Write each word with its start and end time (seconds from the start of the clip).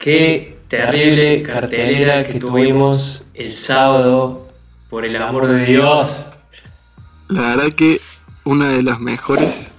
Qué 0.00 0.56
terrible 0.68 1.42
cartelera 1.42 2.26
que 2.26 2.40
tuvimos 2.40 3.26
el 3.34 3.52
sábado, 3.52 4.48
por 4.88 5.04
el 5.04 5.14
amor 5.14 5.46
de 5.46 5.66
Dios. 5.66 6.32
La 7.28 7.54
verdad 7.54 7.72
que 7.76 8.00
una 8.44 8.70
de 8.70 8.82
las 8.82 8.98
mejores 8.98 9.70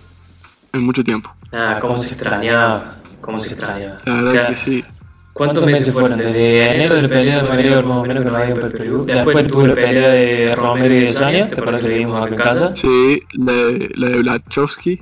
en 0.74 0.84
mucho 0.84 1.04
tiempo. 1.04 1.34
Ah, 1.52 1.80
cómo 1.82 1.98
se 1.98 2.14
extrañaba, 2.14 2.98
cómo 3.20 3.40
se 3.40 3.56
extrañaba. 3.56 3.98
La 4.06 4.14
O 4.14 4.16
verdad 4.18 4.32
sea, 4.32 4.48
que 4.50 4.56
sí. 4.58 4.86
¿Cuántos 5.34 5.66
meses 5.66 5.92
fueron? 5.92 6.20
Desde 6.20 6.76
enero 6.76 6.98
de 6.98 7.02
la 7.02 7.10
pelea 7.10 7.42
de 7.42 7.50
McGregor 7.50 7.86
más 7.88 7.98
o 7.98 8.04
menos 8.04 8.24
que 8.24 8.30
no 8.30 8.38
había 8.38 8.54
por 8.54 8.72
Perú. 8.78 9.06
Después 9.08 9.48
tuvo 9.48 9.66
la 9.66 9.74
pelea 9.74 10.10
de 10.10 10.56
Romero 10.56 10.94
y 10.94 11.00
de 11.00 11.10
Sanya, 11.10 11.48
¿te 11.48 11.60
acuerdas 11.60 11.82
que 11.82 11.88
le 11.90 11.98
dimos 11.98 12.22
acá 12.22 12.30
en 12.30 12.38
casa? 12.38 12.76
Sí, 12.76 13.20
la 13.34 13.54
de, 13.54 13.90
la 13.96 14.10
de 14.10 14.18
Blachowski. 14.20 15.00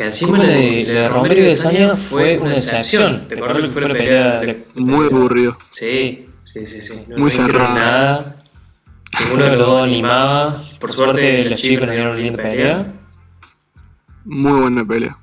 Que 0.00 0.06
encima 0.06 0.38
la 0.38 0.44
de, 0.44 0.84
la 0.86 0.92
de 1.02 1.08
Romero 1.10 1.34
y 1.34 1.42
de 1.42 1.56
Sanya 1.58 1.94
fue 1.94 2.38
una 2.38 2.52
decepción. 2.52 3.28
¿Te 3.28 3.34
acuerdas 3.34 3.64
que 3.64 3.68
fue 3.68 3.82
la 3.82 3.88
pelea 3.88 4.40
de... 4.40 4.64
Muy 4.74 5.04
aburrido. 5.04 5.58
Sí, 5.68 6.26
sí, 6.42 6.64
sí, 6.64 6.80
sí. 6.80 7.04
No, 7.06 7.18
Muy 7.18 7.30
cerrada. 7.30 7.74
nada. 7.74 8.36
Ninguno 9.20 9.44
de 9.44 9.56
los 9.58 9.66
dos 9.66 9.82
animaba. 9.82 10.64
Por 10.78 10.90
suerte 10.90 11.44
las 11.44 11.60
chicas 11.60 11.86
nos 11.86 11.94
dieron 11.94 12.12
una 12.12 12.16
linda 12.18 12.42
pelea. 12.42 12.94
Muy 14.24 14.60
buena 14.62 14.86
pelea. 14.86 15.18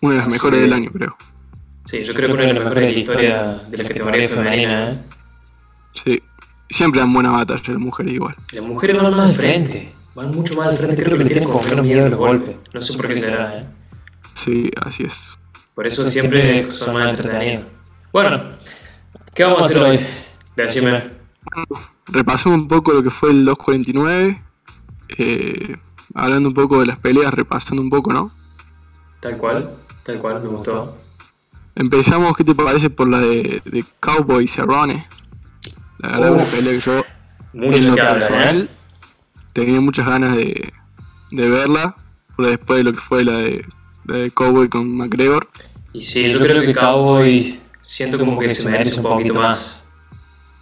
Una 0.00 0.14
de 0.14 0.18
las 0.18 0.28
mejores 0.30 0.58
es. 0.58 0.62
del 0.64 0.72
año, 0.72 0.90
creo. 0.90 1.16
Sí, 1.84 2.02
yo 2.02 2.12
creo 2.12 2.26
que 2.26 2.34
una 2.34 2.42
de 2.46 2.54
las 2.54 2.64
mejores 2.64 2.86
de 2.86 2.92
la 2.92 2.98
historia 2.98 3.62
de 3.70 3.78
la 3.78 3.84
categoría 3.84 4.28
femenina. 4.28 4.90
¿eh? 4.90 4.98
Sí. 6.04 6.22
Siempre 6.70 7.02
dan 7.02 7.12
buena 7.14 7.30
batalla 7.30 7.62
las 7.64 7.78
mujeres 7.78 8.14
igual. 8.14 8.34
Las 8.52 8.64
mujeres 8.64 9.00
van 9.00 9.16
más 9.16 9.28
de 9.28 9.34
frente. 9.36 9.95
Van 10.16 10.34
mucho 10.34 10.54
más 10.54 10.70
de 10.70 10.76
frente. 10.78 11.02
Creo 11.02 11.18
que 11.18 11.24
le 11.24 11.30
tienen 11.30 11.50
como 11.50 11.62
menos 11.64 11.84
miedo 11.84 12.06
a 12.06 12.08
los 12.08 12.18
golpes. 12.18 12.56
No 12.72 12.80
sé 12.80 12.96
por 12.96 13.06
qué 13.06 13.16
será, 13.16 13.58
¿eh? 13.58 13.66
Sí, 14.32 14.70
así 14.82 15.04
es. 15.04 15.36
Por 15.74 15.86
eso 15.86 16.08
siempre 16.08 16.70
son 16.70 16.94
más 16.94 17.10
entretenidos. 17.10 17.66
Bueno, 18.14 18.48
¿qué 19.34 19.44
vamos 19.44 19.62
a 19.62 19.66
hacer 19.66 19.82
hoy? 19.82 20.00
Decime. 20.56 21.04
Repasemos 22.06 22.58
un 22.58 22.66
poco 22.66 22.94
lo 22.94 23.02
que 23.02 23.10
fue 23.10 23.30
el 23.30 23.44
249. 23.44 24.42
eh, 25.18 25.76
hablando 26.14 26.48
un 26.48 26.54
poco 26.54 26.80
de 26.80 26.86
las 26.86 26.98
peleas, 26.98 27.34
repasando 27.34 27.82
un 27.82 27.90
poco, 27.90 28.10
¿no? 28.10 28.30
Tal 29.20 29.36
cual, 29.36 29.70
tal 30.02 30.16
cual, 30.18 30.42
me 30.42 30.48
gustó. 30.48 30.96
Empezamos, 31.74 32.34
¿qué 32.38 32.44
te 32.44 32.54
parece 32.54 32.88
por 32.88 33.06
la 33.06 33.20
de, 33.20 33.60
de 33.66 33.84
Cowboy 34.00 34.44
y 34.44 34.48
Cerrone? 34.48 35.06
La 35.98 36.08
verdad, 36.12 36.32
Uf. 36.32 36.36
una 36.36 36.44
pelea 36.44 36.72
que 36.72 36.80
yo, 36.80 37.04
en 37.52 37.60
Mucho 37.60 37.90
lo 37.90 37.96
que 37.96 38.02
personal, 38.02 38.60
¿eh? 38.62 38.68
Tenía 39.56 39.80
muchas 39.80 40.06
ganas 40.06 40.36
de, 40.36 40.70
de 41.30 41.48
verla, 41.48 41.96
después 42.36 42.76
de 42.78 42.84
lo 42.84 42.92
que 42.92 43.00
fue 43.00 43.24
la 43.24 43.38
de, 43.38 43.64
la 44.04 44.18
de 44.18 44.30
Cowboy 44.30 44.68
con 44.68 44.86
McGregor. 44.98 45.48
Y 45.94 46.02
sí, 46.02 46.28
yo 46.28 46.40
creo 46.40 46.60
que 46.60 46.74
Cowboy 46.74 47.58
siento 47.80 48.18
como 48.18 48.38
que 48.38 48.50
se 48.50 48.68
merece 48.68 49.00
un 49.00 49.06
poquito 49.06 49.34
más. 49.34 49.82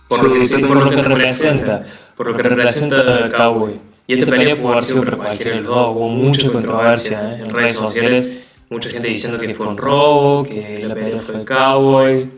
Por 0.06 0.22
lo 0.22 0.34
que, 0.34 0.40
Sí, 0.42 0.62
por 0.62 0.76
lo 0.76 0.90
que 0.90 1.02
representa, 1.02 1.84
por 2.16 2.28
lo 2.28 2.36
que 2.36 2.42
representa 2.44 3.32
Cowboy. 3.32 3.80
Y 4.06 4.14
esta 4.14 4.30
pelea 4.30 4.60
pudo 4.60 4.72
haber 4.72 4.84
sido 4.84 5.02
para 5.02 5.16
cualquiera 5.16 5.56
de 5.56 5.62
los 5.62 5.74
dos. 5.74 5.96
Hubo 5.96 6.08
mucha 6.10 6.52
controversia 6.52 7.32
¿eh? 7.32 7.42
en 7.42 7.50
redes 7.50 7.76
sociales. 7.76 8.44
Mucha 8.70 8.90
gente 8.90 9.08
diciendo 9.08 9.40
que 9.40 9.54
fue 9.54 9.66
un 9.66 9.76
robo, 9.76 10.44
que 10.44 10.78
la 10.86 10.94
pelea 10.94 11.18
fue 11.18 11.40
el 11.40 11.44
Cowboy. 11.44 12.30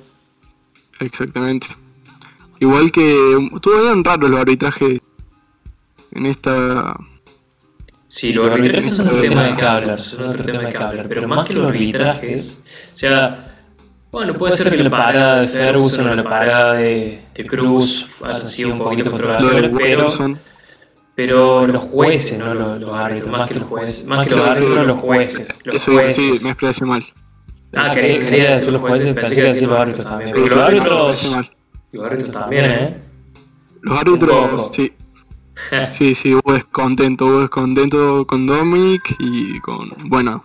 Exactamente. 1.00 1.66
Igual 2.60 2.90
que 2.90 3.36
estuvieron 3.54 4.02
raros 4.02 4.30
los 4.30 4.40
arbitrajes 4.40 5.00
en 6.16 6.26
esta. 6.26 6.96
Sí, 8.08 8.32
los 8.32 8.46
arbitrajes 8.48 8.96
son 8.96 9.08
otro 9.08 9.20
tema 9.20 9.42
de 9.44 9.56
que 9.56 9.64
hablar, 9.64 9.98
son 10.00 10.28
otro 10.28 10.44
tema 10.44 10.62
de 10.62 10.68
que 10.70 10.76
hablar, 10.78 11.06
pero 11.08 11.28
más 11.28 11.46
que 11.46 11.54
los 11.54 11.68
arbitrajes, 11.68 12.56
o 12.92 12.96
sea, 12.96 13.52
bueno, 14.12 14.32
puede 14.34 14.56
ser 14.56 14.76
que 14.76 14.84
la 14.84 14.90
parada 14.90 15.40
de 15.40 15.48
Ferguson 15.48 16.08
o 16.08 16.14
la 16.14 16.22
parada 16.24 16.74
de, 16.74 17.20
de 17.34 17.46
Cruz 17.46 18.08
hayan 18.24 18.46
sido 18.46 18.72
un 18.72 18.78
poquito 18.78 19.10
controversiales, 19.10 19.70
pero, 19.76 20.06
pero 21.16 21.66
los 21.66 21.82
jueces, 21.82 22.38
no 22.38 22.54
los, 22.54 22.80
los 22.80 22.94
árbitros, 22.96 23.28
más 23.30 23.48
que 23.50 23.54
los 23.58 23.68
jueces, 23.68 24.06
más 24.06 24.26
que 24.28 24.36
los 24.36 24.46
árbitros, 24.46 24.86
los 24.86 25.00
jueces, 25.00 25.48
los 25.64 25.82
jueces. 25.84 26.14
sí, 26.14 26.38
me 26.44 26.50
expresé 26.50 26.84
mal. 26.84 27.04
Ah, 27.74 27.88
quería, 27.92 28.20
quería 28.20 28.50
decir 28.52 28.72
los 28.72 28.80
jueces, 28.80 29.14
pensé 29.14 29.34
que 29.34 29.40
iba 29.40 29.48
a 29.50 29.52
decir 29.52 29.68
los 29.68 29.78
árbitros 29.78 30.06
también, 30.06 30.34
sí, 30.34 30.40
los 30.40 30.52
árbitros, 30.54 31.30
mal. 31.32 31.50
los 31.92 32.06
árbitros 32.06 32.30
también, 32.30 32.64
¿eh? 32.70 32.96
Los 33.82 33.92
Un 33.92 33.98
árbitros, 33.98 34.50
poco. 34.50 34.72
sí. 34.72 34.92
Sí, 35.90 36.14
sí, 36.14 36.34
hubo 36.34 36.52
descontento, 36.52 37.26
hubo 37.26 37.40
descontento 37.40 38.26
con 38.26 38.46
Dominic 38.46 39.16
y 39.18 39.58
con, 39.60 39.88
bueno, 40.04 40.44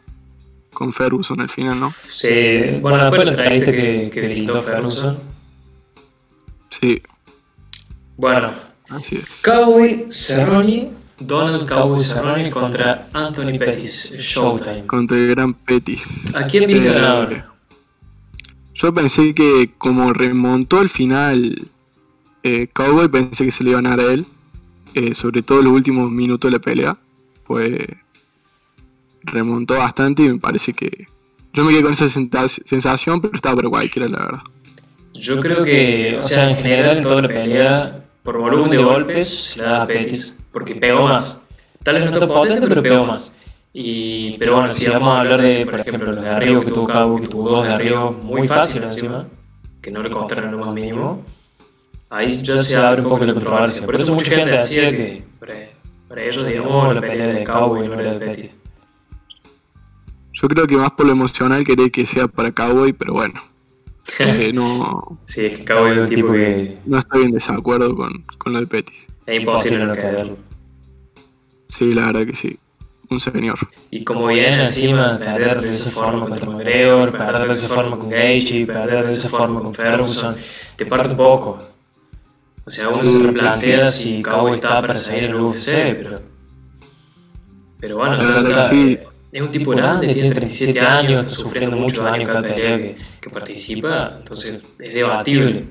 con 0.73 0.94
Ferguson 0.94 1.41
al 1.41 1.49
final, 1.49 1.79
¿no? 1.79 1.91
Sí, 2.07 2.79
bueno, 2.81 2.97
después 3.03 3.19
de 3.19 3.25
la 3.25 3.31
entrevista 3.31 3.72
que, 3.72 4.09
que 4.13 4.22
gritó 4.22 4.61
Ferguson, 4.61 5.19
Sí, 6.79 7.01
bueno, 8.16 8.53
así 8.89 9.17
es. 9.17 9.41
Cowboy 9.44 10.05
Cerrone, 10.09 10.91
Donald 11.19 11.67
Cowboy 11.67 11.99
Cerrone 11.99 12.49
contra 12.49 13.07
Anthony 13.13 13.57
Pettis, 13.59 14.11
Showtime. 14.17 14.85
Contra 14.88 15.17
el 15.17 15.28
gran 15.28 15.53
Petis. 15.53 16.33
¿A 16.33 16.45
quién 16.47 16.67
viste 16.67 16.88
Eh, 16.88 16.93
ganador? 16.93 17.43
Yo 18.73 18.93
pensé 18.93 19.33
que 19.35 19.72
como 19.78 20.13
remontó 20.13 20.79
al 20.79 20.89
final 20.89 21.67
eh, 22.43 22.67
Cowboy, 22.73 23.09
pensé 23.09 23.43
que 23.45 23.51
se 23.51 23.63
le 23.63 23.72
iba 23.72 23.79
a 23.79 23.81
ganar 23.81 23.99
a 23.99 24.13
él. 24.13 24.25
Eh, 24.94 25.13
sobre 25.16 25.41
todo 25.41 25.62
los 25.62 25.74
últimos 25.74 26.09
minutos 26.12 26.50
de 26.50 26.57
la 26.57 26.62
pelea. 26.62 26.97
Pues 27.46 27.69
remontó 29.24 29.78
bastante 29.78 30.24
y 30.24 30.29
me 30.29 30.40
parece 30.40 30.74
que... 30.74 31.07
Yo 31.53 31.66
me 31.66 31.72
quedé 31.72 31.84
con 31.84 31.91
esa 31.91 32.07
sensación, 32.07 33.19
pero 33.19 33.35
estaba 33.35 33.57
para 33.57 33.69
cualquiera, 33.69 34.07
la 34.07 34.19
verdad. 34.19 34.41
Yo 35.13 35.40
creo 35.41 35.63
que, 35.63 36.18
o 36.18 36.24
sea, 36.24 36.50
en 36.50 36.56
general 36.56 36.97
en 36.97 37.03
toda 37.03 37.22
la 37.22 37.28
pelea, 37.28 38.06
por 38.24 38.38
volumen 38.38 38.72
de 38.72 38.78
golpes, 38.78 39.29
se 39.29 39.62
la 39.62 39.69
da 39.72 39.81
a 39.84 39.88
Pettis, 39.88 40.38
porque 40.52 40.75
pegó 40.75 41.03
más. 41.03 41.38
Tal 41.84 41.96
vez 41.96 42.09
no 42.09 42.18
tan 42.18 42.29
potente, 42.29 42.68
pero 42.68 42.81
pegó 42.81 43.06
más. 43.06 43.31
Y, 43.73 44.38
pero 44.38 44.56
bueno, 44.56 44.72
si 44.72 44.90
vamos 44.90 45.13
a 45.13 45.22
hablar 45.22 45.41
de, 45.41 45.66
por 45.66 45.79
ejemplo, 45.79 46.12
los 46.12 46.22
de 46.22 46.29
arriba 46.29 46.63
que 46.63 46.72
tuvo 46.72 46.88
Cowboy, 46.88 47.22
que 47.22 47.28
tuvo 47.28 47.50
dos 47.50 47.63
de 47.66 47.73
arriba 47.73 48.12
muy 48.12 48.47
fácil 48.47 48.84
encima, 48.84 49.28
que 49.81 49.91
no 49.91 50.02
le 50.02 50.09
costaron 50.09 50.52
lo 50.52 50.58
más 50.58 50.73
mínimo, 50.73 51.23
ahí 52.11 52.38
ya 52.44 52.57
se 52.57 52.77
abre 52.77 53.01
un 53.01 53.09
poco 53.09 53.25
la 53.25 53.33
controversia. 53.33 53.85
Por 53.85 53.95
eso 53.95 54.13
mucha 54.13 54.35
gente 54.35 54.51
decía 54.57 54.91
que 54.91 55.23
para, 55.39 55.55
para 56.07 56.23
ellos, 56.23 56.45
digamos, 56.45 56.94
la 56.95 57.01
pelea 57.01 57.27
de 57.27 57.44
Cowboy 57.44 57.88
no 57.88 57.99
era 57.99 58.13
de 58.13 58.25
Pettis. 58.25 58.55
Yo 60.33 60.47
creo 60.47 60.67
que 60.67 60.75
más 60.75 60.91
por 60.91 61.05
lo 61.05 61.11
emocional 61.11 61.63
quería 61.63 61.89
que 61.89 62.05
sea 62.05 62.27
para 62.27 62.51
Cowboy, 62.51 62.94
pero 62.94 63.13
bueno. 63.13 63.41
eh, 64.19 64.51
no, 64.53 65.19
Sí, 65.25 65.45
es 65.45 65.59
que 65.59 65.66
Cowboy 65.66 65.91
es 65.94 65.97
un 65.99 66.09
tipo 66.09 66.31
que 66.33 66.77
no 66.85 66.99
estoy 66.99 67.23
en 67.23 67.31
desacuerdo 67.31 67.95
con, 67.95 68.23
con 68.38 68.53
lo 68.53 68.59
de 68.59 68.67
Petis. 68.67 69.07
es 69.25 69.39
imposible 69.39 69.85
no 69.85 69.93
quererlo. 69.93 70.38
Sí, 71.67 71.93
la 71.93 72.07
verdad 72.07 72.25
que 72.28 72.35
sí. 72.35 72.59
Un 73.09 73.19
señor. 73.19 73.59
Y 73.89 74.05
como 74.05 74.28
viene 74.28 74.61
encima, 74.61 75.17
perder 75.19 75.61
de 75.61 75.72
esa 75.72 75.91
forma 75.91 76.28
contra 76.28 76.49
McGregor, 76.49 77.11
perder 77.11 77.47
de 77.49 77.53
esa 77.53 77.67
forma 77.67 77.97
con 77.97 78.09
Gaethje, 78.09 78.66
perder 78.66 79.03
de 79.03 79.09
esa 79.09 79.28
forma 79.28 79.61
con 79.61 79.73
Ferguson, 79.73 80.35
te 80.78 80.85
parte 80.85 81.09
un 81.09 81.17
poco. 81.17 81.59
O 82.72 82.74
sea, 82.74 82.88
uno 82.88 83.06
Sí, 83.06 83.18
se 83.18 83.24
replantea 83.24 83.88
si 83.88 84.22
Cowboy 84.22 84.56
está 84.56 84.80
para 84.82 84.96
seguir 84.96 85.26
en 85.26 85.30
el 85.32 85.42
UFC, 85.42 85.72
pero... 85.98 86.22
Pero 87.82 87.98
bueno, 87.98 88.18
trata- 88.18 88.70
sí. 88.70 88.98
es 89.32 89.42
un 89.42 89.52
tipo 89.52 89.72
grande, 89.72 90.14
tiene 90.14 90.32
37 90.32 90.80
años, 90.80 91.26
está 91.26 91.36
sufriendo 91.36 91.76
mucho 91.76 92.04
daño 92.04 92.26
cada 92.28 92.42
pelea 92.44 92.78
que, 92.78 92.96
que 93.20 93.30
participa, 93.30 94.16
entonces 94.20 94.64
es 94.80 94.94
debatible. 94.94 95.66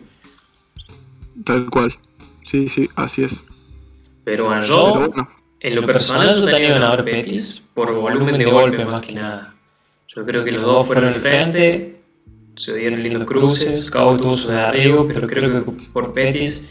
Tal 1.44 1.70
cual. 1.70 1.96
Sí, 2.44 2.68
sí, 2.68 2.86
así 2.96 3.22
es. 3.24 3.42
Pero 4.24 4.44
bueno, 4.46 4.60
Pero 4.60 4.74
yo... 4.74 5.08
bueno, 5.08 5.30
En 5.60 5.74
lo 5.76 5.86
personal 5.86 6.36
yo 6.38 6.44
tenía 6.44 6.72
ganador 6.74 7.04
Petis 7.04 7.62
por 7.72 7.94
volumen 7.94 8.36
de 8.36 8.44
golpe 8.44 8.84
más 8.84 9.06
que 9.06 9.14
nada. 9.14 9.54
Yo 10.08 10.22
creo 10.24 10.44
que 10.44 10.52
los 10.52 10.62
dos 10.62 10.86
fueron 10.86 11.06
al 11.06 11.14
frente, 11.14 12.00
se 12.56 12.76
dieron 12.76 13.02
lindos 13.02 13.24
cruces, 13.24 13.90
Cowboy 13.90 14.18
tuvo 14.20 14.34
su 14.34 14.48
derribo, 14.48 15.06
pero 15.06 15.26
creo 15.26 15.64
que 15.64 15.70
por 15.92 16.12
Petis 16.12 16.62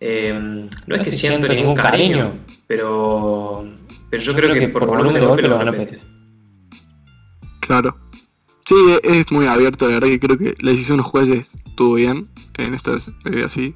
eh, 0.00 0.68
no 0.86 0.94
es 0.96 1.02
que 1.02 1.10
siento 1.10 1.52
ningún 1.52 1.74
cariño, 1.76 2.34
pero, 2.66 3.66
pero 4.10 4.22
yo 4.22 4.34
creo 4.34 4.54
que 4.54 4.68
por 4.68 4.86
volumen 4.86 5.14
de 5.14 5.20
golpe 5.26 5.48
lo 5.48 5.58
ganó 5.58 5.72
Petis. 5.72 6.06
claro. 7.60 7.94
Sí, 8.68 8.74
e- 9.02 9.20
es 9.20 9.30
muy 9.30 9.46
abierto, 9.46 9.86
la 9.86 9.94
verdad 9.94 10.08
que 10.08 10.18
creo 10.20 10.36
que 10.38 10.54
la 10.60 10.72
decisión 10.72 10.96
de 10.96 11.02
los 11.04 11.10
jueces 11.12 11.50
estuvo 11.66 11.94
bien 11.94 12.26
en 12.58 12.74
esta 12.74 12.92
pelea 13.22 13.46
así. 13.46 13.74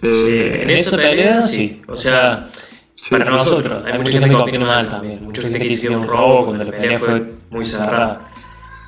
Sí, 0.00 0.08
Eh, 0.08 0.62
en 0.62 0.70
esa 0.70 0.96
pelea 0.96 1.42
sí, 1.42 1.82
o 1.86 1.96
sea, 1.96 2.48
sí, 2.94 3.10
para 3.10 3.26
sí. 3.26 3.30
nosotros, 3.32 3.84
hay 3.84 3.98
mucha 3.98 4.12
gente 4.12 4.28
que 4.30 4.34
opina 4.34 4.66
mal 4.66 4.88
también, 4.88 5.22
mucha 5.24 5.42
gente 5.42 5.58
que 5.58 5.64
dice 5.64 5.88
que 5.88 5.94
es 5.94 6.00
un 6.00 6.06
robo 6.06 6.46
cuando 6.46 6.64
la 6.64 6.70
pelea 6.70 6.98
fue 6.98 7.28
muy 7.50 7.64
cerrada. 7.64 8.22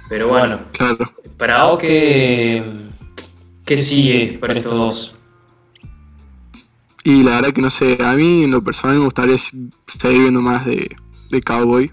Pero 0.09 0.29
bueno, 0.29 0.59
Claro. 0.73 1.13
Para 1.37 1.65
vos, 1.65 1.79
¿qué, 1.79 2.65
qué 3.67 3.77
sigue 3.79 4.39
para 4.41 4.55
estos 4.55 4.73
dos? 4.73 5.15
Y 7.05 7.23
la 7.23 7.37
verdad 7.37 7.53
que 7.53 7.63
no 7.63 7.71
sé, 7.71 7.99
a 8.03 8.13
mí 8.15 8.45
en 8.45 8.51
lo 8.51 8.63
personal 8.63 8.99
me 8.99 9.05
gustaría 9.05 9.39
seguir 9.39 10.21
viendo 10.21 10.41
más 10.41 10.67
de, 10.67 10.95
de 11.31 11.43
Cowboy, 11.43 11.91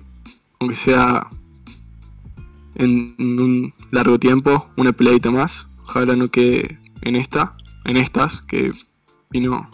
aunque 0.59 0.75
sea 0.75 1.27
en 2.75 3.15
un 3.19 3.73
largo 3.91 4.19
tiempo, 4.19 4.67
una 4.77 4.91
peleita 4.91 5.31
más. 5.31 5.67
Ojalá 5.83 6.15
no 6.15 6.27
quede 6.27 6.79
en 7.01 7.15
esta, 7.15 7.55
en 7.85 7.97
estas, 7.97 8.41
que 8.43 8.71
vino 9.29 9.69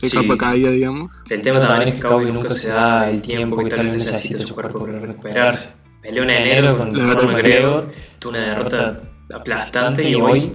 de 0.00 0.08
Sí. 0.08 0.16
capa 0.16 0.36
caída, 0.36 0.70
digamos. 0.70 1.10
El 1.30 1.42
tema 1.42 1.58
también 1.60 1.88
es 1.88 1.94
que 1.94 2.00
Cowboy 2.06 2.30
nunca 2.30 2.50
se 2.50 2.68
da 2.68 3.08
el 3.10 3.22
tiempo 3.22 3.56
que 3.64 3.70
tal 3.70 3.86
vez 3.90 4.04
necesita 4.10 4.44
su 4.44 4.54
cuerpo 4.54 4.80
para 4.84 5.00
recuperarse. 5.00 5.70
Peleó 6.02 6.22
en 6.22 6.30
enero 6.30 6.78
con 6.78 6.92
Conor. 6.92 7.26
McGregor, 7.32 7.92
tuvo 8.18 8.30
una 8.30 8.40
derrota 8.40 9.00
aplastante 9.34 10.08
y 10.08 10.14
hoy 10.14 10.52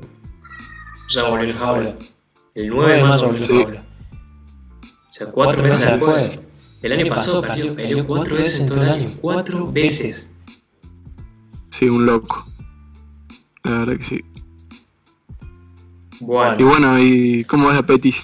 ya 1.10 1.24
volvió 1.24 1.50
el 1.50 1.58
jaula. 1.58 1.96
El 2.56 2.68
9 2.70 2.96
de 2.96 3.04
mayo 3.04 3.26
volvió 3.28 3.44
el 3.46 3.48
jaula. 3.48 3.84
Sea, 5.26 5.32
cuatro 5.32 5.64
meses 5.64 5.86
después. 5.86 6.40
El 6.82 6.92
año 6.94 7.14
pasado 7.14 7.42
perdió, 7.42 7.76
peleó 7.76 8.06
cuatro 8.08 8.36
veces 8.38 8.60
en 8.62 8.68
todo 8.70 8.82
el 8.84 8.90
año. 8.90 9.10
Cuatro 9.22 9.72
veces. 9.72 10.30
Sí, 11.70 11.86
un 11.86 12.06
loco. 12.06 12.46
La 13.64 13.72
verdad 13.80 13.98
que 13.98 14.04
sí. 14.04 14.22
Y 16.20 16.24
Bueno. 16.24 16.66
bueno, 16.68 17.00
¿y 17.00 17.44
cómo 17.46 17.70
es 17.70 17.76
la 17.76 17.84
Petis? 17.84 18.22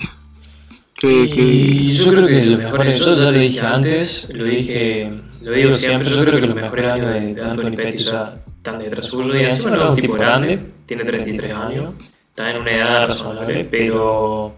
¿Qué, 0.96 1.30
qué- 1.30 1.42
Y 1.42 1.92
yo 1.92 2.12
creo 2.12 2.28
que 2.28 2.46
los 2.46 2.60
mejores, 2.60 3.00
yo 3.00 3.14
ya 3.14 3.32
lo 3.32 3.38
dije 3.40 3.60
antes, 3.62 4.30
lo 4.34 4.44
dije, 4.46 5.12
lo 5.44 5.52
digo 5.52 5.74
siempre, 5.76 6.10
yo 6.10 6.24
creo 6.26 6.40
que 6.42 6.48
los 6.48 6.56
mejores 6.56 6.92
años 6.92 7.10
de, 7.10 7.34
de 7.36 7.42
Anthony 7.44 7.76
Pettis 7.76 8.06
ya 8.06 8.40
están 8.58 8.80
detrás 8.80 9.06
suyo 9.06 9.36
y 9.38 9.44
encima 9.44 9.72
no 9.72 9.84
es 9.84 9.90
un 9.92 9.96
tipo 9.96 10.14
grande, 10.14 10.60
tiene 10.88 11.04
33 11.04 11.54
años, 11.54 11.94
está 12.30 12.50
en 12.50 12.58
una 12.62 12.72
edad 12.72 13.08
razonable, 13.10 13.66
pero 13.70 14.56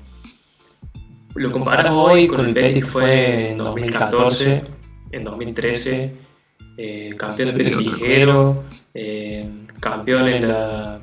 lo 1.35 1.51
comparas 1.51 1.91
hoy 1.91 2.27
con 2.27 2.45
el 2.45 2.53
Pettis 2.53 2.83
que 2.83 2.89
fue 2.89 3.51
en 3.51 3.57
2014, 3.57 4.63
en 5.11 5.23
2013, 5.23 6.15
eh, 6.77 7.09
campeón 7.17 7.49
de 7.49 7.53
peso 7.53 7.79
ligero, 7.79 8.63
eh, 8.93 9.49
campeón 9.79 10.27
en 10.27 10.47
la, 10.47 10.99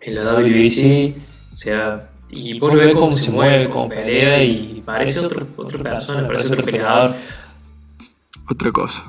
en 0.00 0.14
la 0.14 0.22
WBC, 0.34 1.16
o 1.52 1.56
sea, 1.56 2.10
y 2.30 2.58
vos 2.58 2.74
lo 2.74 2.80
ves 2.80 2.94
cómo 2.94 3.12
se 3.12 3.30
mueve, 3.30 3.68
cómo 3.68 3.88
pelea 3.88 4.42
y 4.42 4.82
parece 4.84 5.20
otro, 5.20 5.46
otra 5.56 5.82
persona, 5.82 6.26
parece 6.26 6.52
otro 6.52 6.64
peleador. 6.64 7.14
otra 8.50 8.70
cosa? 8.72 9.04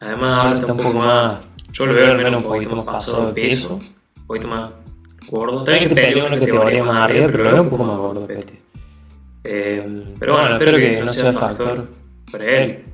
Además 0.00 0.30
ahora 0.32 0.58
está 0.58 0.72
un 0.72 0.78
poco 0.78 0.98
más, 0.98 1.38
yo 1.72 1.86
lo 1.86 1.94
veo 1.94 2.10
al 2.10 2.16
menos 2.16 2.44
un 2.44 2.50
poquito 2.50 2.76
más 2.76 2.84
pasado 2.84 3.28
de 3.28 3.42
peso, 3.42 3.74
un 3.74 4.26
poquito 4.26 4.48
más 4.48 4.70
gordo. 5.28 5.64
También 5.64 5.88
que 5.88 5.94
peleó 5.94 6.26
una 6.26 6.38
categoría 6.38 6.84
más 6.84 6.96
arriba, 6.96 7.26
pero 7.30 7.44
lo 7.44 7.52
veo 7.52 7.62
un 7.62 7.70
poco 7.70 7.84
más 7.84 7.96
gordo 7.96 8.26
Pettis. 8.26 8.63
Eh, 9.44 10.14
pero 10.18 10.32
bueno, 10.32 10.54
espero 10.56 10.78
que 10.78 11.00
no 11.00 11.08
sea 11.08 11.32
factor 11.32 11.90
para 12.32 12.44
él. 12.44 12.84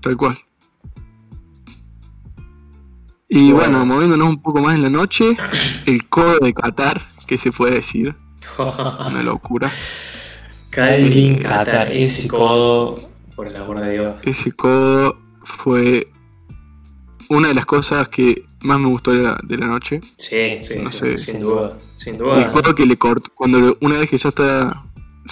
Tal 0.00 0.16
cual. 0.16 0.38
Y 3.28 3.52
Bueno. 3.52 3.78
bueno, 3.78 3.86
moviéndonos 3.86 4.28
un 4.28 4.42
poco 4.42 4.60
más 4.60 4.74
en 4.74 4.82
la 4.82 4.90
noche, 4.90 5.36
el 5.86 6.08
codo 6.08 6.38
de 6.40 6.52
Qatar, 6.52 7.00
¿qué 7.26 7.38
se 7.38 7.52
puede 7.52 7.76
decir? 7.76 8.14
Una 8.58 9.22
locura. 9.22 9.70
Calvin 10.70 11.38
Qatar, 11.38 11.92
ese 11.92 12.28
codo, 12.28 12.96
por 13.34 13.46
el 13.48 13.56
amor 13.56 13.80
de 13.80 13.92
Dios. 13.92 14.14
Ese 14.24 14.52
codo 14.52 15.18
fue 15.42 16.06
una 17.30 17.48
de 17.48 17.54
las 17.54 17.64
cosas 17.66 18.08
que 18.08 18.42
más 18.62 18.78
me 18.80 18.88
gustó 18.88 19.12
de 19.12 19.22
la, 19.22 19.38
de 19.42 19.56
la 19.56 19.66
noche. 19.66 20.00
Sí, 20.16 20.58
sí, 20.60 20.80
No 20.80 20.90
sí, 20.92 20.98
sé, 20.98 21.16
sin 21.18 21.38
duda, 21.38 21.76
sin 21.96 22.14
El 22.14 22.18
duda. 22.20 22.52
codo 22.52 22.74
que 22.74 22.84
le 22.84 22.96
cortó, 22.96 23.30
cuando 23.34 23.76
una 23.80 23.98
vez 23.98 24.10
que 24.10 24.18
ya 24.18 24.28
está, 24.30 24.82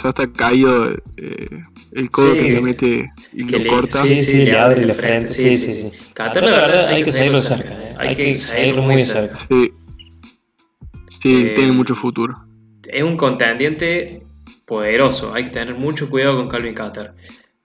ya 0.03 0.09
está 0.09 0.27
caído, 0.33 0.91
eh, 1.17 1.61
el 1.93 2.11
codo 2.11 2.33
Sí, 2.35 2.39
que 2.39 2.51
le 2.51 2.61
mete 2.61 3.11
y 3.33 3.47
que 3.47 3.53
lo 3.59 3.65
le- 3.65 3.71
corta. 3.71 4.03
Sí, 4.03 4.21
sí, 4.21 4.45
le 4.45 4.57
abre 4.59 4.87
la 4.87 4.95
frente. 4.95 5.29
Sí, 5.33 5.53
sí, 5.55 5.73
sí. 5.75 5.91
Qatar, 6.15 6.45
la 6.45 6.51
verdad, 6.51 6.87
hay 6.89 7.03
que 7.03 7.13
seguirlo 7.13 7.41
cerca. 7.41 7.75
¿eh? 7.75 7.95
Hay 7.99 8.15
que 8.17 8.35
seguirlo 8.35 8.83
muy 8.83 8.97
de 8.97 9.03
cerca. 9.03 9.39
Sí, 9.49 9.73
sí 11.21 11.47
Eh, 11.47 11.53
tiene 11.57 11.73
mucho 11.73 11.95
futuro. 11.97 12.37
Es 12.87 13.03
un 13.03 13.17
contendiente 13.17 14.23
poderoso. 14.67 15.35
Hay 15.35 15.45
que 15.45 15.51
tener 15.51 15.75
mucho 15.75 16.09
cuidado 16.09 16.37
con 16.37 16.49
Calvin 16.49 16.75
Qatar. 16.75 17.15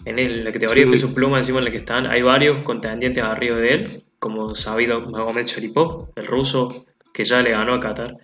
En 0.06 0.20
el- 0.20 0.44
la 0.44 0.52
categoría 0.52 0.84
de 0.86 0.92
peso 0.92 1.14
pluma 1.14 1.38
encima 1.38 1.60
en 1.60 1.66
la 1.66 1.72
que 1.72 1.78
están, 1.78 2.08
hay 2.08 2.22
varios 2.22 2.58
contendientes 2.60 3.24
arriba 3.24 3.56
de 3.58 3.74
él, 3.74 4.03
como 4.24 4.56
sabido 4.56 5.02
Magomed 5.02 5.46
Sharipov, 5.46 6.12
el 6.16 6.26
ruso, 6.26 6.86
que 7.14 7.26
ya 7.26 7.42
le 7.42 7.52
ganó 7.52 7.74
a 7.74 7.80
Qatar. 7.82 8.16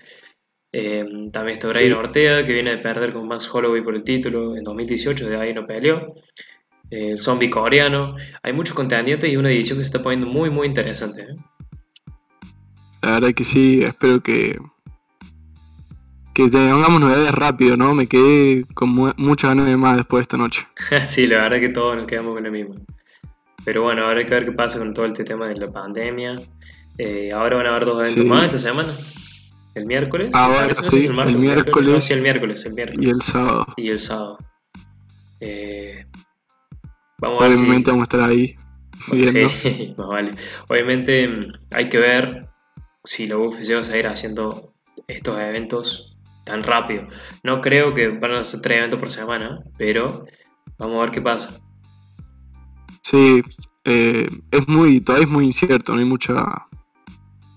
Eh, 0.71 1.03
también 1.33 1.57
está 1.57 1.67
Brian 1.67 1.87
Sí. 1.93 1.93
Ortega, 1.93 2.45
que 2.45 2.53
viene 2.53 2.71
de 2.71 2.77
perder 2.77 3.11
con 3.11 3.27
Max 3.27 3.49
Holloway 3.53 3.81
por 3.83 3.95
el 3.95 4.03
título 4.05 4.55
en 4.55 4.63
2018, 4.63 5.29
de 5.29 5.35
ahí 5.37 5.53
no 5.53 5.65
peleó. 5.67 6.13
Eh, 6.89 7.11
el 7.11 7.17
zombie 7.19 7.49
coreano. 7.49 8.15
Hay 8.43 8.53
muchos 8.53 8.75
contendientes 8.75 9.29
y 9.31 9.35
una 9.35 9.49
división 9.49 9.77
que 9.77 9.83
se 9.83 9.89
está 9.89 10.01
poniendo 10.01 10.27
muy, 10.27 10.49
muy 10.49 10.67
interesante. 10.67 11.23
¿eh? 11.23 11.35
La 13.01 13.11
verdad 13.13 13.33
que 13.33 13.43
sí, 13.43 13.81
espero 13.83 14.21
que 14.23 14.57
que 16.33 16.49
tengamos 16.49 17.01
novedades 17.01 17.31
rápido, 17.33 17.75
¿no? 17.75 17.93
Me 17.93 18.07
quedé 18.07 18.63
con 18.73 18.89
mu- 18.95 19.11
muchas 19.17 19.49
ganas 19.51 19.65
de 19.65 19.75
más 19.75 19.97
después 19.97 20.19
de 20.19 20.23
esta 20.23 20.37
noche. 20.37 20.65
sí, 21.05 21.27
la 21.27 21.41
verdad 21.41 21.59
que 21.59 21.69
todos 21.69 21.97
nos 21.97 22.07
quedamos 22.07 22.33
con 22.33 22.43
lo 22.43 22.51
mismo. 22.51 22.75
Pero 23.69 23.83
bueno, 23.83 24.03
ahora 24.07 24.21
hay 24.21 24.25
que 24.25 24.33
ver 24.33 24.45
qué 24.45 24.51
pasa 24.51 24.79
con 24.79 24.95
todo 24.95 25.05
este 25.05 25.23
tema 25.23 25.47
de 25.47 25.55
la 25.55 25.71
pandemia. 25.71 26.37
Eh, 26.97 27.29
ahora 27.31 27.57
van 27.57 27.67
a 27.67 27.69
haber 27.69 27.85
dos 27.85 27.99
eventos 27.99 28.23
Sí. 28.23 28.27
más 28.27 28.45
esta 28.45 28.57
semana. 28.57 28.91
El 29.75 29.85
miércoles. 29.85 30.33
Ahora 30.33 30.73
sí, 30.89 31.07
martes 31.09 31.35
el 31.35 31.39
miércoles. 31.39 31.93
No, 31.93 32.01
sí, 32.01 32.13
el 32.13 32.21
miércoles, 32.23 32.65
el 32.65 32.73
miércoles. 32.73 33.05
Y 33.05 33.09
el 33.11 33.21
sábado. 33.21 33.67
Y 33.77 33.89
el 33.91 33.99
sábado. 33.99 34.39
Eh, 35.39 36.03
vamos 37.19 37.43
a 37.43 37.47
ver 37.47 37.57
si... 37.57 37.61
Obviamente 37.61 37.91
vamos 37.91 38.01
a 38.01 38.05
estar 38.11 38.27
ahí 38.27 38.55
viendo. 39.11 39.49
Sí, 39.51 39.93
más 39.99 40.07
vale. 40.07 40.31
Obviamente 40.67 41.27
mm, 41.27 41.53
hay 41.69 41.89
que 41.89 41.99
ver 41.99 42.47
si 43.03 43.27
la 43.27 43.37
UFC 43.37 43.75
va 43.75 43.81
a 43.81 43.83
seguir 43.83 44.07
haciendo 44.07 44.73
estos 45.07 45.37
eventos 45.37 46.17
tan 46.43 46.63
rápido. 46.63 47.05
No 47.43 47.61
creo 47.61 47.93
que 47.93 48.07
van 48.07 48.31
a 48.31 48.39
hacer 48.39 48.61
tres 48.61 48.79
eventos 48.79 48.99
por 48.99 49.11
semana, 49.11 49.59
pero 49.77 50.25
vamos 50.79 50.97
a 50.97 51.01
ver 51.01 51.11
qué 51.11 51.21
pasa. 51.21 51.51
Sí, 53.09 53.41
eh, 53.85 54.29
es 54.51 54.67
muy, 54.67 55.01
todavía 55.01 55.25
es 55.25 55.31
muy 55.31 55.45
incierto, 55.45 55.93
no 55.93 55.99
hay 55.99 56.05
mucha, 56.05 56.67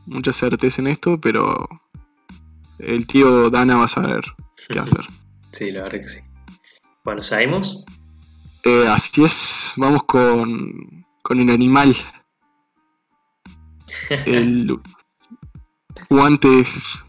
mucha 0.06 0.32
certeza 0.32 0.80
en 0.80 0.86
esto, 0.86 1.20
pero 1.20 1.68
el 2.78 3.06
tío 3.06 3.50
Dana 3.50 3.76
va 3.76 3.84
a 3.84 3.88
saber 3.88 4.22
qué 4.66 4.78
hacer. 4.78 5.04
Sí, 5.50 5.70
la 5.70 5.82
verdad 5.82 6.00
que 6.00 6.08
sí. 6.08 6.20
Bueno, 7.04 7.20
¿seguimos? 7.20 7.84
Eh, 8.64 8.86
así 8.88 9.22
es, 9.22 9.72
vamos 9.76 10.04
con, 10.04 11.04
con 11.20 11.38
el 11.38 11.50
animal. 11.50 11.94
El 14.24 14.80
guantes 16.08 17.04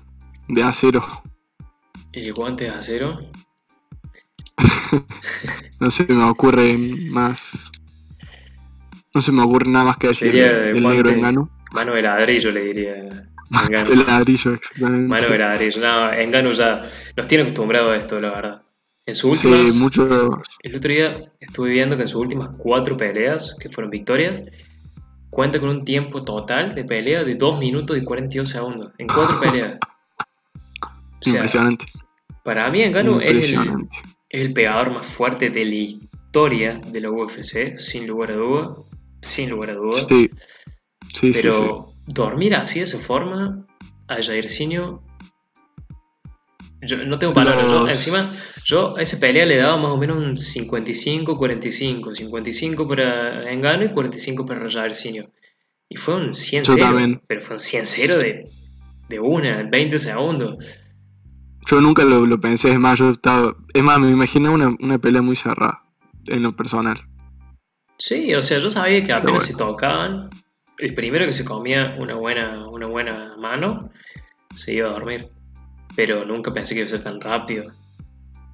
de 0.50 0.64
acero. 0.64 1.24
El 2.12 2.34
guante 2.34 2.66
de 2.66 2.72
acero. 2.72 3.20
No 5.80 5.92
se 5.92 6.06
me 6.06 6.24
ocurre 6.24 6.78
más. 7.10 7.70
No 9.14 9.22
se 9.22 9.32
me 9.32 9.44
ocurre 9.44 9.70
nada 9.70 9.86
más 9.86 9.98
que 9.98 10.08
decir 10.08 10.32
Sería 10.32 10.52
de 10.54 10.72
el 10.72 10.84
negro 10.84 11.10
enano. 11.10 11.50
Mano 11.72 11.94
de 11.94 12.02
ladrillo, 12.02 12.52
le 12.52 12.62
diría. 12.62 12.96
Engano. 13.66 13.92
El 13.92 14.06
ladrillo, 14.08 14.54
exactamente. 14.54 15.08
Mano 15.08 15.28
de 15.30 15.38
ladrillo. 15.38 15.82
No, 15.82 16.12
Engano 16.14 16.52
ya 16.54 16.90
nos 17.16 17.28
tiene 17.28 17.44
acostumbrado 17.44 17.92
a 17.92 17.98
esto, 17.98 18.20
la 18.20 18.30
verdad. 18.32 18.62
En 19.06 19.16
sus 19.16 19.38
Sí, 19.38 19.48
últimas. 19.48 19.76
mucho. 19.76 20.08
El 20.62 20.76
otro 20.76 20.92
día 20.92 21.32
estuve 21.40 21.72
viendo 21.72 21.96
que 21.98 22.04
en 22.04 22.08
sus 22.08 22.22
últimas 22.22 22.56
cuatro 22.58 22.96
peleas, 22.98 23.56
que 23.60 23.70
fueron 23.70 23.92
victorias, 23.92 24.42
cuenta 25.30 25.60
con 25.60 25.70
un 25.70 25.84
tiempo 25.86 26.24
total 26.24 26.74
de 26.74 26.84
pelea 26.86 27.24
de 27.24 27.36
2 27.36 27.60
minutos 27.60 27.98
y 27.98 28.04
42 28.04 28.50
segundos. 28.50 28.92
En 28.98 29.08
cuatro 29.08 29.40
peleas. 29.40 29.78
O 30.82 30.88
sea, 31.22 31.34
Impresionante. 31.36 31.86
para 32.44 32.70
mí 32.70 32.82
Engano 32.82 33.20
es 33.22 33.50
el, 33.50 33.54
es 34.30 34.42
el 34.42 34.54
pegador 34.54 34.92
más 34.94 35.06
fuerte 35.08 35.50
de 35.50 35.66
la 35.66 35.76
historia 35.76 36.80
de 36.88 37.02
la 37.02 37.12
UFC, 37.12 37.78
sin 37.78 38.08
lugar 38.08 38.32
a 38.32 38.36
duda. 38.36 38.76
Sin 39.24 39.50
lugar 39.50 39.72
a 39.72 39.74
duda. 39.74 40.06
Sí, 40.10 40.30
sí, 41.14 41.34
sí, 41.34 41.40
Pero 41.42 41.94
sí. 42.06 42.14
dormir 42.14 42.56
así 42.56 42.80
de 42.80 42.86
esa 42.86 43.00
forma 43.00 43.66
a 44.08 44.22
Jairzinho. 44.22 45.02
Yo 46.82 46.98
no 47.06 47.18
tengo 47.18 47.34
palabras. 47.34 47.66
Yo, 47.66 47.88
encima, 47.88 48.30
yo 48.66 48.98
a 48.98 49.02
esa 49.02 49.18
pelea 49.20 49.46
le 49.46 49.56
daba 49.58 49.78
más 49.78 49.92
o 49.92 49.98
menos 49.98 50.18
un 50.18 50.36
55-45. 50.36 52.14
55 52.14 52.88
para 52.88 53.50
Engano 53.52 53.86
y 53.86 53.90
45 53.90 54.46
para 54.46 54.70
Jairzinho. 54.70 55.32
Y 55.88 55.96
fue 55.96 56.16
un 56.16 56.32
100-0. 56.32 56.64
Yo 56.64 56.78
también. 56.78 57.22
Pero 57.28 57.42
fue 57.42 57.56
un 57.56 57.62
100-0 57.62 58.18
de, 58.18 58.46
de 59.08 59.20
una, 59.20 59.62
en 59.62 59.72
20 59.72 59.98
segundos. 59.98 60.58
Yo 61.66 61.80
nunca 61.80 62.04
lo, 62.04 62.26
lo 62.26 62.42
pensé, 62.42 62.72
es 62.72 62.80
más, 62.80 63.00
yo 63.00 63.12
estaba. 63.12 63.56
Es 63.74 63.84
más, 63.84 63.98
me 64.00 64.10
imaginé 64.10 64.50
una, 64.50 64.76
una 64.82 64.98
pelea 65.00 65.22
muy 65.22 65.38
cerrada, 65.38 65.84
en 66.28 66.44
lo 66.44 66.54
personal. 66.56 67.02
Sí, 67.98 68.34
o 68.34 68.42
sea, 68.42 68.60
yo 68.60 68.70
sabía 68.70 69.04
que 69.04 69.14
apenas 69.14 69.34
bueno. 69.34 69.40
se 69.46 69.56
tocaban, 69.56 70.30
el 70.78 70.94
primero 70.94 71.26
que 71.26 71.32
se 71.32 71.46
comía 71.46 71.96
una 72.00 72.16
buena, 72.16 72.68
una 72.70 72.88
buena 72.88 73.36
mano, 73.38 73.90
se 74.56 74.74
iba 74.74 74.90
a 74.90 74.94
dormir. 74.94 75.30
Pero 75.96 76.26
nunca 76.26 76.54
pensé 76.54 76.74
que 76.74 76.82
iba 76.82 76.86
a 76.88 76.90
ser 76.90 77.04
tan 77.04 77.22
rápido. 77.22 77.72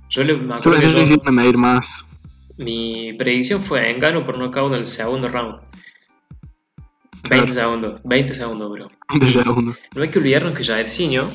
Yo 0.09 0.23
le, 0.23 0.35
me 0.35 0.47
Yo 0.47 0.53
acuerdo 0.55 0.81
pensé 0.81 0.95
que 1.05 1.09
yo- 1.25 1.31
medir 1.31 1.57
más. 1.57 2.05
mi 2.57 3.13
predicción 3.13 3.61
fue 3.61 3.89
Engano 3.89 4.23
por 4.25 4.37
nocaut 4.37 4.73
en 4.73 4.79
el 4.79 4.85
segundo 4.85 5.27
round. 5.29 5.61
20 7.29 7.51
segundos, 7.51 8.01
20 8.03 8.33
segundos, 8.33 8.71
bro. 8.71 8.87
20 9.09 9.31
segundos. 9.43 9.77
No 9.95 10.01
hay 10.01 10.09
que 10.09 10.19
olvidarnos 10.19 10.53
que 10.53 10.63
Jairzinho 10.63 11.29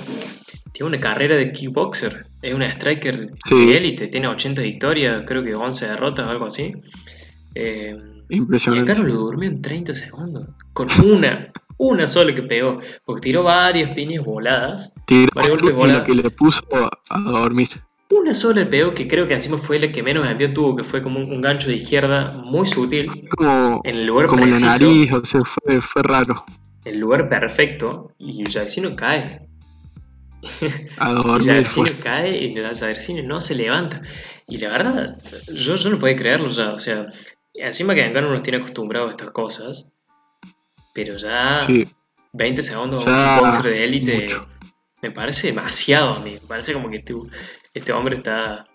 tiene 0.72 0.88
una 0.88 1.00
carrera 1.00 1.36
de 1.36 1.52
kickboxer. 1.52 2.26
Es 2.42 2.54
una 2.54 2.68
striker 2.70 3.26
Sí. 3.48 3.66
de 3.66 3.76
élite, 3.76 4.08
tiene 4.08 4.26
80 4.28 4.62
victorias, 4.62 5.22
creo 5.26 5.44
que 5.44 5.54
11 5.54 5.86
derrotas, 5.86 6.28
algo 6.28 6.46
así. 6.46 6.72
Eh, 7.54 7.96
y 8.28 8.36
Impresionante. 8.38 8.92
acá 8.92 9.00
no 9.02 9.08
lo 9.08 9.14
durmió 9.14 9.48
en 9.48 9.60
30 9.62 9.94
segundos. 9.94 10.48
Con 10.72 10.88
una, 11.04 11.52
una 11.76 12.06
sola 12.08 12.34
que 12.34 12.42
pegó. 12.42 12.80
Porque 13.04 13.20
tiró 13.22 13.42
varias 13.44 13.94
piñas 13.94 14.24
voladas. 14.24 14.92
Tiró 15.06 15.28
Varios 15.34 15.52
golpes 15.56 15.70
y 15.70 15.74
volados. 15.74 16.00
la 16.00 16.06
que 16.06 16.14
le 16.14 16.30
puso 16.30 16.62
a, 16.72 16.90
a 17.10 17.20
dormir. 17.20 17.68
Una 18.10 18.34
sola 18.34 18.60
le 18.60 18.66
pegó 18.66 18.94
que 18.94 19.08
creo 19.08 19.26
que 19.26 19.34
encima 19.34 19.58
fue 19.58 19.78
la 19.78 19.90
que 19.90 20.02
menos 20.02 20.26
envío 20.26 20.52
tuvo, 20.52 20.76
que 20.76 20.84
fue 20.84 21.02
como 21.02 21.18
un, 21.18 21.30
un 21.32 21.40
gancho 21.40 21.68
de 21.68 21.76
izquierda 21.76 22.32
muy 22.44 22.66
sutil. 22.66 23.28
Como, 23.30 23.80
En 23.84 23.96
el 23.96 24.06
lugar 24.06 24.26
como 24.26 24.44
en 24.44 24.52
la 24.52 24.60
nariz, 24.60 25.12
o 25.12 25.24
sea, 25.24 25.40
fue, 25.42 25.80
fue 25.80 26.02
raro. 26.02 26.44
el 26.84 26.98
lugar 26.98 27.28
perfecto 27.28 28.12
y 28.18 28.44
Jairzinho 28.50 28.94
cae. 28.94 29.48
A 30.98 31.10
Y 31.12 31.14
dormir 31.14 31.64
fue. 31.66 31.90
cae 32.02 32.44
y 32.44 32.54
Jairzinho 32.54 33.22
no 33.24 33.40
se 33.40 33.54
levanta. 33.54 34.02
Y 34.46 34.58
la 34.58 34.68
verdad, 34.70 35.18
yo, 35.52 35.74
yo 35.76 35.90
no 35.90 35.98
podía 35.98 36.16
creerlo 36.16 36.48
ya. 36.48 36.72
O 36.74 36.78
sea, 36.78 37.06
encima 37.54 37.94
que 37.94 38.04
Engano 38.04 38.30
nos 38.30 38.42
tiene 38.42 38.58
acostumbrados 38.58 39.08
a 39.08 39.10
estas 39.12 39.30
cosas, 39.30 39.86
pero 40.94 41.16
ya 41.16 41.60
Sí, 41.66 41.86
20 42.32 42.62
segundos 42.62 43.06
a 43.06 43.08
Ya, 43.08 43.16
un 43.16 43.34
kickboxer 43.50 43.70
de 43.72 43.84
élite 43.84 44.22
mucho. 44.22 44.48
me 45.02 45.10
parece 45.10 45.48
demasiado 45.48 46.14
a 46.14 46.20
mí. 46.20 46.32
Me 46.32 46.46
parece 46.48 46.72
como 46.72 46.90
que 46.90 46.96
este, 46.98 47.14
este 47.74 47.92
hombre 47.92 48.16
está 48.16 48.66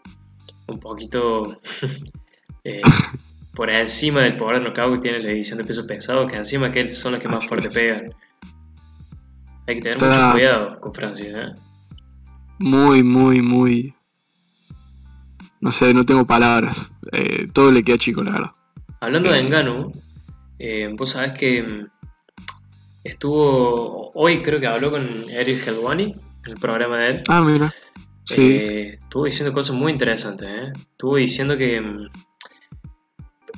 un 0.67 0.79
poquito 0.79 1.59
eh, 2.63 2.81
por 3.53 3.69
encima 3.69 4.21
del 4.21 4.37
poder 4.37 4.61
knockout 4.61 4.95
que 4.95 5.01
tiene 5.01 5.19
la 5.19 5.29
división 5.29 5.57
de 5.57 5.65
peso 5.65 5.85
pesado, 5.85 6.27
que 6.27 6.35
encima 6.37 6.71
que 6.71 6.87
son 6.87 7.13
los 7.13 7.21
que 7.21 7.27
más 7.27 7.45
fuerte 7.45 7.69
pegan. 7.69 8.13
Hay 9.67 9.75
que 9.75 9.81
tener 9.81 9.97
Está- 10.01 10.07
mucho 10.27 10.31
cuidado 10.33 10.79
con 10.79 10.93
Francia, 10.93 11.27
¿eh? 11.41 11.55
muy, 12.59 13.03
muy, 13.03 13.41
muy. 13.41 13.93
No 15.61 15.71
sé, 15.71 15.93
no 15.93 16.05
tengo 16.05 16.25
palabras. 16.25 16.91
Eh, 17.11 17.47
todo 17.53 17.71
le 17.71 17.83
queda 17.83 17.97
chico, 17.97 18.23
la 18.23 18.31
verdad. 18.31 18.51
Hablando 19.01 19.31
de. 19.31 19.39
Engano, 19.39 19.91
eh, 20.59 20.89
vos 20.95 21.09
sabés 21.11 21.37
que 21.37 21.61
mm, 21.63 21.87
estuvo, 23.03 24.11
hoy 24.13 24.41
creo 24.41 24.59
que 24.59 24.67
habló 24.67 24.91
con 24.91 25.07
Eric 25.29 25.67
Helwani, 25.67 26.03
en 26.45 26.51
el 26.51 26.59
programa 26.59 26.97
de 26.99 27.07
él. 27.09 27.23
Ah, 27.29 27.41
mira. 27.41 27.71
Sí, 28.25 28.35
Eh, 28.41 28.97
estuvo 29.01 29.25
diciendo 29.25 29.53
cosas 29.53 29.75
muy 29.75 29.91
interesantes, 29.91 30.47
¿eh? 30.47 30.71
Estuvo 30.91 31.15
diciendo 31.15 31.57
que, 31.57 31.81
mm, 31.81 32.05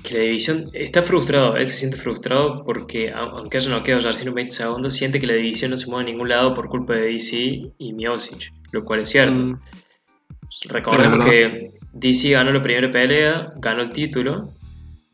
que 0.04 0.14
la 0.18 0.24
división 0.24 0.70
está 0.74 1.02
frustrado, 1.02 1.58
él 1.58 1.68
se 1.68 1.78
siente 1.78 1.98
frustrado 1.98 2.64
porque 2.64 3.14
au- 3.14 3.38
aunque 3.40 3.58
haya 3.58 3.70
noqueado 3.70 4.00
a 4.00 4.04
Jairzinho 4.04 4.30
en 4.30 4.36
20 4.36 4.54
segundos, 4.54 4.94
siente 4.94 5.20
que 5.20 5.28
la 5.28 5.34
división 5.34 5.72
no 5.72 5.78
se 5.78 5.88
mueve 5.90 6.04
a 6.10 6.12
ningún 6.12 6.30
lado 6.30 6.54
por 6.54 6.70
culpa 6.70 6.94
de 6.96 7.12
DC 7.12 7.72
y 7.78 7.94
Miocic, 7.94 8.52
lo 8.72 8.84
cual 8.86 9.02
es 9.02 9.10
cierto. 9.10 9.40
Mm, 9.40 9.60
Recordemos 10.70 11.26
que 11.30 11.72
DC 11.94 12.30
ganó 12.32 12.52
la 12.52 12.62
primera 12.62 12.90
pelea, 12.92 13.50
ganó 13.58 13.82
el 13.82 13.92
título. 13.92 14.54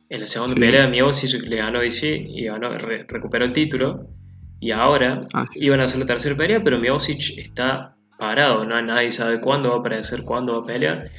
En 0.09 0.21
la 0.21 0.25
segunda 0.27 0.53
Sí. 0.55 0.59
pelea, 0.59 0.87
Miocic 0.87 1.43
le 1.43 1.57
ganó 1.57 1.79
a 1.79 1.81
DC 1.81 2.07
y 2.29 2.45
ganó, 2.45 2.77
re- 2.77 3.05
recuperó 3.07 3.45
el 3.45 3.53
título. 3.53 4.07
Y 4.59 4.71
ahora 4.71 5.19
es. 5.21 5.61
iban 5.61 5.81
a 5.81 5.83
hacer 5.83 5.99
la 5.99 6.05
tercera 6.05 6.35
pelea, 6.35 6.63
pero 6.63 6.79
Miocic 6.79 7.37
está 7.37 7.95
parado, 8.17 8.65
no 8.65 8.81
nadie 8.81 9.11
sabe 9.11 9.39
cuándo 9.41 9.69
va 9.69 9.75
a 9.75 9.79
aparecer, 9.79 10.23
cuándo 10.23 10.53
va 10.57 10.63
a 10.63 10.65
pelear. 10.65 11.11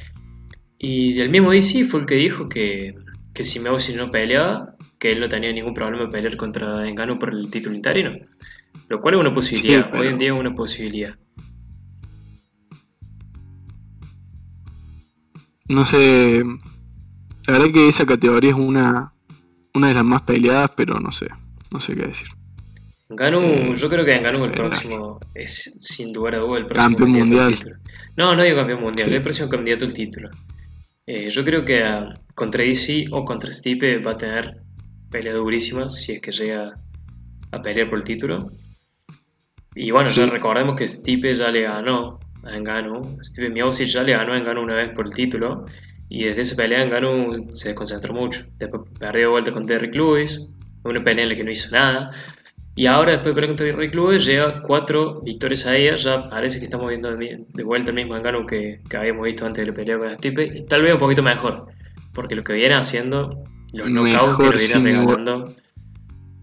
Y 0.79 1.21
el 1.21 1.29
mismo 1.31 1.53
DC 1.53 1.85
fue 1.85 2.01
el 2.01 2.07
que 2.07 2.15
dijo 2.17 2.49
que, 2.49 2.95
que 3.35 3.45
si 3.45 3.61
Miocic 3.61 3.97
no 3.97 4.11
peleaba, 4.11 4.75
que 4.99 5.13
él 5.13 5.21
no 5.21 5.29
tenía 5.29 5.53
ningún 5.53 5.75
problema 5.75 6.07
de 6.07 6.11
pelear 6.11 6.37
contra 6.37 6.89
Engano 6.89 7.19
por 7.19 7.31
el 7.33 7.51
título 7.51 7.77
interino. 7.77 8.13
Lo 8.89 9.01
cual 9.01 9.15
es 9.15 9.21
una 9.21 9.35
posibilidad, 9.35 9.83
Sí, 9.83 9.89
pero- 9.91 10.03
hoy 10.03 10.09
en 10.09 10.19
día 10.19 10.33
es 10.33 10.39
una 10.41 10.55
posibilidad. 10.55 11.15
No 15.69 15.85
sé. 15.85 16.43
La 17.49 17.55
verdad 17.59 17.73
que 17.73 17.89
esa 17.89 18.05
categoría 18.07 18.51
es 18.51 18.57
una, 18.57 19.13
una 19.75 19.89
de 19.89 19.95
las 19.95 20.05
más 20.05 20.23
peleadas, 20.23 20.71
pero 20.77 21.01
no 21.01 21.11
sé. 21.13 21.27
No 21.73 21.81
sé 21.81 21.95
qué 21.95 22.07
decir. 22.07 22.29
Ganu, 23.09 23.41
Eh, 23.41 23.75
yo 23.75 23.89
creo 23.89 24.05
que 24.05 24.19
Ganu 24.19 24.45
el 24.45 24.53
eh, 24.53 24.55
próximo 24.55 25.19
es 25.35 25.81
sin 25.83 26.13
lugar 26.13 26.35
a 26.35 26.39
dudas 26.39 26.61
el 26.61 26.67
próximo 26.67 26.89
Campeón 26.89 27.13
candidato 27.15 27.43
al 27.43 27.49
mundial. 27.51 27.59
título. 27.59 27.77
No, 28.17 28.37
no 28.37 28.43
digo 28.43 28.57
campeón 28.57 28.83
mundial, 28.83 29.09
Sí. 29.09 29.15
el 29.15 29.23
próximo 29.23 29.49
candidato 29.49 29.85
al 29.87 29.93
título. 29.93 30.31
Eh, 31.07 31.31
yo 31.31 31.43
creo 31.45 31.65
que 31.65 31.83
ah, 31.83 32.21
contra 32.35 32.63
DC 32.65 33.07
o 33.11 33.25
contra 33.25 33.51
Stipe 33.53 33.99
va 33.99 34.13
a 34.13 34.17
tener 34.19 34.61
peleas 35.11 35.37
durísimas 35.37 35.95
si 35.95 36.13
es 36.13 36.21
que 36.21 36.33
llega 36.33 36.75
a 37.51 37.63
pelear 37.63 37.89
por 37.89 37.99
el 37.99 38.05
título. 38.05 38.53
Y 39.75 39.91
bueno, 39.91 40.11
ya 40.11 40.27
recordemos 40.27 40.77
que 40.77 40.87
Stipe 40.87 41.35
ya 41.35 41.49
le 41.49 41.63
ganó 41.63 42.19
a 42.45 42.55
Engano. 42.57 43.17
Stipe 43.23 43.49
Miocic 43.49 43.89
ya 43.89 44.03
le 44.03 44.13
ganó 44.13 44.33
a 44.35 44.39
Engano 44.39 44.63
una 44.63 44.75
vez 44.75 44.91
por 44.95 45.07
el 45.07 45.15
título. 45.15 45.65
Y 46.09 46.25
desde 46.25 46.43
esa 46.43 46.57
pelea 46.57 46.83
Engano 46.85 47.33
se 47.53 47.69
desconcentró 47.69 48.15
mucho. 48.15 48.47
Después 48.59 48.83
perdió 48.99 49.23
de 49.23 49.27
vuelta 49.29 49.53
con 49.53 49.67
Derrick 49.67 49.95
Lewis. 49.95 50.41
Una 50.85 51.03
pelea 51.05 51.25
en 51.25 51.31
la 51.31 51.37
que 51.37 51.45
no 51.45 51.51
hizo 51.51 51.71
nada. 51.75 52.11
Y 52.75 52.87
ahora, 52.87 53.13
después 53.13 53.31
de 53.31 53.35
pelear 53.35 53.51
contra 53.51 53.67
Derrick 53.67 53.95
Lewis, 53.95 54.25
lleva 54.25 54.63
cuatro 54.63 55.21
victorias 55.23 55.67
a 55.67 55.77
ella. 55.77 55.97
Ya 55.97 56.31
parece 56.31 56.61
que 56.61 56.65
estamos 56.67 56.89
viendo 56.89 57.15
de, 57.15 57.45
vuelta 57.65 57.91
el 57.91 57.97
mismo 57.97 58.17
Engano 58.17 58.47
que, 58.47 58.81
que 58.89 58.97
habíamos 58.97 59.25
visto 59.25 59.45
antes 59.45 59.65
de 59.65 59.71
la 59.71 59.75
pelea 59.75 59.99
con 59.99 60.15
Stipe. 60.15 60.59
Y 60.59 60.67
tal 60.67 60.83
vez 60.83 60.93
un 60.93 61.01
poquito 61.01 61.23
mejor. 61.23 61.67
Porque 62.15 62.35
lo 62.35 62.45
que 62.45 62.53
viene 62.55 62.75
haciendo, 62.77 63.45
los 63.73 63.91
knockouts 63.91 64.39
que 64.39 64.45
lo 64.45 64.81
viene 64.81 65.01
lugar- 65.01 65.19
regalando, 65.19 65.55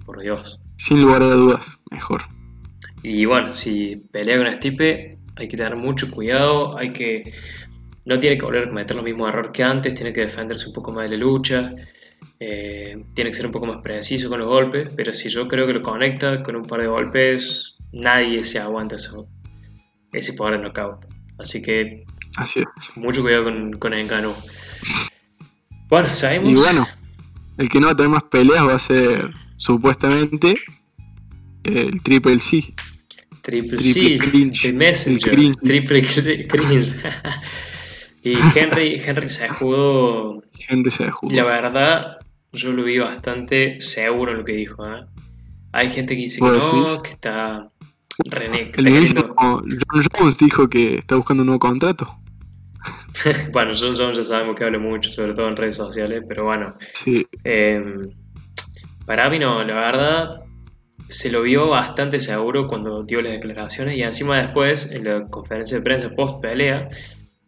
por 0.06 0.20
Dios. 0.20 0.60
Sin 0.78 1.02
lugar 1.02 1.24
a 1.24 1.28
dudas, 1.28 1.66
mejor. 1.90 2.24
Y 3.02 3.26
bueno, 3.26 3.52
si 3.52 3.96
pelea 4.12 4.38
con 4.38 4.54
Stipe, 4.54 5.18
hay 5.38 5.48
que 5.48 5.58
tener 5.58 5.76
mucho 5.76 6.12
cuidado, 6.12 6.78
hay 6.78 6.92
que... 6.92 7.34
No 8.06 8.20
tiene 8.20 8.38
que 8.38 8.46
volver 8.46 8.66
a 8.66 8.68
cometer 8.70 8.96
los 8.96 9.06
mismos 9.06 9.30
errores 9.30 9.52
que 9.52 9.64
antes, 9.64 9.94
tiene 9.96 10.14
que 10.14 10.22
defenderse 10.22 10.68
un 10.68 10.74
poco 10.74 10.92
más 10.92 11.10
de 11.10 11.18
la 11.18 11.24
lucha, 11.24 11.74
eh, 12.40 13.04
tiene 13.14 13.32
que 13.32 13.36
ser 13.36 13.46
un 13.48 13.52
poco 13.52 13.66
más 13.66 13.82
preciso 13.82 14.30
con 14.30 14.40
los 14.40 14.48
golpes, 14.48 14.90
pero 14.96 15.12
si 15.12 15.30
yo 15.30 15.48
creo 15.48 15.66
que 15.68 15.74
lo 15.74 15.82
conecta 15.82 16.44
con 16.44 16.56
un 16.56 16.64
par 16.66 16.82
de 16.82 16.88
golpes, 16.88 17.78
nadie 17.94 18.44
se 18.44 18.60
aguanta 18.60 18.96
eso, 18.98 19.28
ese 20.14 20.34
poder 20.34 20.58
de 20.60 20.64
knockout. 20.66 21.06
Así 21.40 21.62
que 21.62 22.06
Así 22.38 22.60
es. 22.62 22.66
mucho 22.96 23.22
cuidado 23.24 23.46
con, 23.46 23.74
con 23.80 23.94
Engano. 23.94 24.34
Bueno, 25.90 26.14
sabemos... 26.14 26.52
Y 26.52 26.56
bueno, 26.56 26.88
el 27.58 27.70
que 27.70 27.80
no 27.80 27.88
va 27.88 27.94
a 27.94 27.96
tener 27.96 28.10
más 28.12 28.24
peleas 28.24 28.68
va 28.68 28.76
a 28.76 28.80
ser 28.80 29.32
supuestamente 29.58 30.56
el 31.64 32.02
Triple 32.02 32.40
C. 32.40 32.74
Triple, 33.42 33.78
Triple 33.78 33.94
C, 33.94 34.18
cringe. 34.30 34.66
el 34.66 34.74
Messenger, 34.76 35.34
El 35.40 35.58
triple 35.58 36.04
cr- 36.04 36.48
cringe. 36.48 36.94
y 38.26 38.34
Henry, 38.56 39.02
Henry 39.06 39.30
se 39.30 39.48
jugó, 39.50 40.42
Henry 40.68 40.90
se 40.92 41.10
la 41.30 41.44
verdad, 41.44 42.18
yo 42.52 42.74
lo 42.74 42.84
vi 42.84 42.98
bastante 43.00 43.80
seguro 43.80 44.32
en 44.32 44.40
lo 44.40 44.46
que 44.46 44.54
dijo. 44.54 44.86
¿eh? 44.86 45.06
Hay 45.72 45.90
gente 45.90 46.16
que 46.16 46.22
dice 46.24 46.40
que 46.40 46.46
¿Vos 46.46 46.74
no, 46.74 46.80
decís? 46.86 47.00
que 47.04 47.10
está 47.12 47.70
René, 48.26 48.72
que 48.72 48.82
El 48.82 48.88
está 48.88 49.00
mismo 49.00 49.36
queriendo- 49.36 49.80
John 49.92 50.04
Jones 50.18 50.38
dijo 50.38 50.70
que 50.70 50.98
está 50.98 51.16
buscando 51.16 51.42
un 51.44 51.48
nuevo 51.48 51.60
contrato. 51.60 52.16
Bueno, 53.52 53.72
John 53.80 53.96
Jones 53.96 54.18
ya 54.18 54.24
sabemos 54.24 54.56
que 54.56 54.64
habla 54.66 54.78
mucho, 54.80 55.12
sobre 55.12 55.34
todo 55.34 55.48
en 55.48 55.56
redes 55.56 55.76
sociales, 55.76 56.24
pero 56.28 56.44
bueno, 56.46 56.76
Sí, 56.94 57.26
Eh, 57.44 57.82
para 59.06 59.30
mí 59.30 59.40
no, 59.40 59.64
la 59.64 59.76
verdad 59.76 60.42
se 61.10 61.32
lo 61.32 61.44
vio 61.44 61.70
bastante 61.70 62.20
seguro 62.20 62.68
cuando 62.68 63.04
dio 63.04 63.22
las 63.22 63.34
declaraciones 63.34 63.96
y 63.98 64.02
encima 64.02 64.38
después, 64.42 64.90
en 64.92 65.04
la 65.04 65.28
conferencia 65.28 65.78
de 65.78 65.84
prensa 65.84 66.10
post 66.10 66.42
pelea, 66.42 66.90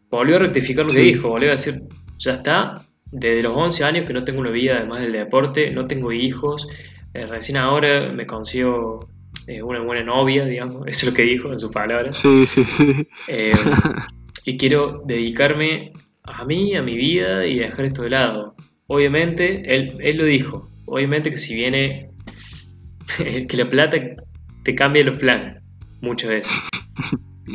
volvió 0.10 0.38
a 0.38 0.40
rectificar 0.40 0.86
lo 0.86 0.92
que 0.92 1.00
Sí. 1.00 1.14
dijo, 1.14 1.30
volvió 1.30 1.50
a 1.50 1.52
decir, 1.52 1.76
ya 2.18 2.36
está, 2.36 2.82
desde 3.12 3.42
los 3.44 3.56
11 3.56 3.84
años 3.84 4.06
que 4.06 4.14
no 4.14 4.24
tengo 4.24 4.40
una 4.42 4.52
vida 4.52 4.78
además 4.78 5.02
del 5.02 5.14
deporte, 5.14 5.72
no 5.72 5.88
tengo 5.88 6.12
hijos, 6.12 6.68
eh, 7.14 7.26
recién 7.26 7.58
ahora 7.58 8.12
me 8.12 8.26
consigo 8.28 9.08
eh, 9.48 9.62
una 9.62 9.82
buena 9.82 10.04
novia, 10.04 10.46
digamos, 10.46 10.76
eso 10.88 11.06
es 11.06 11.12
lo 11.12 11.14
que 11.16 11.24
dijo 11.24 11.52
en 11.52 11.60
sus 11.60 11.72
palabras. 11.72 12.18
sí, 12.18 12.46
sí. 12.46 12.64
sí. 12.64 13.08
Eh, 13.28 13.54
y 14.46 14.58
quiero 14.58 15.04
dedicarme 15.06 15.92
a 16.24 16.46
mí, 16.46 16.76
a 16.76 16.82
mi 16.82 16.96
vida 16.96 17.46
y 17.46 17.60
dejar 17.60 17.86
esto 17.86 18.04
de 18.04 18.12
lado. 18.12 18.56
Obviamente, 18.88 19.76
él, 19.76 19.98
él 20.00 20.18
lo 20.18 20.24
dijo, 20.26 20.70
obviamente 20.86 21.30
que 21.32 21.38
si 21.38 21.54
viene, 21.56 22.10
que 23.48 23.58
la 23.58 23.68
plata 23.68 23.98
te 24.64 24.76
cambia 24.76 25.04
los 25.04 25.20
planes, 25.20 25.62
muchas 26.02 26.30
veces. 26.30 26.54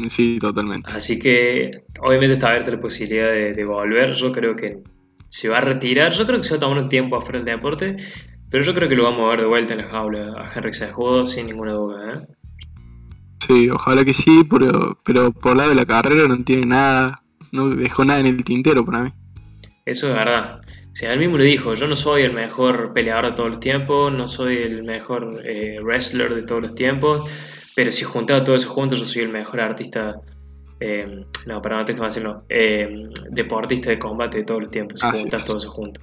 Sí, 0.08 0.38
totalmente. 0.40 0.92
Así 0.92 1.18
que 1.18 1.84
obviamente 2.00 2.34
está 2.34 2.48
abierta 2.48 2.70
la 2.70 2.80
posibilidad 2.80 3.30
de, 3.30 3.52
de 3.52 3.64
volver. 3.64 4.12
Yo 4.12 4.32
creo 4.32 4.56
que 4.56 4.82
se 5.28 5.48
va 5.48 5.58
a 5.58 5.60
retirar, 5.62 6.12
yo 6.12 6.26
creo 6.26 6.38
que 6.38 6.44
se 6.44 6.50
va 6.50 6.56
a 6.56 6.60
tomar 6.60 6.78
un 6.78 6.88
tiempo 6.88 7.16
afuera 7.16 7.38
del 7.38 7.46
deporte, 7.46 7.96
pero 8.50 8.62
yo 8.62 8.74
creo 8.74 8.88
que 8.88 8.96
lo 8.96 9.04
vamos 9.04 9.26
a 9.26 9.30
ver 9.30 9.40
de 9.40 9.46
vuelta 9.46 9.72
en 9.72 9.80
la 9.80 9.88
jaula 9.88 10.34
a 10.38 10.52
Henrik 10.52 10.74
Cejudo 10.74 11.24
sin 11.24 11.46
ninguna 11.46 11.72
duda. 11.72 12.14
¿eh? 12.14 12.26
Sí, 13.46 13.70
ojalá 13.70 14.04
que 14.04 14.12
sí, 14.12 14.44
pero, 14.48 14.98
pero 15.04 15.32
por 15.32 15.56
lado 15.56 15.70
de 15.70 15.74
la 15.74 15.86
carrera 15.86 16.28
no 16.28 16.44
tiene 16.44 16.66
nada, 16.66 17.16
no 17.50 17.70
dejó 17.70 18.04
nada 18.04 18.20
en 18.20 18.26
el 18.26 18.44
tintero 18.44 18.84
para 18.84 19.04
mí. 19.04 19.12
Eso 19.86 20.08
es 20.08 20.14
verdad. 20.14 20.60
O 20.60 20.94
sea, 20.94 21.14
él 21.14 21.18
mismo 21.18 21.38
le 21.38 21.44
dijo, 21.44 21.72
yo 21.72 21.88
no 21.88 21.96
soy 21.96 22.22
el 22.22 22.34
mejor 22.34 22.92
peleador 22.92 23.30
de 23.30 23.32
todos 23.32 23.50
los 23.52 23.60
tiempos, 23.60 24.12
no 24.12 24.28
soy 24.28 24.58
el 24.58 24.84
mejor 24.84 25.42
eh, 25.46 25.78
wrestler 25.82 26.34
de 26.34 26.42
todos 26.42 26.60
los 26.60 26.74
tiempos, 26.74 27.24
pero 27.74 27.90
si 27.90 28.04
juntaba 28.04 28.44
todo 28.44 28.56
eso 28.56 28.68
juntos, 28.68 28.98
yo 28.98 29.06
soy 29.06 29.22
el 29.22 29.28
mejor 29.28 29.60
artista, 29.60 30.20
eh, 30.80 31.24
no, 31.46 31.62
para 31.62 31.80
artista 31.80 32.02
más 32.02 32.20
no, 32.20 32.44
eh, 32.48 33.08
deportista 33.30 33.90
de 33.90 33.98
combate 33.98 34.38
de 34.38 34.44
todos 34.44 34.62
los 34.62 34.70
tiempos, 34.70 35.00
si 35.00 35.06
juntas 35.06 35.44
todo 35.44 35.58
eso 35.58 35.70
junto. 35.70 36.00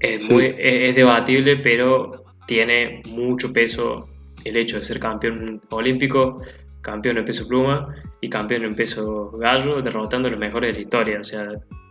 Es, 0.00 0.28
muy, 0.28 0.54
es, 0.58 0.94
debatible, 0.94 1.56
pero 1.56 2.24
tiene 2.46 3.02
mucho 3.08 3.52
peso 3.52 4.08
el 4.44 4.56
hecho 4.56 4.76
de 4.76 4.82
ser 4.82 5.00
campeón 5.00 5.62
olímpico, 5.70 6.42
campeón 6.82 7.18
en 7.18 7.24
peso 7.24 7.48
pluma 7.48 7.94
y 8.20 8.28
campeón 8.28 8.64
en 8.64 8.76
peso 8.76 9.30
gallo, 9.32 9.80
derrotando 9.80 10.28
a 10.28 10.30
los 10.30 10.38
mejores 10.38 10.68
de 10.68 10.74
la 10.74 10.80
historia. 10.82 11.20
O 11.20 11.24
sea, 11.24 11.48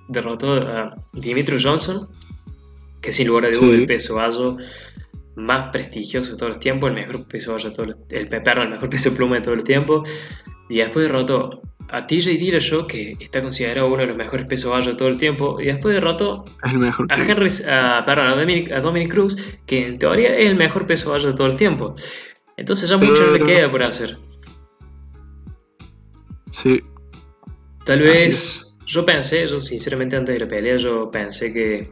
derrotó 0.07 0.53
a 0.53 0.95
Dimitri 1.13 1.57
Johnson, 1.61 2.07
que 3.01 3.11
sin 3.11 3.27
lugar 3.27 3.45
a 3.45 3.49
dudas 3.49 3.79
el 3.79 3.87
peso 3.87 4.15
gallo 4.15 4.57
más 5.35 5.71
prestigioso 5.71 6.31
de 6.31 6.37
todos 6.37 6.49
los 6.51 6.59
tiempos, 6.59 6.89
el 6.89 6.95
mejor 6.95 7.27
peso 7.27 7.57
de 7.57 7.71
todos 7.71 7.87
los, 7.87 7.97
el 8.09 8.29
el 8.33 8.69
mejor 8.69 8.89
peso 8.89 9.15
pluma 9.15 9.35
de 9.35 9.41
todos 9.41 9.57
los 9.57 9.65
tiempos. 9.65 10.09
Y 10.69 10.77
después 10.77 11.07
derrotó 11.07 11.61
a 11.89 12.07
TJ 12.07 12.37
Dillashaw, 12.37 12.87
que 12.87 13.15
está 13.19 13.41
considerado 13.41 13.87
uno 13.87 13.97
de 13.97 14.07
los 14.07 14.17
mejores 14.17 14.47
pesos 14.47 14.71
gallo 14.71 14.91
de 14.91 14.97
todo 14.97 15.07
el 15.07 15.17
tiempo, 15.17 15.59
y 15.61 15.65
después 15.65 15.93
derrotó 15.93 16.45
a, 16.61 16.71
Henry, 16.71 17.49
a, 17.69 18.03
perdón, 18.05 18.27
a, 18.27 18.81
Dominic, 18.81 19.11
Cruz, 19.11 19.35
que 19.65 19.85
en 19.85 19.99
teoría 19.99 20.35
es 20.35 20.49
el 20.49 20.55
mejor 20.55 20.87
peso 20.87 21.11
gallo 21.11 21.27
de 21.27 21.33
todo 21.35 21.47
el 21.47 21.55
tiempo. 21.55 21.95
Entonces 22.57 22.89
ya 22.89 22.97
mucho 22.97 23.25
no 23.27 23.33
le 23.33 23.39
queda 23.39 23.69
por 23.69 23.83
hacer. 23.83 24.17
Sí. 26.51 26.81
Tal 27.85 28.01
vez, 28.01 28.75
yo 28.87 29.05
pensé, 29.05 29.45
yo 29.47 29.59
sinceramente 29.59 30.15
antes 30.15 30.33
de 30.33 30.45
la 30.45 30.49
pelea, 30.49 30.77
yo 30.77 31.11
pensé 31.11 31.53
que 31.53 31.91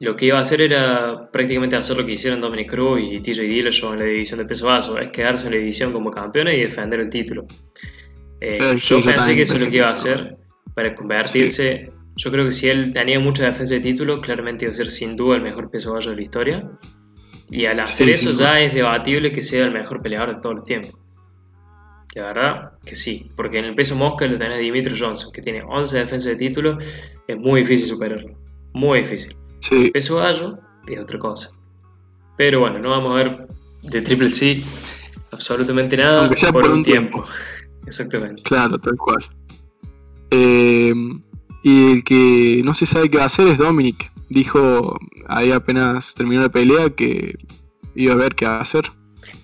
lo 0.00 0.14
que 0.14 0.26
iba 0.26 0.38
a 0.38 0.42
hacer 0.42 0.60
era 0.60 1.28
prácticamente 1.30 1.74
hacer 1.76 1.96
lo 1.96 2.06
que 2.06 2.12
hicieron 2.12 2.40
Dominic 2.40 2.70
Cruz 2.70 3.00
y 3.02 3.20
TJ 3.20 3.42
Dillashaw 3.42 3.94
en 3.94 3.98
la 3.98 4.04
división 4.04 4.38
de 4.38 4.46
peso 4.46 4.66
vaso, 4.66 4.98
es 4.98 5.10
quedarse 5.10 5.46
en 5.46 5.54
la 5.54 5.58
división 5.58 5.92
como 5.92 6.10
campeón 6.10 6.48
y 6.48 6.56
defender 6.56 7.00
el 7.00 7.10
título. 7.10 7.46
Eh, 8.40 8.58
eh, 8.60 8.76
yo 8.78 9.02
pensé 9.02 9.34
que 9.34 9.42
eso 9.42 9.54
es 9.56 9.64
lo 9.64 9.70
que 9.70 9.76
iba 9.78 9.88
a 9.88 9.92
hacer 9.92 10.36
para 10.74 10.94
convertirse. 10.94 11.90
Yo 12.16 12.30
creo 12.30 12.44
que 12.44 12.52
si 12.52 12.68
él 12.68 12.92
tenía 12.92 13.18
mucha 13.18 13.46
defensa 13.46 13.74
de 13.74 13.80
título, 13.80 14.20
claramente 14.20 14.64
iba 14.64 14.70
a 14.70 14.74
ser 14.74 14.90
sin 14.90 15.16
duda 15.16 15.36
el 15.36 15.42
mejor 15.42 15.70
peso 15.70 15.92
gallo 15.92 16.10
de 16.10 16.16
la 16.16 16.22
historia. 16.22 16.70
Y 17.50 17.64
al 17.66 17.80
hacer 17.80 18.10
eso 18.10 18.30
ya 18.30 18.60
es 18.60 18.74
debatible 18.74 19.32
que 19.32 19.42
sea 19.42 19.64
el 19.64 19.72
mejor 19.72 20.02
peleador 20.02 20.36
de 20.36 20.40
todos 20.40 20.56
los 20.56 20.64
tiempos. 20.64 20.94
La 22.14 22.26
verdad 22.26 22.72
que 22.84 22.94
sí, 22.94 23.30
porque 23.36 23.58
en 23.58 23.66
el 23.66 23.74
peso 23.74 23.96
mosca 23.96 24.26
le 24.26 24.36
tenés 24.36 24.58
a 24.58 24.60
Dimitri 24.60 24.96
Johnson, 24.98 25.32
que 25.32 25.42
tiene 25.42 25.62
11 25.62 25.98
defensas 25.98 26.32
de 26.32 26.36
título, 26.36 26.78
es 27.26 27.36
muy 27.36 27.60
difícil 27.60 27.88
superarlo. 27.88 28.38
Muy 28.72 29.00
difícil. 29.00 29.36
El 29.70 29.90
peso 29.90 30.16
gallo 30.16 30.58
es 30.86 31.00
otra 31.00 31.18
cosa. 31.18 31.50
Pero 32.36 32.60
bueno, 32.60 32.78
no 32.78 32.90
vamos 32.90 33.12
a 33.12 33.14
ver 33.16 33.48
de 33.82 34.02
Triple 34.02 34.30
C 34.30 34.62
absolutamente 35.30 35.96
nada 35.96 36.30
por, 36.52 36.68
un 36.68 36.84
tiempo. 36.84 37.24
Exactamente. 37.86 38.42
Claro, 38.42 38.78
tal 38.78 38.96
cual. 38.96 39.24
Eh, 40.30 40.94
y 41.62 41.92
el 41.92 42.04
que 42.04 42.62
no 42.64 42.74
se 42.74 42.86
sabe 42.86 43.10
qué 43.10 43.18
va 43.18 43.24
a 43.24 43.26
hacer 43.26 43.48
es 43.48 43.58
Dominic. 43.58 44.10
Dijo 44.28 44.98
ahí 45.26 45.52
apenas 45.52 46.14
terminó 46.14 46.42
la 46.42 46.48
pelea 46.48 46.90
que 46.90 47.36
iba 47.94 48.12
a 48.12 48.16
ver 48.16 48.34
qué 48.34 48.46
va 48.46 48.56
a 48.56 48.62
hacer. 48.62 48.84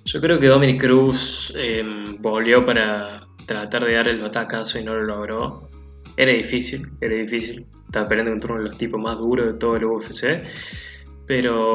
Yo 0.05 0.21
creo 0.21 0.39
que 0.39 0.47
Dominic 0.47 0.81
Cruz 0.81 1.53
em, 1.57 2.21
volvió 2.21 2.65
para 2.65 3.27
tratar 3.47 3.85
de 3.85 3.95
dar 3.95 4.09
el 4.09 4.21
batacazo 4.21 4.79
y 4.79 4.85
no 4.85 4.95
lo 4.95 5.03
logró. 5.03 5.69
Era 6.17 6.33
difícil, 6.33 6.87
era 7.01 7.15
difícil. 7.15 7.67
Estaba 7.95 8.09
peleando 8.09 8.33
contra 8.33 8.55
uno 8.55 8.63
de 8.65 8.71
los 8.71 8.77
tipos 8.77 9.01
más 9.01 9.17
duros 9.19 9.47
de 9.47 9.55
todo 9.55 9.77
el 9.77 9.85
UFC. 9.85 10.43
Pero 11.29 11.75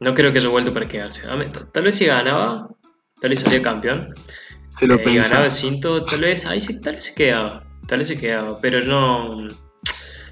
no 0.00 0.14
creo 0.14 0.32
que 0.32 0.38
haya 0.38 0.48
vuelto 0.48 0.74
para 0.74 0.88
quedarse. 0.88 1.28
Tal 1.72 1.84
vez 1.84 1.94
si 1.94 2.06
ganaba, 2.06 2.68
tal 3.20 3.30
vez 3.30 3.38
salía 3.38 3.62
campeón. 3.62 4.12
Se 4.76 4.88
lo 4.88 4.96
eh, 4.96 5.14
ganaba 5.14 5.44
el 5.44 5.52
cinto, 5.52 6.04
tal 6.04 6.22
vez, 6.22 6.44
ahí 6.44 6.60
sí, 6.60 6.80
tal 6.80 6.96
vez 6.96 7.04
se 7.04 7.14
quedaba. 7.14 7.62
Tal 7.86 7.98
vez 7.98 8.08
se 8.08 8.18
quedaba. 8.18 8.60
Pero 8.60 8.82
no 8.82 9.46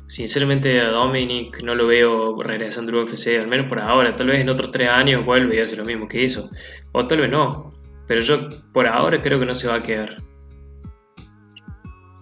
Sinceramente 0.09 0.81
a 0.81 0.90
Dominic 0.90 1.62
no 1.62 1.76
lo 1.76 1.87
veo 1.87 2.42
regresando 2.42 2.90
al 2.90 3.04
UFC, 3.04 3.38
al 3.38 3.46
menos 3.46 3.68
por 3.68 3.78
ahora. 3.78 4.16
Tal 4.16 4.26
vez 4.26 4.40
en 4.40 4.48
otros 4.48 4.72
tres 4.72 4.88
años 4.88 5.24
vuelve 5.24 5.54
y 5.54 5.61
hace 5.61 5.76
lo 5.76 5.85
mismo 5.85 6.09
que 6.09 6.24
hizo. 6.24 6.50
O 6.90 7.07
tal 7.07 7.18
vez 7.18 7.31
no. 7.31 7.72
Pero 8.09 8.22
yo 8.22 8.48
por 8.72 8.88
ahora 8.88 9.22
creo 9.22 9.38
que 9.38 9.46
no 9.46 9.54
se 9.54 9.68
va 9.68 9.76
a 9.76 9.83
quedar. 9.85 10.20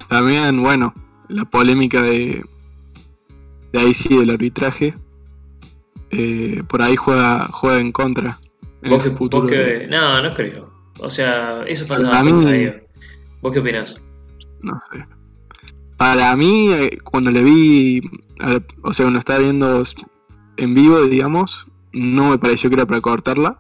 También, 0.06 0.62
bueno, 0.62 0.92
la 1.30 1.46
polémica 1.46 2.02
de, 2.02 2.42
de 3.74 3.80
ahí 3.80 3.92
sí 3.92 4.16
del 4.16 4.30
arbitraje. 4.30 4.94
Eh, 6.10 6.62
por 6.68 6.80
ahí 6.80 6.94
juega, 6.94 7.48
juega 7.48 7.78
en 7.78 7.90
contra. 7.90 8.38
¿Vos, 8.88 9.02
que, 9.02 9.88
No, 9.90 10.22
no 10.22 10.32
creo. 10.32 10.70
O 11.00 11.10
sea, 11.10 11.64
eso 11.66 11.84
pasa 11.87 12.16
a 12.16 12.22
¿Vos 12.22 13.52
qué 13.52 13.58
opinas? 13.58 14.00
No 14.62 14.80
sé. 14.92 15.04
Para 15.96 16.37
mí, 16.37 16.70
eh, 16.70 16.98
cuando 17.02 17.32
le 17.32 17.42
vi, 17.42 18.00
o 18.82 18.92
sea, 18.92 19.06
cuando 19.06 19.18
estaba 19.18 19.40
viendo 19.40 19.82
en 20.56 20.74
vivo, 20.74 21.02
digamos, 21.06 21.66
no 21.92 22.30
me 22.30 22.38
pareció 22.38 22.70
que 22.70 22.76
era 22.76 22.87
para 22.87 23.00
cortarla, 23.00 23.58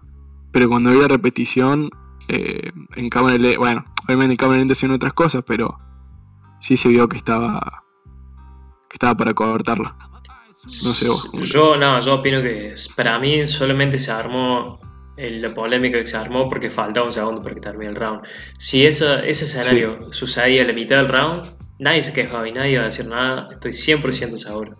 pero 0.52 0.68
cuando 0.68 0.90
vi 0.90 1.00
la 1.00 1.08
repetición, 1.08 1.90
eh, 2.28 2.70
en 2.94 3.10
cámara 3.10 3.36
lenta, 3.36 3.58
bueno, 3.58 3.84
obviamente 4.04 4.32
en 4.32 4.36
cámara 4.36 4.58
lenta 4.58 4.74
hacían 4.74 4.92
otras 4.92 5.12
cosas, 5.12 5.42
pero 5.44 5.78
sí 6.60 6.76
se 6.76 6.88
vio 6.88 7.08
que 7.08 7.16
estaba, 7.16 7.83
que 8.94 8.96
estaba 8.96 9.16
para 9.16 9.34
cortarla. 9.34 9.96
No 10.84 10.92
sé 10.92 11.08
vos. 11.08 11.30
Yo, 11.42 11.76
no, 11.76 12.00
yo 12.00 12.14
opino 12.14 12.40
que 12.40 12.74
para 12.96 13.18
mí 13.18 13.46
solamente 13.46 13.98
se 13.98 14.12
armó 14.12 14.80
la 15.16 15.52
polémica 15.52 15.98
que 15.98 16.06
se 16.06 16.16
armó 16.16 16.48
porque 16.48 16.70
faltaba 16.70 17.06
un 17.06 17.12
segundo 17.12 17.42
para 17.42 17.56
que 17.56 17.60
termine 17.60 17.90
el 17.90 17.96
round. 17.96 18.22
Si 18.56 18.86
ese 18.86 19.28
escenario 19.28 20.12
sucedía 20.12 20.62
a 20.62 20.66
la 20.66 20.72
mitad 20.72 20.98
del 20.98 21.08
round, 21.08 21.52
nadie 21.80 22.02
se 22.02 22.12
quejaba 22.12 22.48
y 22.48 22.52
nadie 22.52 22.72
iba 22.72 22.82
a 22.82 22.86
decir 22.86 23.06
nada, 23.06 23.48
estoy 23.50 23.72
100% 23.72 24.36
seguro. 24.36 24.76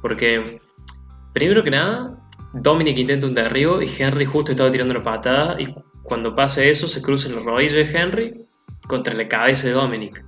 Porque, 0.00 0.60
primero 1.34 1.62
que 1.62 1.70
nada, 1.70 2.18
Dominic 2.54 2.98
intenta 2.98 3.26
un 3.26 3.34
derribo 3.34 3.82
y 3.82 3.90
Henry 3.98 4.24
justo 4.24 4.52
estaba 4.52 4.70
tirando 4.70 4.94
una 4.94 5.02
patada 5.02 5.60
y 5.60 5.74
cuando 6.02 6.34
pasa 6.34 6.64
eso 6.64 6.88
se 6.88 7.02
cruzan 7.02 7.34
los 7.34 7.44
rodillas 7.44 7.74
de 7.74 7.82
Henry 7.82 8.46
contra 8.88 9.14
la 9.14 9.28
cabeza 9.28 9.68
de 9.68 9.74
Dominic. 9.74 10.24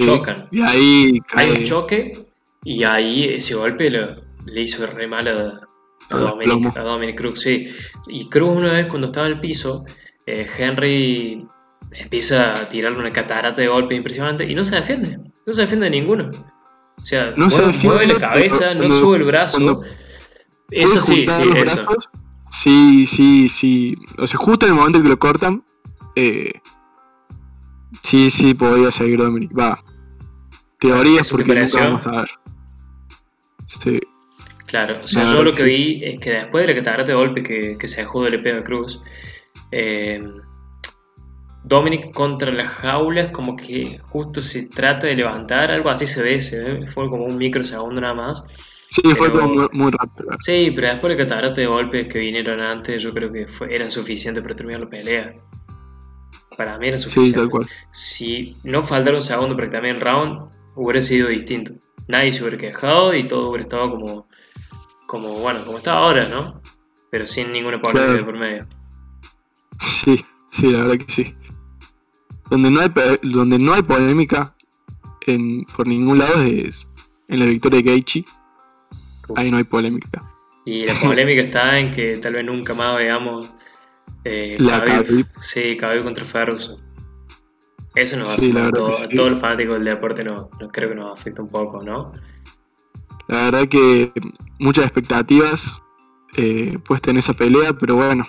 Chocan. 0.00 0.44
Y 0.50 0.62
ahí 0.62 1.20
Hay 1.34 1.50
un 1.50 1.64
choque 1.64 2.27
y 2.64 2.84
ahí 2.84 3.24
ese 3.24 3.54
golpe 3.54 3.90
le 3.90 4.60
hizo 4.60 4.86
re 4.86 5.06
mal 5.06 5.28
a, 5.28 5.68
Dominic, 6.10 6.76
a 6.76 6.80
Dominic 6.80 7.16
Cruz. 7.16 7.40
Sí. 7.40 7.72
Y 8.06 8.28
Cruz 8.28 8.56
una 8.56 8.72
vez 8.72 8.86
cuando 8.86 9.06
estaba 9.06 9.26
en 9.26 9.34
el 9.34 9.40
piso, 9.40 9.84
eh, 10.26 10.46
Henry 10.58 11.46
empieza 11.92 12.54
a 12.54 12.68
tirarle 12.68 12.98
una 12.98 13.12
catarata 13.12 13.60
de 13.60 13.68
golpes 13.68 13.96
impresionante 13.96 14.44
y 14.44 14.54
no 14.54 14.64
se 14.64 14.76
defiende. 14.76 15.18
No 15.46 15.52
se 15.52 15.62
defiende 15.62 15.86
de 15.86 15.90
ninguno. 15.90 16.30
O 16.96 17.06
sea, 17.06 17.32
no 17.36 17.48
mueve, 17.84 18.06
la 18.06 18.18
cabeza, 18.18 18.74
no 18.74 18.90
sube 18.90 19.18
el 19.18 19.24
brazo. 19.24 19.82
Eso 20.70 21.00
sí, 21.00 21.26
sí, 21.28 21.50
eso. 21.56 21.86
sí, 22.50 23.06
sí, 23.06 23.48
sí. 23.48 23.94
O 24.18 24.26
sea, 24.26 24.38
justo 24.38 24.66
en 24.66 24.72
el 24.72 24.78
momento 24.78 25.02
que 25.02 25.08
lo 25.08 25.18
cortan, 25.18 25.64
eh, 26.16 26.52
sí, 28.02 28.30
sí, 28.30 28.54
podría 28.54 28.90
seguir 28.90 29.18
Dominic. 29.20 29.56
Va. 29.56 29.82
Teorías 30.80 31.30
porque 31.30 31.54
nunca 31.54 31.84
vamos 31.84 32.06
a 32.06 32.10
ver. 32.10 32.30
Sí. 33.68 34.00
Claro, 34.66 34.96
o 35.02 35.06
sea, 35.06 35.24
yo 35.24 35.42
lo 35.42 35.52
que 35.52 35.62
vi 35.62 36.04
es 36.04 36.18
que 36.18 36.30
después 36.30 36.66
de 36.66 36.74
la 36.74 36.80
catarata 36.80 37.12
de 37.12 37.16
golpe 37.16 37.42
que, 37.42 37.76
que 37.78 37.86
se 37.86 38.02
dejó 38.02 38.24
de 38.24 38.32
le 38.32 38.38
pega 38.38 38.58
a 38.58 38.64
Cruz, 38.64 39.00
eh, 39.70 40.22
Dominic 41.64 42.12
contra 42.12 42.50
las 42.50 42.70
jaulas, 42.70 43.30
como 43.32 43.56
que 43.56 43.98
justo 44.10 44.40
se 44.40 44.68
trata 44.70 45.06
de 45.06 45.16
levantar, 45.16 45.70
algo 45.70 45.90
así 45.90 46.06
se 46.06 46.22
ve, 46.22 46.40
se 46.40 46.62
ve 46.62 46.86
fue 46.86 47.08
como 47.08 47.24
un 47.24 47.36
microsegundo 47.36 48.00
nada 48.00 48.14
más. 48.14 48.44
Sí, 48.90 49.02
fue 49.16 49.30
como 49.30 49.68
muy, 49.72 49.90
rápido. 49.90 50.30
Sí, 50.40 50.72
pero 50.74 50.88
después 50.88 51.16
de 51.16 51.24
catarata 51.24 51.60
de 51.60 51.66
golpes 51.66 52.08
que 52.08 52.18
vinieron 52.18 52.60
antes, 52.60 53.02
yo 53.02 53.12
creo 53.12 53.30
que 53.30 53.46
fue, 53.46 53.74
eran 53.74 53.90
suficientes 53.90 54.42
para 54.42 54.54
terminar 54.54 54.80
la 54.80 54.88
pelea. 54.88 55.34
Para 56.56 56.78
mí 56.78 56.88
era 56.88 56.98
suficiente. 56.98 57.30
Sí, 57.30 57.34
tal 57.34 57.50
cual. 57.50 57.66
Si 57.90 58.56
no 58.64 58.82
faltara 58.82 59.16
un 59.16 59.22
segundo 59.22 59.54
para 59.54 59.66
que 59.66 59.72
termine 59.72 59.94
el 59.94 60.00
round, 60.00 60.50
hubiera 60.74 61.02
sido 61.02 61.28
distinto. 61.28 61.72
Nadie 62.08 62.32
se 62.32 62.42
hubiera 62.42 62.58
quejado 62.58 63.14
y 63.14 63.28
todo 63.28 63.50
hubiera 63.50 63.62
estado 63.62 63.90
como, 63.90 64.26
como 65.06 65.28
bueno, 65.40 65.60
como 65.64 65.78
está 65.78 65.94
ahora, 65.94 66.26
¿no? 66.28 66.60
Pero 67.10 67.24
sin 67.24 67.52
ninguna 67.52 67.80
polémica 67.80 68.24
por 68.24 68.36
medio. 68.36 68.66
Sí, 69.80 70.24
sí, 70.50 70.72
la 70.72 70.84
verdad 70.84 71.06
que 71.06 71.12
sí. 71.12 71.34
Donde 72.50 72.70
no 72.70 72.80
hay, 72.80 72.90
donde 73.22 73.58
no 73.58 73.74
hay 73.74 73.82
polémica 73.82 74.54
en, 75.28 75.64
por 75.76 75.86
ningún 75.86 76.18
lado 76.18 76.42
es 76.42 76.88
en 77.28 77.40
la 77.40 77.46
victoria 77.46 77.80
de 77.82 77.90
Gaethje. 77.90 78.24
Ahí 79.36 79.50
no 79.50 79.58
hay 79.58 79.64
polémica. 79.64 80.22
Y 80.64 80.84
la 80.84 80.98
polémica 81.00 81.42
está 81.42 81.78
en 81.78 81.90
que 81.90 82.16
tal 82.18 82.34
vez 82.34 82.44
nunca 82.44 82.74
más 82.74 82.96
veamos 82.96 83.48
eh, 84.24 84.56
la 84.58 84.82
Khabib, 84.82 85.26
Sí, 85.40 85.76
Khabib 85.76 86.04
contra 86.04 86.24
Ferguson. 86.24 86.80
Eso 87.98 88.16
nos 88.16 88.30
va 88.30 88.34
a 88.68 88.70
todo, 88.70 89.08
todo 89.08 89.26
el 89.26 89.36
fanático 89.36 89.72
del 89.72 89.84
deporte 89.84 90.22
no, 90.22 90.48
creo 90.72 90.90
que 90.90 90.94
nos 90.94 91.18
afecta 91.18 91.42
un 91.42 91.48
poco, 91.48 91.82
¿no? 91.82 92.12
La 93.26 93.42
verdad 93.44 93.68
que 93.68 94.12
muchas 94.60 94.84
expectativas 94.84 95.82
eh, 96.36 96.78
puestas 96.86 97.10
en 97.10 97.18
esa 97.18 97.32
pelea, 97.34 97.72
pero 97.72 97.96
bueno, 97.96 98.24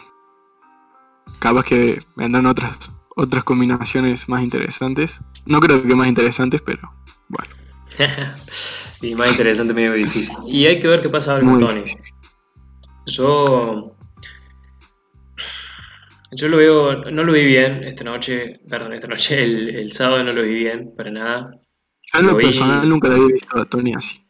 capaz 1.37 1.65
que 1.65 2.01
vendrán 2.15 2.47
otras 2.47 2.91
otras 3.15 3.43
combinaciones 3.43 4.27
más 4.27 4.41
interesantes. 4.41 5.21
No 5.45 5.59
creo 5.59 5.83
que 5.83 5.93
más 5.93 6.07
interesantes, 6.07 6.61
pero 6.61 6.91
bueno. 7.27 7.53
y 9.01 9.13
más 9.13 9.29
interesante 9.29 9.73
medio 9.75 9.93
difícil. 9.93 10.35
Y 10.47 10.65
hay 10.65 10.79
que 10.79 10.87
ver 10.87 11.01
qué 11.01 11.09
pasa 11.09 11.33
ahora 11.33 11.45
con 11.45 11.59
Tony. 11.59 11.83
Yo 13.05 13.95
yo 16.31 16.47
lo 16.47 16.57
veo, 16.57 16.95
no 17.11 17.23
lo 17.23 17.33
vi 17.33 17.45
bien 17.45 17.83
esta 17.83 18.03
noche, 18.03 18.59
perdón, 18.69 18.93
esta 18.93 19.07
noche, 19.07 19.43
el, 19.43 19.91
sábado 19.91 20.23
no 20.23 20.33
lo 20.33 20.43
vi 20.43 20.55
bien, 20.55 20.93
para 20.95 21.11
nada. 21.11 21.51
Yo 22.13 22.19
en 22.19 22.27
lo, 22.27 22.37
personal 22.37 22.87
nunca 22.87 23.07
lo 23.07 23.15
había 23.15 23.33
visto 23.33 23.57
a 23.57 23.65
Tony 23.65 23.93
así. 23.95 24.23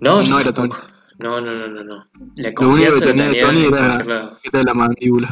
No, 0.00 0.22
no 0.22 0.40
era 0.40 0.52
Tony. 0.52 0.72
No, 1.18 1.40
no, 1.40 1.52
no, 1.52 1.68
no, 1.68 1.84
no. 1.84 2.06
La 2.36 2.50
lo 2.50 2.68
único 2.68 2.92
que 2.94 3.06
tenía 3.06 3.28
de 3.28 3.40
Tony 3.40 3.64
era, 3.64 4.62
la 4.62 4.74
mandíbula. 4.74 5.28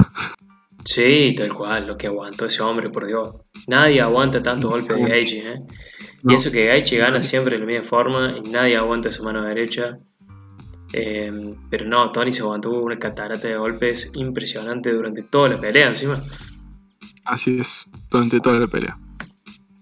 Sí, 0.85 1.35
tal 1.37 1.53
cual, 1.53 1.87
lo 1.87 1.97
que 1.97 2.09
aguantó 2.09 2.47
ese 2.47 2.63
hombre, 2.63 2.91
por 2.91 3.07
Dios. 3.07 3.37
Nadie 3.69 4.01
aguanta 4.01 4.43
tanto 4.43 4.69
golpe 4.69 4.95
de 4.95 5.03
Gaethje, 5.03 5.53
¿eh? 5.53 5.63
Y 6.25 6.35
eso 6.35 6.51
que 6.51 6.67
Gaethje 6.67 6.99
gana 6.99 7.21
siempre 7.21 7.55
de 7.55 7.61
la 7.61 7.67
misma 7.67 7.85
forma 7.85 8.37
y 8.39 8.49
nadie 8.49 8.77
aguanta 8.77 9.11
su 9.11 9.25
mano 9.25 9.43
derecha. 9.43 9.99
Em, 10.93 11.55
pero 11.71 11.87
no, 11.87 12.13
Tony 12.13 12.33
se 12.33 12.43
aguantó 12.43 12.71
una 12.71 12.99
catarata 12.99 13.49
de 13.49 13.57
golpes 13.57 14.13
impresionante 14.15 14.93
durante 14.93 15.23
toda 15.23 15.51
la 15.51 15.61
pelea 15.61 15.89
encima. 15.89 16.21
Así 17.25 17.59
es, 17.59 17.87
durante 18.11 18.41
toda 18.41 18.59
la 18.59 18.67
pelea. 18.67 18.99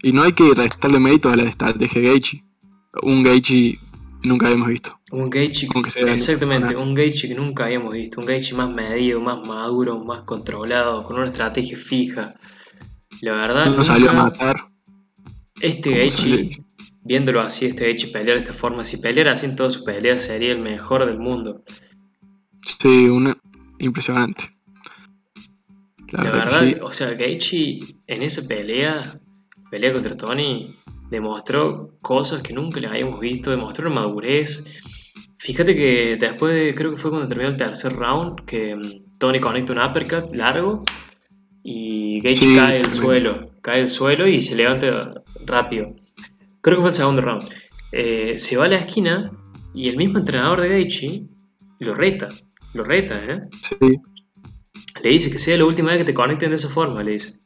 Y 0.03 0.12
no 0.12 0.23
hay 0.23 0.33
que 0.33 0.55
restarle 0.55 1.01
mérito 1.01 1.29
a 1.31 1.37
la 1.37 1.44
estrategia 1.44 2.01
de 2.01 2.09
Gaethje. 2.09 2.44
Un 3.03 3.23
Gaethje 3.23 3.79
nunca 4.23 4.46
habíamos 4.46 4.68
visto. 4.68 4.99
Un 5.11 5.29
Gaethje, 5.29 5.68
exactamente, 6.07 6.77
un 6.77 6.94
Gaethje 6.94 7.29
que 7.29 7.35
nunca 7.35 7.64
habíamos 7.64 7.92
visto, 7.92 8.20
un 8.20 8.27
Gaethje 8.27 8.55
más 8.55 8.70
medido, 8.70 9.20
más 9.20 9.46
maduro, 9.46 9.99
más 10.05 10.23
controlado, 10.23 11.03
con 11.03 11.16
una 11.16 11.27
estrategia 11.27 11.77
fija. 11.77 12.35
La 13.20 13.33
verdad, 13.33 13.75
no 13.75 13.85
salió 13.85 14.11
a 14.11 14.14
matar. 14.14 14.68
Este 15.61 15.90
Gaethje, 15.90 16.64
viéndolo 17.11 17.40
así, 17.40 17.66
este 17.66 17.87
Gaethje 17.87 18.07
pelear 18.07 18.37
de 18.37 18.44
esta 18.44 18.53
forma, 18.53 18.85
si 18.85 18.99
peleara 18.99 19.33
así 19.33 19.44
en 19.44 19.57
todas 19.57 19.73
sus 19.73 19.83
peleas, 19.83 20.23
sería 20.23 20.53
el 20.53 20.61
mejor 20.61 21.05
del 21.07 21.18
mundo. 21.18 21.64
Sí, 22.64 23.09
una 23.09 23.37
impresionante. 23.81 24.44
La, 26.12 26.31
verdad, 26.31 26.81
o 26.81 26.92
sea, 26.92 27.14
Gaethje 27.14 27.81
en 28.07 28.23
esa 28.23 28.46
pelea, 28.46 29.18
pelea 29.73 29.92
contra 29.92 30.16
Tony, 30.16 30.73
demostró 31.11 31.99
cosas 32.01 32.42
que 32.42 32.53
nunca 32.53 32.79
le 32.79 32.87
habíamos 32.87 33.18
visto, 33.18 33.51
demostró 33.51 33.90
madurez. 33.90 34.62
Fíjate 35.38 35.75
que 35.75 36.16
después 36.16 36.55
de, 36.55 36.77
creo 36.77 36.92
que 36.92 36.96
fue 36.96 37.11
cuando 37.11 37.27
terminó 37.27 37.51
el 37.51 37.57
tercer 37.57 37.92
round, 37.92 38.44
que 38.44 38.77
mm, 38.77 39.18
Tony 39.18 39.40
conecta 39.40 39.73
un 39.73 39.81
uppercut 39.81 40.33
largo 40.33 40.85
y 41.64 42.20
Gage 42.20 42.55
cae 42.55 42.79
al 42.79 42.94
suelo, 42.94 43.51
cae 43.62 43.81
al 43.81 43.88
suelo 43.88 44.29
y 44.29 44.40
se 44.40 44.55
levanta 44.55 45.25
rápido. 45.44 45.96
Creo 46.61 46.77
que 46.77 46.83
fue 46.83 46.90
el 46.90 46.96
segundo 46.96 47.23
round. 47.23 47.49
Eh, 47.92 48.35
se 48.37 48.57
va 48.57 48.66
a 48.66 48.68
la 48.68 48.77
esquina 48.77 49.31
y 49.75 49.88
el 49.88 49.96
mismo 49.96 50.18
entrenador 50.18 50.61
de 50.61 50.68
Gaethje 50.68 51.23
lo 51.79 51.94
reta, 51.94 52.29
lo 52.75 52.85
reta, 52.85 53.23
¿eh? 53.25 53.40
Sí. 53.62 53.99
Le 55.03 55.11
dice 55.11 55.31
que 55.31 55.38
sea 55.38 55.57
la 55.57 55.64
última 55.64 55.90
vez 55.90 55.99
que 55.99 56.05
te 56.05 56.14
conecten 56.14 56.51
de 56.51 56.57
esa 56.57 56.68
forma, 56.68 57.03
le 57.03 57.12
dice. 57.12 57.40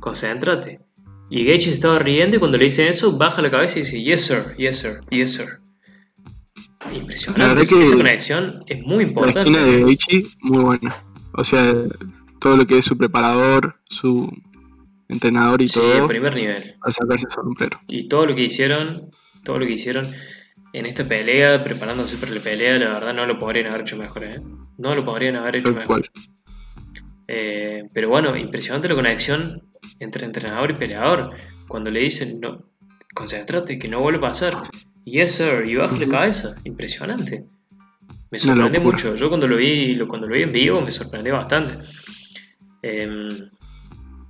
Concéntrate. 0.00 0.80
Y 1.30 1.44
Gage 1.44 1.62
se 1.62 1.70
estaba 1.70 1.98
riendo 1.98 2.36
y 2.36 2.38
cuando 2.38 2.58
le 2.58 2.64
dice 2.64 2.88
eso, 2.88 3.16
baja 3.16 3.40
la 3.40 3.50
cabeza 3.50 3.78
y 3.78 3.82
dice, 3.82 4.02
yes 4.02 4.26
sir, 4.26 4.54
yes 4.58 4.78
sir, 4.78 5.00
yes 5.10 5.32
sir. 5.32 5.46
Impresionante, 6.92 7.62
esa 7.62 7.96
conexión 7.96 8.62
es 8.66 8.84
muy 8.84 9.04
importante. 9.04 9.50
La 9.50 9.58
esquina 9.60 9.62
de 9.64 9.80
Gage, 9.80 10.26
muy 10.40 10.58
buena. 10.62 10.96
O 11.32 11.42
sea, 11.42 11.72
todo 12.38 12.56
lo 12.56 12.66
que 12.66 12.78
es 12.78 12.84
su 12.84 12.98
preparador, 12.98 13.80
su 13.88 14.30
entrenador 15.12 15.62
y 15.62 15.66
todo. 15.66 16.02
Sí, 16.02 16.08
primer 16.08 16.34
nivel. 16.34 16.76
A 16.80 16.90
sacarse 16.90 17.26
sombrero. 17.30 17.80
Y 17.88 18.08
todo 18.08 18.26
lo 18.26 18.34
que 18.34 18.42
hicieron, 18.42 19.10
todo 19.44 19.58
lo 19.58 19.66
que 19.66 19.72
hicieron 19.72 20.12
en 20.72 20.86
esta 20.86 21.04
pelea, 21.04 21.62
preparándose 21.62 22.16
para 22.16 22.32
la 22.32 22.40
pelea, 22.40 22.78
la 22.78 22.94
verdad 22.94 23.14
no 23.14 23.26
lo 23.26 23.38
podrían 23.38 23.66
haber 23.66 23.82
hecho 23.82 23.96
mejor, 23.96 24.24
¿eh? 24.24 24.40
No 24.78 24.94
lo 24.94 25.04
podrían 25.04 25.36
haber 25.36 25.56
hecho 25.56 25.72
mejor. 25.72 26.10
Eh, 27.28 27.84
pero 27.92 28.08
bueno, 28.08 28.36
impresionante 28.36 28.88
la 28.88 28.94
conexión 28.94 29.62
entre 30.00 30.24
entrenador 30.24 30.70
y 30.70 30.74
peleador. 30.74 31.34
Cuando 31.68 31.90
le 31.90 32.00
dicen, 32.00 32.40
no, 32.40 32.64
concéntrate, 33.14 33.78
que 33.78 33.88
no 33.88 34.00
vuelva 34.00 34.28
a 34.28 34.30
pasar. 34.30 34.62
Yes, 35.04 35.34
sir, 35.34 35.64
y 35.66 35.74
baja 35.76 35.96
la 35.96 36.08
cabeza. 36.08 36.54
Impresionante. 36.64 37.44
Me 38.30 38.38
sorprende 38.38 38.80
mucho. 38.80 39.14
Yo 39.14 39.28
cuando 39.28 39.46
lo 39.46 39.56
vi, 39.56 39.98
cuando 40.06 40.26
lo 40.26 40.34
vi 40.34 40.42
en 40.42 40.52
vivo 40.52 40.80
me 40.80 40.90
sorprendió 40.90 41.34
bastante. 41.34 41.86
Em, 42.82 43.50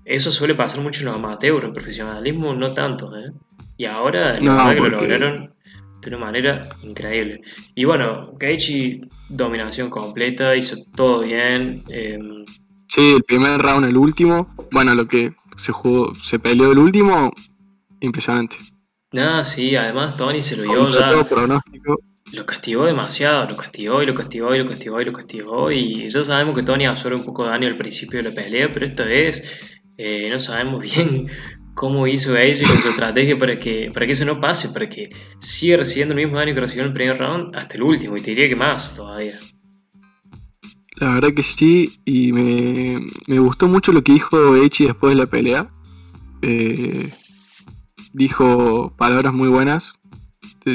eso 0.05 0.31
suele 0.31 0.55
pasar 0.55 0.81
mucho 0.81 1.01
en 1.01 1.07
los 1.07 1.17
amateurs, 1.17 1.65
en 1.65 1.73
profesionalismo 1.73 2.55
no 2.55 2.73
tanto. 2.73 3.17
¿eh? 3.17 3.33
Y 3.77 3.85
ahora, 3.85 4.41
la 4.41 4.55
verdad 4.55 4.75
que 4.75 4.81
lo 4.81 4.89
lograron 4.91 5.55
de 6.01 6.09
una 6.09 6.19
manera 6.19 6.69
increíble. 6.83 7.43
Y 7.75 7.85
bueno, 7.85 8.37
Keiichi, 8.39 9.03
dominación 9.29 9.91
completa, 9.91 10.57
hizo 10.57 10.77
todo 10.95 11.21
bien. 11.21 11.83
Em, 11.89 12.45
Sí, 12.95 13.15
el 13.17 13.23
primer 13.23 13.59
round, 13.59 13.87
el 13.87 13.97
último. 13.97 14.55
Bueno, 14.71 14.95
lo 14.95 15.09
que 15.09 15.33
se 15.57 15.73
jugó, 15.73 16.15
se 16.17 16.39
peleó 16.39 16.73
el 16.73 16.79
último, 16.79 17.33
impresionante. 18.01 18.57
Nada, 19.13 19.47
sí, 19.47 19.75
además 19.77 20.19
Tony 20.19 20.43
se 20.43 20.59
lo 20.59 20.65
dio 20.65 20.91
ya. 20.91 21.11
Lo 22.33 22.45
castigó 22.45 22.85
demasiado, 22.85 23.49
lo 23.49 23.57
castigó 23.57 24.03
y 24.03 24.07
lo 24.07 24.15
castigó 24.15 24.55
y 24.55 24.59
lo 24.59 24.69
castigó 24.69 25.01
y 25.01 25.05
lo 25.07 25.13
castigó. 25.15 25.73
Y 25.73 26.11
ya 26.11 26.23
sabemos 26.23 26.55
que 26.55 26.65
Tony 26.65 26.85
absorbe 26.85 27.17
un 27.17 27.25
poco 27.25 27.45
de 27.45 27.51
daño 27.51 27.69
al 27.69 27.77
principio 27.77 28.23
de 28.23 28.29
la 28.29 28.35
pelea, 28.35 28.69
pero 28.71 28.85
esta 28.85 29.05
vez 29.05 29.72
eh, 29.97 30.29
no 30.31 30.39
sabemos 30.39 30.83
bien 30.97 31.29
cómo 31.75 32.07
hizo 32.07 32.37
ella 32.37 32.67
con 32.67 32.77
su 32.79 32.89
estrategia 32.91 33.39
para 33.39 33.59
que, 33.59 33.91
para 33.93 34.07
que 34.07 34.13
eso 34.13 34.25
no 34.25 34.41
pase, 34.41 34.69
para 34.69 34.89
que 34.89 35.11
siga 35.39 35.79
recibiendo 35.79 36.15
el 36.15 36.25
mismo 36.25 36.39
daño 36.39 36.55
que 36.55 36.61
recibió 36.61 36.83
en 36.83 36.89
el 36.89 36.95
primer 36.95 37.19
round 37.19 37.57
hasta 37.57 37.77
el 37.77 37.83
último, 37.83 38.17
y 38.17 38.21
te 38.21 38.31
diría 38.31 38.49
que 38.49 38.57
más 38.57 38.95
todavía. 38.95 39.35
La 40.97 41.15
verdad 41.15 41.33
que 41.35 41.43
sí, 41.43 41.99
y 42.05 42.33
me, 42.33 43.39
gustó 43.39 43.67
mucho 43.67 43.93
lo 43.93 44.03
que 44.03 44.13
dijo 44.13 44.57
Echi 44.57 44.85
después 44.87 45.17
de 45.17 45.21
la 45.21 45.27
pelea. 45.27 45.71
Eh, 46.43 47.11
dijo 48.13 48.95
palabras 48.97 49.33
muy 49.33 49.49
buenas 49.49 49.95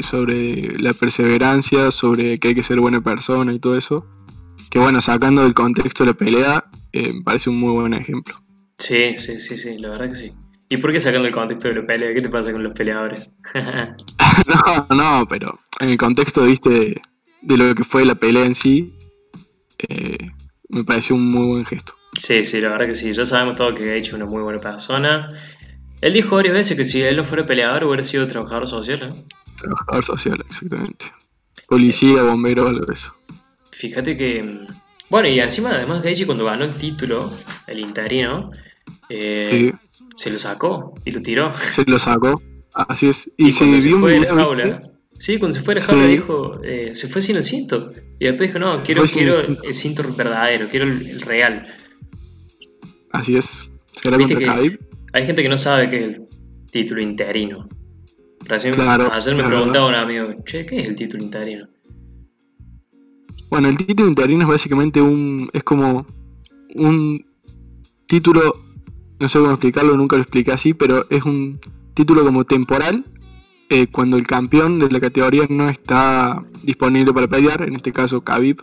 sobre 0.02 0.78
la 0.78 0.92
perseverancia, 0.92 1.90
sobre 1.90 2.38
que 2.38 2.48
hay 2.48 2.54
que 2.54 2.62
ser 2.62 2.80
buena 2.80 3.00
persona 3.00 3.52
y 3.52 3.58
todo 3.58 3.76
eso. 3.76 4.06
Que 4.70 4.78
bueno, 4.78 5.00
sacando 5.00 5.42
del 5.42 5.54
contexto 5.54 6.04
de 6.04 6.10
la 6.10 6.16
pelea, 6.16 6.64
eh, 6.92 7.12
me 7.14 7.22
parece 7.22 7.48
un 7.48 7.58
muy 7.58 7.72
buen 7.72 7.94
ejemplo. 7.94 8.34
Sí, 8.78 9.16
sí, 9.16 9.38
sí, 9.38 9.56
sí, 9.56 9.78
la 9.78 9.90
verdad 9.90 10.08
que 10.08 10.14
sí. 10.14 10.32
¿Y 10.68 10.76
por 10.76 10.92
qué 10.92 11.00
sacando 11.00 11.26
el 11.26 11.34
contexto 11.34 11.68
de 11.68 11.74
la 11.74 11.86
pelea? 11.86 12.14
¿Qué 12.14 12.20
te 12.20 12.28
pasa 12.28 12.52
con 12.52 12.62
los 12.62 12.74
peleadores? 12.74 13.28
no, 13.54 14.96
no, 14.96 15.26
pero 15.28 15.58
en 15.80 15.90
el 15.90 15.98
contexto, 15.98 16.44
viste, 16.44 17.00
de 17.40 17.56
lo 17.56 17.74
que 17.74 17.84
fue 17.84 18.04
la 18.04 18.14
pelea 18.14 18.44
en 18.44 18.54
sí, 18.54 18.94
eh, 19.78 20.30
me 20.68 20.84
pareció 20.84 21.16
un 21.16 21.30
muy 21.30 21.46
buen 21.46 21.66
gesto. 21.66 21.94
Sí, 22.18 22.44
sí, 22.44 22.60
la 22.60 22.70
verdad 22.70 22.86
que 22.86 22.94
sí. 22.94 23.12
Ya 23.12 23.24
sabemos 23.24 23.56
todo 23.56 23.74
que 23.74 23.90
ha 23.90 23.94
hecho 23.94 24.16
una 24.16 24.26
muy 24.26 24.42
buena 24.42 24.60
persona. 24.60 25.28
Él 26.00 26.12
dijo 26.12 26.36
varias 26.36 26.54
veces 26.54 26.76
que 26.76 26.84
si 26.84 27.02
él 27.02 27.16
no 27.16 27.24
fuera 27.24 27.46
peleador 27.46 27.84
hubiera 27.84 28.02
sido 28.02 28.26
trabajador 28.26 28.66
social. 28.66 29.14
Trabajador 29.58 30.04
social, 30.04 30.44
exactamente. 30.48 31.06
Policía, 31.66 32.22
bombero, 32.22 32.68
algo 32.68 32.86
de 32.86 32.94
eso. 32.94 33.14
Fíjate 33.72 34.16
que. 34.16 34.66
Bueno, 35.10 35.28
y 35.28 35.40
encima, 35.40 35.70
además, 35.70 36.02
Gaethje 36.02 36.26
cuando 36.26 36.44
ganó 36.44 36.64
el 36.64 36.74
título, 36.74 37.32
el 37.66 37.80
interino, 37.80 38.50
eh, 39.08 39.72
se 40.16 40.30
lo 40.30 40.38
sacó 40.38 40.94
y 41.04 41.10
lo 41.10 41.22
tiró. 41.22 41.52
Se 41.74 41.84
lo 41.84 41.98
sacó, 41.98 42.40
así 42.72 43.08
es. 43.08 43.30
Y, 43.36 43.52
se, 43.52 43.64
dio 43.64 43.98
fue 44.00 44.20
de 44.20 44.26
jaula, 44.26 44.80
Sí, 45.18 45.38
cuando 45.38 45.58
se 45.58 45.64
fue 45.64 45.74
a 45.74 45.78
la 45.78 45.82
jaula 45.82 46.06
dijo, 46.06 46.62
eh, 46.62 46.94
se 46.94 47.08
fue 47.08 47.20
sin 47.20 47.36
el 47.36 47.42
cinto. 47.42 47.92
Y 48.20 48.26
después 48.26 48.48
dijo, 48.48 48.58
no, 48.58 48.82
quiero, 48.82 49.04
quiero 49.04 49.40
el 49.40 49.74
cinto 49.74 50.04
verdadero, 50.16 50.68
quiero 50.68 50.86
el, 50.86 51.20
real. 51.20 51.66
Así 53.12 53.36
es. 53.36 53.62
¿Será 54.00 54.16
contra 54.16 54.56
Hay 55.12 55.26
gente 55.26 55.42
que 55.42 55.48
no 55.48 55.56
sabe 55.56 55.88
qué 55.90 55.96
es 55.96 56.04
el 56.04 56.28
título 56.70 57.00
interino. 57.00 57.68
Recién, 58.44 58.74
claro, 58.74 59.12
ayer 59.12 59.34
me 59.34 59.44
preguntaba 59.44 59.88
un 59.88 59.94
amigo, 59.94 60.34
che, 60.44 60.64
¿qué 60.64 60.80
es 60.80 60.88
el 60.88 60.94
título 60.94 61.22
interino? 61.22 61.68
Bueno, 63.50 63.68
el 63.68 63.76
título 63.76 64.08
interino 64.08 64.42
es 64.42 64.48
básicamente 64.48 65.00
un. 65.00 65.50
es 65.52 65.64
como 65.64 66.06
un 66.74 67.24
título. 68.06 68.54
No 69.20 69.28
sé 69.28 69.38
cómo 69.38 69.50
explicarlo, 69.50 69.96
nunca 69.96 70.16
lo 70.16 70.22
expliqué 70.22 70.52
así, 70.52 70.74
pero 70.74 71.06
es 71.10 71.24
un 71.24 71.60
título 71.94 72.24
como 72.24 72.44
temporal 72.44 73.04
eh, 73.70 73.86
cuando 73.88 74.16
el 74.16 74.26
campeón 74.26 74.78
de 74.78 74.90
la 74.90 75.00
categoría 75.00 75.44
no 75.48 75.68
está 75.68 76.42
disponible 76.62 77.12
para 77.12 77.28
pelear, 77.28 77.62
en 77.62 77.76
este 77.76 77.92
caso 77.92 78.22
Khabib, 78.22 78.62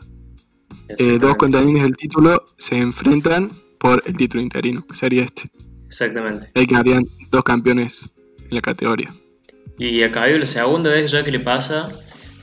eh, 0.98 1.20
dos 1.20 1.36
contendientes 1.36 1.84
del 1.84 1.98
título 1.98 2.46
se 2.58 2.78
enfrentan 2.78 3.52
por 3.80 4.02
el 4.06 4.18
título 4.18 4.42
interino, 4.42 4.86
que 4.88 4.96
sería 4.96 5.24
este. 5.24 5.50
Exactamente. 5.86 6.50
Ahí 6.56 6.66
quedarían 6.66 7.06
dos 7.30 7.44
campeones 7.44 8.10
en 8.40 8.56
la 8.56 8.62
categoría. 8.62 9.14
Y 9.78 10.02
a 10.02 10.12
Khabib 10.12 10.40
la 10.40 10.46
segunda 10.46 10.90
vez 10.90 11.12
ya 11.12 11.24
que 11.24 11.32
le 11.32 11.40
pasa, 11.40 11.90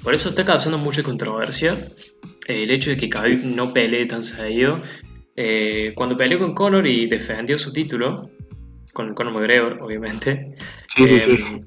por 0.02 0.14
eso 0.14 0.28
está 0.28 0.44
causando 0.44 0.78
mucha 0.78 1.02
controversia 1.02 1.88
eh, 2.46 2.62
el 2.62 2.70
hecho 2.70 2.90
de 2.90 2.96
que 2.96 3.08
Khabib 3.08 3.44
no 3.44 3.72
pelee 3.72 4.06
tan 4.06 4.22
seguido. 4.22 4.78
Eh, 5.36 5.92
cuando 5.94 6.16
peleó 6.16 6.38
con 6.38 6.54
Conor 6.54 6.86
y 6.86 7.06
defendió 7.06 7.56
su 7.58 7.72
título, 7.72 8.30
con 8.92 9.14
Conor 9.14 9.34
McGregor, 9.34 9.78
obviamente, 9.82 10.54
eh, 10.98 11.60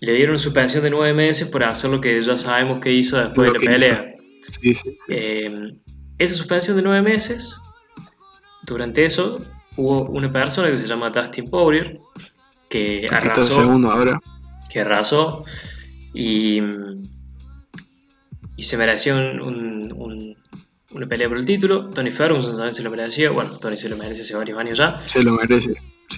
le 0.00 0.14
dieron 0.14 0.38
suspensión 0.38 0.82
de 0.84 0.90
nueve 0.90 1.14
meses 1.14 1.48
por 1.48 1.64
hacer 1.64 1.90
lo 1.90 2.00
que 2.00 2.20
ya 2.20 2.36
sabemos 2.36 2.80
que 2.80 2.92
hizo 2.92 3.18
después 3.18 3.52
de 3.52 3.58
la 3.58 3.64
pelea. 3.64 4.14
esa 6.18 6.34
suspensión 6.34 6.76
de 6.76 6.82
nueve 6.82 7.02
meses, 7.02 7.56
durante 8.64 9.04
eso 9.04 9.40
hubo 9.76 10.02
una 10.10 10.32
persona 10.32 10.70
que 10.70 10.76
se 10.76 10.86
llama 10.86 11.10
Dustin 11.10 11.48
Poirier 11.48 11.98
que 12.68 13.06
arrasó. 13.10 13.60
Segundo 13.60 13.90
ahora. 13.90 14.20
Que 14.70 14.80
arrasó 14.80 15.44
y, 16.14 16.60
y 18.56 18.62
se 18.62 18.76
mereció 18.76 19.18
una 20.94 21.06
pelea 21.06 21.28
por 21.28 21.38
el 21.38 21.44
título. 21.44 21.90
Tony 21.90 22.10
Ferguson 22.10 22.52
también 22.52 22.72
se 22.72 22.82
lo 22.82 22.90
merecía. 22.90 23.30
Bueno, 23.30 23.50
Tony 23.58 23.76
se 23.76 23.88
lo 23.88 23.96
merece 23.96 24.22
hace 24.22 24.34
varios 24.34 24.58
años 24.58 24.78
ya. 24.78 25.00
Se 25.06 25.22
lo 25.22 25.32
merece. 25.32 25.74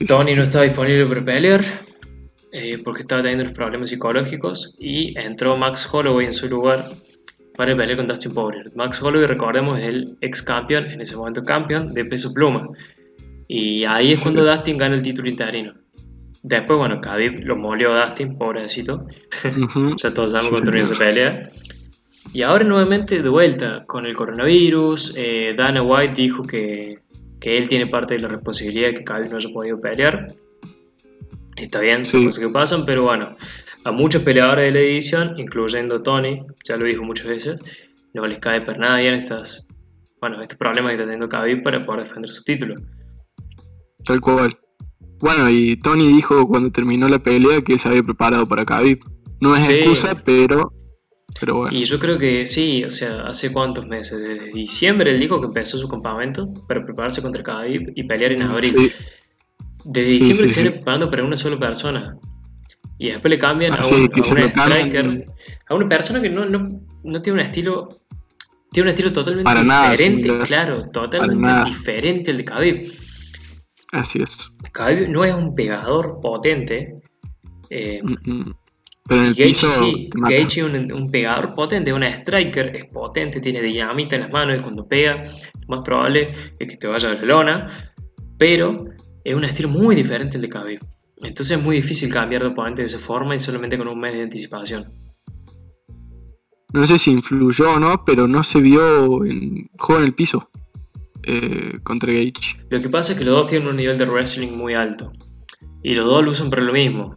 Tony 0.06 0.34
no 0.34 0.42
estaba 0.42 0.64
disponible 0.64 1.06
para 1.06 1.24
pelear 1.24 1.64
eh, 2.56 2.78
porque 2.84 3.02
estaba 3.02 3.20
teniendo 3.22 3.44
unos 3.44 3.56
problemas 3.56 3.88
psicológicos 3.88 4.74
y 4.78 5.18
entró 5.18 5.56
Max 5.56 5.88
Holloway 5.92 6.26
en 6.26 6.32
su 6.32 6.48
lugar 6.48 6.84
para 7.56 7.76
pelear 7.76 7.96
con 7.96 8.06
Dustin 8.06 8.32
Poirier. 8.32 8.64
Max 8.74 9.02
Holloway, 9.02 9.26
recordemos, 9.26 9.78
es 9.78 9.87
el 9.87 10.16
ex 10.20 10.42
campeón, 10.42 10.87
en 10.87 11.00
ese 11.00 11.16
momento 11.16 11.42
campeón 11.42 11.92
de 11.94 12.04
peso 12.04 12.32
pluma. 12.32 12.68
Y 13.48 13.84
ahí 13.84 14.12
es 14.12 14.22
cuando 14.22 14.44
Dustin 14.44 14.78
gana 14.78 14.94
el 14.94 15.02
título 15.02 15.28
interino. 15.28 15.74
Después, 16.42 16.78
bueno, 16.78 17.00
Khabib 17.00 17.44
lo 17.44 17.56
molió 17.56 17.92
a 17.92 18.06
Dustin, 18.06 18.37
pobrecito. 18.37 19.06
ya 19.96 20.12
todos 20.12 20.32
sabemos 20.32 20.60
cuánto 20.60 20.78
esa 20.78 20.96
pelea. 20.96 21.50
Y 22.32 22.42
ahora 22.42 22.64
nuevamente 22.64 23.22
de 23.22 23.28
vuelta 23.28 23.84
con 23.87 24.06
el 24.06 24.14
coronavirus. 24.16 25.12
Eh, 25.16 25.54
Dana 25.56 25.82
White 25.82 26.14
dijo 26.14 26.42
que, 26.42 26.98
que, 27.40 27.58
él 27.58 27.68
tiene 27.68 27.87
parte 27.87 28.14
de 28.14 28.20
la 28.20 28.28
responsabilidad 28.28 28.88
de 28.88 28.94
que 28.94 29.04
Khabib 29.04 29.30
no 29.30 29.37
haya 29.37 29.48
podido 29.50 29.78
pelear. 29.78 30.28
Está 31.56 31.80
bien, 31.80 32.04
son 32.04 32.24
cosas 32.24 32.44
que 32.44 32.50
pasan, 32.50 32.84
pero 32.84 33.04
bueno, 33.04 33.37
a 33.84 33.92
muchos 33.92 34.22
peleadores 34.22 34.72
de 34.72 34.80
la 34.80 34.84
edición, 34.84 35.38
incluyendo 35.38 36.02
Tony, 36.02 36.42
ya 36.64 36.76
lo 36.76 36.87
dijo 36.87 37.04
muchas 37.04 37.28
veces, 37.28 37.60
no 38.12 38.26
les 38.26 38.38
cae 38.38 38.62
para 38.62 38.78
nada 38.78 38.98
bien 38.98 39.14
estas, 39.14 39.66
bueno, 40.20 40.40
estos 40.40 40.58
problemas 40.58 40.90
que 40.90 40.94
está 40.94 41.04
teniendo 41.04 41.28
Khabib 41.28 41.62
para 41.62 41.84
poder 41.84 42.02
defender 42.02 42.30
su 42.30 42.42
título. 42.42 42.74
Tal 44.04 44.20
cual. 44.20 44.58
Bueno, 45.20 45.48
y 45.48 45.76
Tony 45.76 46.08
dijo 46.08 46.46
cuando 46.46 46.70
terminó 46.70 47.08
la 47.08 47.18
pelea 47.18 47.60
que 47.62 47.74
él 47.74 47.78
se 47.78 47.88
había 47.88 48.02
preparado 48.02 48.46
para 48.46 48.64
Khabib. 48.64 49.00
No 49.40 49.54
es 49.54 49.68
excusa, 49.68 50.22
pero, 50.24 50.72
pero 51.40 51.56
bueno. 51.56 51.76
Y 51.76 51.84
yo 51.84 51.98
creo 51.98 52.18
que 52.18 52.46
sí, 52.46 52.84
o 52.84 52.90
sea, 52.90 53.26
hace 53.26 53.52
cuántos 53.52 53.86
meses, 53.86 54.20
desde 54.20 54.50
diciembre 54.50 55.10
él 55.10 55.20
dijo 55.20 55.40
que 55.40 55.46
empezó 55.46 55.78
su 55.78 55.88
campamento 55.88 56.52
para 56.68 56.84
prepararse 56.84 57.22
contra 57.22 57.42
Khabib 57.42 57.92
y 57.94 58.04
pelear 58.04 58.32
en 58.32 58.42
abril. 58.42 58.92
Desde 59.84 60.08
diciembre 60.08 60.48
se 60.48 60.62
viene 60.62 60.76
preparando 60.76 61.10
para 61.10 61.24
una 61.24 61.36
sola 61.36 61.58
persona. 61.58 62.16
Y 62.98 63.10
después 63.10 63.30
le 63.30 63.38
cambian 63.38 63.72
a, 63.72 63.86
un, 63.86 64.10
striker, 64.48 65.26
a 65.68 65.74
una 65.74 65.88
persona 65.88 66.22
que 66.22 66.30
no, 66.30 66.46
no, 66.46 66.68
no, 67.02 67.20
tiene 67.20 67.40
un 67.40 67.46
estilo, 67.46 67.88
tiene 68.70 68.88
un 68.88 68.90
estilo 68.90 69.12
totalmente 69.12 69.50
diferente, 69.52 70.38
claro, 70.46 70.88
totalmente 70.90 71.64
diferente 71.70 72.30
al 72.30 72.36
de 72.36 72.44
Khabib. 72.44 72.92
Así 73.90 74.22
es. 74.22 74.50
Khabib 74.72 75.08
no 75.08 75.24
es 75.24 75.34
un 75.34 75.54
pegador 75.54 76.20
potente. 76.20 77.00
Eh, 77.70 78.00
Pero 79.06 79.20
en 79.20 79.28
el 79.28 79.34
piso 79.34 79.68
sí, 79.68 80.08
Gage 80.14 80.60
es 80.60 80.92
un, 80.92 81.10
pegador 81.10 81.54
potente, 81.54 81.92
un 81.92 82.02
striker, 82.02 82.74
es 82.74 82.86
potente, 82.86 83.40
tiene 83.40 83.60
dinamita 83.60 84.16
en 84.16 84.22
las 84.22 84.30
manos 84.30 84.58
y 84.58 84.62
cuando 84.62 84.88
pega, 84.88 85.24
lo 85.24 85.68
más 85.68 85.80
probable 85.84 86.32
es 86.58 86.68
que 86.68 86.76
te 86.76 86.86
vaya 86.86 87.10
a 87.10 87.14
la 87.14 87.22
lona, 87.22 87.92
pero 88.38 88.86
es 89.22 89.34
un 89.34 89.44
estilo 89.44 89.68
muy 89.68 89.94
diferente 89.94 90.36
al 90.36 90.42
de 90.42 90.48
Khabib. 90.48 90.80
Entonces 91.18 91.58
es 91.58 91.62
muy 91.62 91.76
difícil 91.76 92.12
cambiar 92.12 92.42
de 92.42 92.48
oponente 92.48 92.82
de 92.82 92.86
esa 92.86 92.98
forma 92.98 93.34
y 93.34 93.38
solamente 93.38 93.76
con 93.76 93.88
un 93.88 94.00
mes 94.00 94.14
de 94.14 94.22
anticipación. 94.22 94.84
No 96.72 96.86
sé 96.86 96.98
si 96.98 97.10
influyó 97.10 97.74
o 97.74 97.78
no, 97.78 98.04
pero 98.04 98.26
no 98.26 98.42
se 98.42 98.60
vio 98.60 99.24
en 99.24 99.68
juego 99.78 100.00
en 100.00 100.06
el 100.06 100.14
piso. 100.14 100.50
Eh, 101.26 101.78
contra 101.82 102.12
Gage. 102.12 102.58
Lo 102.68 102.80
que 102.80 102.88
pasa 102.90 103.12
es 103.12 103.18
que 103.18 103.24
los 103.24 103.34
dos 103.34 103.46
tienen 103.48 103.68
un 103.68 103.76
nivel 103.76 103.96
de 103.96 104.04
wrestling 104.04 104.52
muy 104.52 104.74
alto. 104.74 105.10
Y 105.82 105.94
los 105.94 106.04
dos 106.04 106.22
lo 106.22 106.32
usan 106.32 106.50
para 106.50 106.62
lo 106.62 106.72
mismo. 106.72 107.16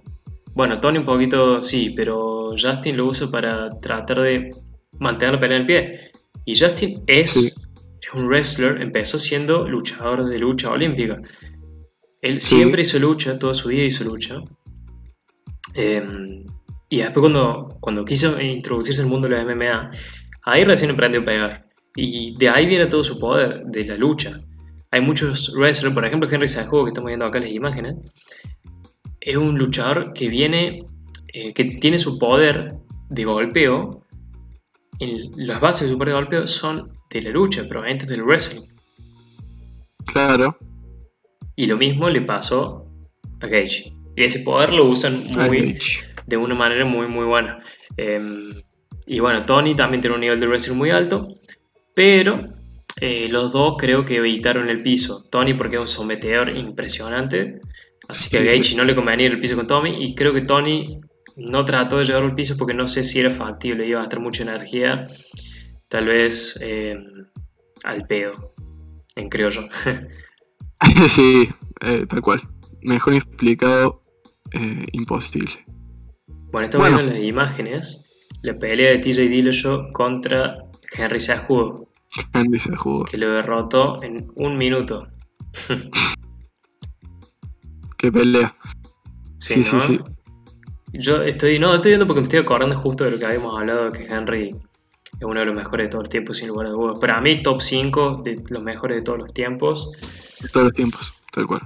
Bueno, 0.58 0.80
Tony 0.80 0.98
un 0.98 1.06
poquito 1.06 1.62
sí, 1.62 1.93
pero 1.96 2.50
Justin 2.60 2.98
lo 2.98 3.06
usa 3.06 3.30
para 3.30 3.70
tratar 3.80 4.22
de 4.22 4.50
mantener 4.98 5.36
la 5.36 5.39
pelea 5.39 5.58
en 5.58 5.62
el 5.62 5.67
pie. 5.67 6.12
Y 6.46 6.58
Justin 6.58 7.04
es, 7.06 7.38
es 7.38 8.13
un 8.15 8.26
wrestler, 8.26 8.82
empezó 8.82 9.20
siendo 9.20 9.67
luchador 9.67 10.26
de 10.26 10.39
lucha 10.39 10.72
olímpica. 10.72 11.22
Él 12.24 12.41
siempre 12.41 12.82
hizo 12.82 12.98
lucha, 12.98 13.38
toda 13.38 13.54
su 13.54 13.67
vida 13.67 13.84
hizo 13.84 14.04
lucha. 14.04 14.41
Em, 15.76 16.43
y 16.89 17.02
después 17.02 17.22
cuando, 17.22 17.78
cuando 17.80 18.04
quiso 18.04 18.41
introducirse 18.41 19.04
al 19.04 19.10
mundo 19.10 19.28
de 19.30 19.36
la 19.36 19.46
MMA, 19.46 19.91
ahí 20.41 20.63
recién 20.63 20.89
aprendió 20.89 21.22
a 21.22 21.26
pegar. 21.26 21.65
Y 21.96 22.36
de 22.36 22.50
ahí 22.50 22.65
viene 22.65 22.88
todo 22.88 23.04
su 23.04 23.20
poder, 23.20 23.62
de 23.65 23.84
la 23.84 23.96
lucha. 23.96 24.36
Hay 24.89 25.02
muchos 25.02 25.54
wrestlers, 25.56 25.93
por 25.93 26.04
ejemplo 26.04 26.28
Henry 26.28 26.48
Cejudo, 26.48 26.86
que 26.86 26.89
estamos 26.89 27.10
viendo 27.10 27.26
acá 27.26 27.39
las 27.39 27.52
imágenes, 27.52 27.96
es 29.28 29.36
un 29.36 29.58
luchador 29.58 30.13
que 30.13 30.30
viene, 30.30 30.86
eh, 31.34 31.54
que 31.54 31.66
tiene 31.66 31.98
su 31.98 32.18
poder 32.18 32.76
de 33.10 33.26
golpeo, 33.26 34.02
en 35.00 35.32
las 35.36 35.60
bases 35.60 35.88
de 35.88 35.94
su 35.94 35.98
poder 35.98 36.13
de 36.13 36.20
golpeo 36.22 36.48
son 36.48 36.90
de 37.10 37.22
la 37.22 37.32
lucha, 37.32 37.68
provenientes 37.68 38.08
del 38.08 38.24
wrestling. 38.24 38.62
Claro. 40.06 40.58
Y 41.58 41.66
lo 41.66 41.76
mismo 41.76 42.10
le 42.10 42.22
pasó 42.22 42.88
a 43.42 43.48
Gage. 43.48 43.92
Y 44.16 44.24
ese 44.24 44.40
poder 44.40 44.72
lo 44.72 44.86
usan 44.86 45.22
muy, 45.28 45.78
de 46.26 46.38
una 46.38 46.56
manera 46.56 46.86
muy, 46.86 47.08
muy 47.08 47.26
buena. 47.26 47.60
Em, 47.98 48.54
y 49.06 49.20
bueno, 49.20 49.46
Tony 49.46 49.76
también 49.76 50.00
tiene 50.00 50.16
un 50.16 50.22
nivel 50.22 50.40
de 50.40 50.48
wrestling 50.48 50.78
muy 50.78 50.92
alto. 50.92 51.28
Pero 51.94 52.40
eh, 53.02 53.28
los 53.30 53.52
dos 53.52 53.76
creo 53.78 54.06
que 54.06 54.16
evitaron 54.16 54.70
el 54.70 54.82
piso. 54.82 55.26
Tony 55.30 55.54
porque 55.54 55.76
es 55.76 55.82
un 55.82 55.88
sometedor 55.90 56.56
impresionante. 56.56 57.60
Así 58.08 58.30
que 58.30 58.38
a 58.38 58.41
Gage 58.41 58.76
no 58.76 58.84
le 58.84 58.96
convenía 58.96 59.28
ir 59.28 59.34
el 59.34 59.39
piso 59.39 59.56
con 59.56 59.67
Tommy. 59.67 60.04
Y 60.04 60.15
creo 60.15 60.34
que 60.34 60.41
Tony 60.41 61.02
no 61.36 61.65
trató 61.65 61.98
de 61.98 62.06
llevar 62.06 62.24
al 62.24 62.36
piso 62.36 62.56
porque 62.58 62.74
no 62.74 62.88
sé 62.88 63.04
si 63.04 63.20
era 63.20 63.32
factible. 63.32 63.88
Iba 63.88 64.00
a 64.00 64.04
gastar 64.04 64.20
mucha 64.20 64.43
energía. 64.43 65.08
Tal 65.88 66.06
vez 66.06 66.58
eh, 66.62 66.96
al 67.84 68.06
pedo. 68.08 68.54
En 69.15 69.30
creo 69.30 69.50
yo. 69.50 69.67
sí, 71.10 71.50
eh, 71.82 72.06
tal 72.08 72.22
cual. 72.22 72.41
Mejor 72.82 73.15
explicado, 73.15 74.04
imposible. 74.93 75.65
Bueno, 76.52 76.65
estamos 76.65 76.89
viendo 76.89 77.13
las 77.13 77.24
imágenes. 77.24 78.30
La 78.43 78.58
pelea 78.58 78.91
de 78.91 79.00
TJ 79.00 79.28
Dillashaw 79.28 79.91
contra 79.91 80.58
Henry 80.96 81.20
Cejudo. 81.20 81.89
Henry 82.34 82.60
Cejudo. 82.60 83.06
Que 83.06 83.17
lo 83.17 83.34
derrotó 83.34 84.02
en 84.04 84.28
un 84.36 84.58
minuto. 84.58 85.08
Qué 87.98 88.12
pelea. 88.12 88.56
Sí, 89.40 89.64
sí, 89.64 89.78
sí, 89.82 90.00
Yo 90.94 91.22
estoy, 91.22 91.60
no, 91.60 91.76
estoy 91.76 91.92
viendo 91.92 92.08
porque 92.08 92.22
me 92.22 92.24
estoy 92.24 92.40
acordando 92.40 92.78
justo 92.78 93.04
de 93.04 93.12
lo 93.12 93.20
que 93.20 93.26
habíamos 93.26 93.58
hablado, 93.58 93.92
que 93.92 94.06
Henry 94.06 94.56
es 95.20 95.24
uno 95.24 95.40
de 95.40 95.46
los 95.46 95.56
mejores 95.56 95.88
de 95.88 95.90
todos 95.90 96.04
los 96.04 96.10
tiempos, 96.10 96.38
sin 96.38 96.50
lugar 96.50 96.68
a 96.68 96.70
dudas. 96.70 97.00
Para 97.00 97.22
mí, 97.22 97.42
top 97.42 97.62
5 97.62 98.22
de 98.24 98.44
los 98.50 98.64
mejores 98.64 98.98
de 98.98 99.04
todos 99.04 99.20
los 99.20 99.34
tiempos. 99.34 99.92
De 100.42 100.50
todos 100.50 100.68
los 100.68 100.74
tiempos, 100.74 101.14
tal 101.32 101.48
cual. 101.48 101.62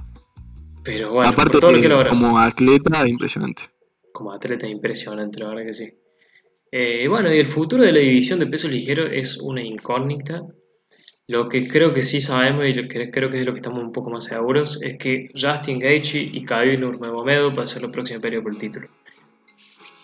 Pero 0.84 1.14
bueno, 1.14 1.30
aparte 1.30 1.60
todo 1.60 1.72
lo 1.72 1.82
que 1.82 1.90
logra. 1.90 2.10
como 2.10 2.40
atleta, 2.40 3.08
impresionante. 3.08 3.64
Como 4.12 4.32
atleta, 4.32 4.68
impresionante, 4.68 5.40
la 5.40 5.50
verdad 5.50 5.66
que 5.66 5.74
sí. 5.74 5.94
Eh, 6.72 7.08
bueno, 7.08 7.34
y 7.34 7.40
el 7.40 7.46
futuro 7.46 7.84
de 7.84 7.92
la 7.92 8.00
división 8.00 8.40
de 8.40 8.48
peso 8.48 8.68
ligero 8.68 9.06
es 9.06 9.38
una 9.38 9.62
incógnita. 9.62 10.44
Lo 11.32 11.48
que 11.48 11.66
creo 11.66 11.94
que 11.94 12.04
sí 12.04 12.20
sabemos 12.20 12.66
y 12.68 12.88
que 12.90 13.10
creo 13.10 13.30
que 13.30 13.40
es 13.40 13.46
lo 13.46 13.54
que 13.54 13.60
estamos 13.60 13.80
un 13.80 13.94
poco 13.94 14.10
más 14.10 14.26
seguros 14.26 14.78
es 14.82 14.98
que 14.98 15.32
Justin 15.34 15.80
Gaethje 15.80 16.20
y 16.20 16.44
Khabib 16.44 16.82
Nurmagomedov 16.82 17.56
van 17.56 17.64
a 17.64 17.66
ser 17.66 17.82
los 17.84 17.92
próximos 17.92 18.22
periodos 18.22 18.44
por 18.44 18.52
el 18.52 18.60
título. 18.60 18.88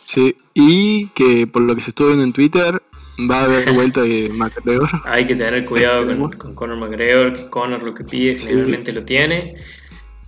Sí, 0.06 0.38
y 0.54 1.08
que 1.08 1.46
por 1.46 1.64
lo 1.64 1.76
que 1.76 1.82
se 1.82 1.90
estuvo 1.90 2.08
viendo 2.08 2.24
en 2.24 2.32
Twitter 2.32 2.82
va 3.30 3.42
a 3.42 3.44
haber 3.44 3.74
vuelta 3.74 4.04
de 4.04 4.30
McGregor. 4.34 4.90
Hay 5.04 5.28
que 5.28 5.36
tener 5.36 5.66
cuidado 5.66 6.08
con, 6.38 6.56
Conor 6.56 6.78
McGregor, 6.78 7.34
que 7.34 7.50
Conor 7.50 7.84
lo 7.84 7.94
que 7.94 8.06
pide 8.06 8.38
generalmente 8.38 8.94
lo 8.94 9.04
tiene. 9.04 9.56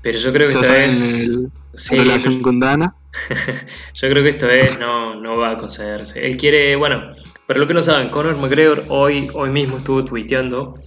Pero 0.02 0.20
yo 0.20 0.34
creo 0.34 0.50
que 0.50 0.56
esta 0.56 0.74
vez. 0.74 1.50
Sí, 1.76 1.96
relación 1.96 2.42
con 2.42 2.60
Dana. 2.60 2.94
yo 3.94 4.10
creo 4.10 4.24
que 4.24 4.30
esta 4.30 4.48
vez 4.48 4.80
no, 4.80 5.16
no, 5.16 5.38
va 5.38 5.52
a 5.52 5.58
concederse. 5.58 6.26
Él 6.26 6.38
quiere, 6.38 6.76
bueno, 6.76 7.10
para 7.48 7.60
lo 7.60 7.68
que 7.68 7.74
no 7.74 7.82
saben, 7.82 8.10
Conor 8.10 8.38
McGregor 8.38 8.86
hoy, 8.90 9.30
hoy 9.34 9.50
mismo 9.50 9.78
estuvo 9.78 10.06
tuiteando. 10.06 10.80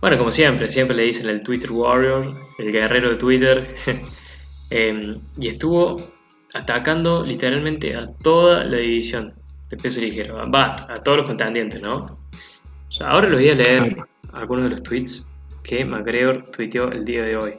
Bueno, 0.00 0.18
como 0.18 0.30
siempre, 0.30 0.68
siempre 0.68 0.96
le 0.96 1.04
dicen 1.04 1.28
el 1.28 1.42
Twitter 1.42 1.72
Warrior, 1.72 2.34
el 2.58 2.72
guerrero 2.72 3.10
de 3.10 3.16
Twitter. 3.16 3.74
Em, 4.68 5.20
y 5.38 5.46
estuvo 5.46 5.94
atacando 6.52 7.22
literalmente 7.22 7.94
a 7.94 8.08
toda 8.22 8.64
la 8.64 8.78
división. 8.78 9.32
de 9.70 9.76
peso 9.76 10.00
ligero. 10.00 10.50
Va, 10.50 10.74
a 10.88 11.02
todos 11.02 11.18
los 11.18 11.26
contendientes, 11.26 11.80
¿no? 11.80 12.18
Ahora 13.00 13.28
les 13.28 13.38
voy 13.38 13.50
a 13.50 13.54
leer 13.54 13.96
algunos 14.32 14.64
de 14.64 14.70
los 14.70 14.82
tweets 14.82 15.30
que 15.62 15.84
McGregor 15.84 16.44
tuiteó 16.50 16.90
el 16.90 17.04
día 17.04 17.22
de 17.22 17.36
hoy. 17.36 17.54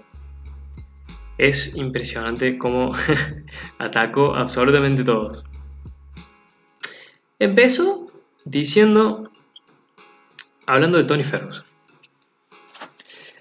Es 1.37 1.75
impresionante 1.75 2.57
cómo 2.57 2.93
atacó 3.77 4.35
absolutamente 4.35 5.03
todos. 5.03 5.43
Empezó 7.39 8.11
diciendo, 8.45 9.31
hablando 10.65 10.97
de 10.97 11.03
Tony 11.03 11.23
Ferguson. 11.23 11.65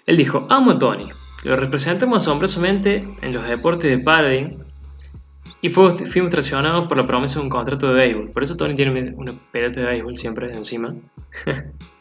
Él 0.05 0.17
dijo, 0.17 0.47
amo 0.51 0.73
a 0.73 0.79
Tony, 0.79 1.09
lo 1.45 1.57
representamos 1.57 2.19
asombrosamente 2.19 3.09
en 3.23 3.33
los 3.33 3.47
deportes 3.47 3.91
de 3.91 4.05
padding 4.05 4.65
y 5.63 5.71
fuimos 5.71 6.31
traicionados 6.31 6.87
por 6.87 6.97
la 6.97 7.07
promesa 7.07 7.41
de 7.41 7.45
un 7.45 7.51
contrato 7.51 7.89
de 7.89 7.95
béisbol. 7.95 8.31
Por 8.31 8.43
eso 8.43 8.57
Tony 8.57 8.75
tiene 8.75 9.15
una 9.17 9.33
pelota 9.51 9.81
de 9.81 9.87
béisbol 9.87 10.17
siempre 10.17 10.53
encima. 10.53 10.95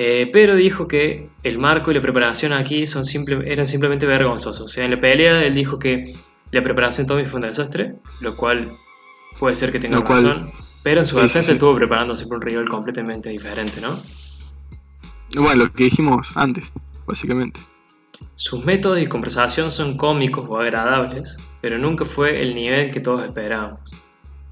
Eh, 0.00 0.30
pero 0.32 0.54
dijo 0.54 0.86
que 0.86 1.28
el 1.42 1.58
marco 1.58 1.90
y 1.90 1.94
la 1.94 2.00
preparación 2.00 2.52
aquí 2.52 2.86
son 2.86 3.04
simple, 3.04 3.40
eran 3.52 3.66
simplemente 3.66 4.06
vergonzosos. 4.06 4.64
O 4.64 4.68
sea, 4.68 4.84
en 4.84 4.92
la 4.92 5.00
pelea 5.00 5.42
él 5.42 5.54
dijo 5.54 5.80
que 5.80 6.14
la 6.52 6.62
preparación 6.62 7.04
de 7.04 7.14
Tommy 7.14 7.26
fue 7.26 7.40
un 7.40 7.46
desastre, 7.48 7.96
lo 8.20 8.36
cual 8.36 8.78
puede 9.40 9.56
ser 9.56 9.72
que 9.72 9.80
tenga 9.80 9.98
razón. 9.98 10.52
pero 10.84 11.00
en 11.00 11.04
su 11.04 11.18
defensa 11.18 11.50
estuvo 11.50 11.74
preparándose 11.74 12.26
para 12.26 12.36
un 12.36 12.42
rival 12.42 12.68
completamente 12.68 13.28
diferente, 13.28 13.80
¿no? 13.80 14.00
Bueno, 15.34 15.64
lo 15.64 15.72
que 15.72 15.84
dijimos 15.84 16.28
antes, 16.36 16.64
básicamente. 17.04 17.58
Sus 18.36 18.64
métodos 18.64 19.00
y 19.00 19.08
conversación 19.08 19.68
son 19.68 19.96
cómicos 19.96 20.46
o 20.48 20.58
agradables, 20.58 21.36
pero 21.60 21.76
nunca 21.76 22.04
fue 22.04 22.40
el 22.40 22.54
nivel 22.54 22.92
que 22.92 23.00
todos 23.00 23.24
esperábamos. 23.24 23.80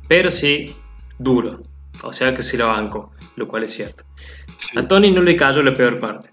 Pero 0.08 0.28
sí, 0.32 0.74
duro. 1.20 1.60
O 2.02 2.12
sea 2.12 2.34
que 2.34 2.42
sí 2.42 2.56
lo 2.56 2.68
banco, 2.68 3.12
lo 3.36 3.48
cual 3.48 3.64
es 3.64 3.72
cierto. 3.72 4.04
A 4.76 4.86
Tony 4.86 5.10
no 5.10 5.22
le 5.22 5.36
cayó 5.36 5.62
la 5.62 5.74
peor 5.74 6.00
parte. 6.00 6.30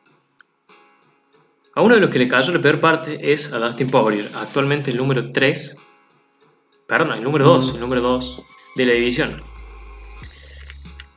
A 1.76 1.82
uno 1.82 1.95
de 1.95 2.02
los 2.02 2.10
que 2.10 2.19
le 2.19 2.28
cayó 2.28 2.54
la 2.54 2.62
peor 2.62 2.80
parte 2.80 3.34
es 3.34 3.52
a 3.52 3.58
Dustin 3.58 3.89
Poirier, 3.89 4.30
actualmente 4.36 4.91
el 4.91 4.97
número 4.97 5.32
3, 5.32 5.76
perdón, 6.88 7.13
el 7.13 7.23
número 7.23 7.45
2, 7.45 7.71
mm. 7.71 7.76
el 7.76 7.82
número 7.82 8.02
2 8.02 8.41
de 8.76 8.86
la 8.86 8.93
división. 8.93 9.41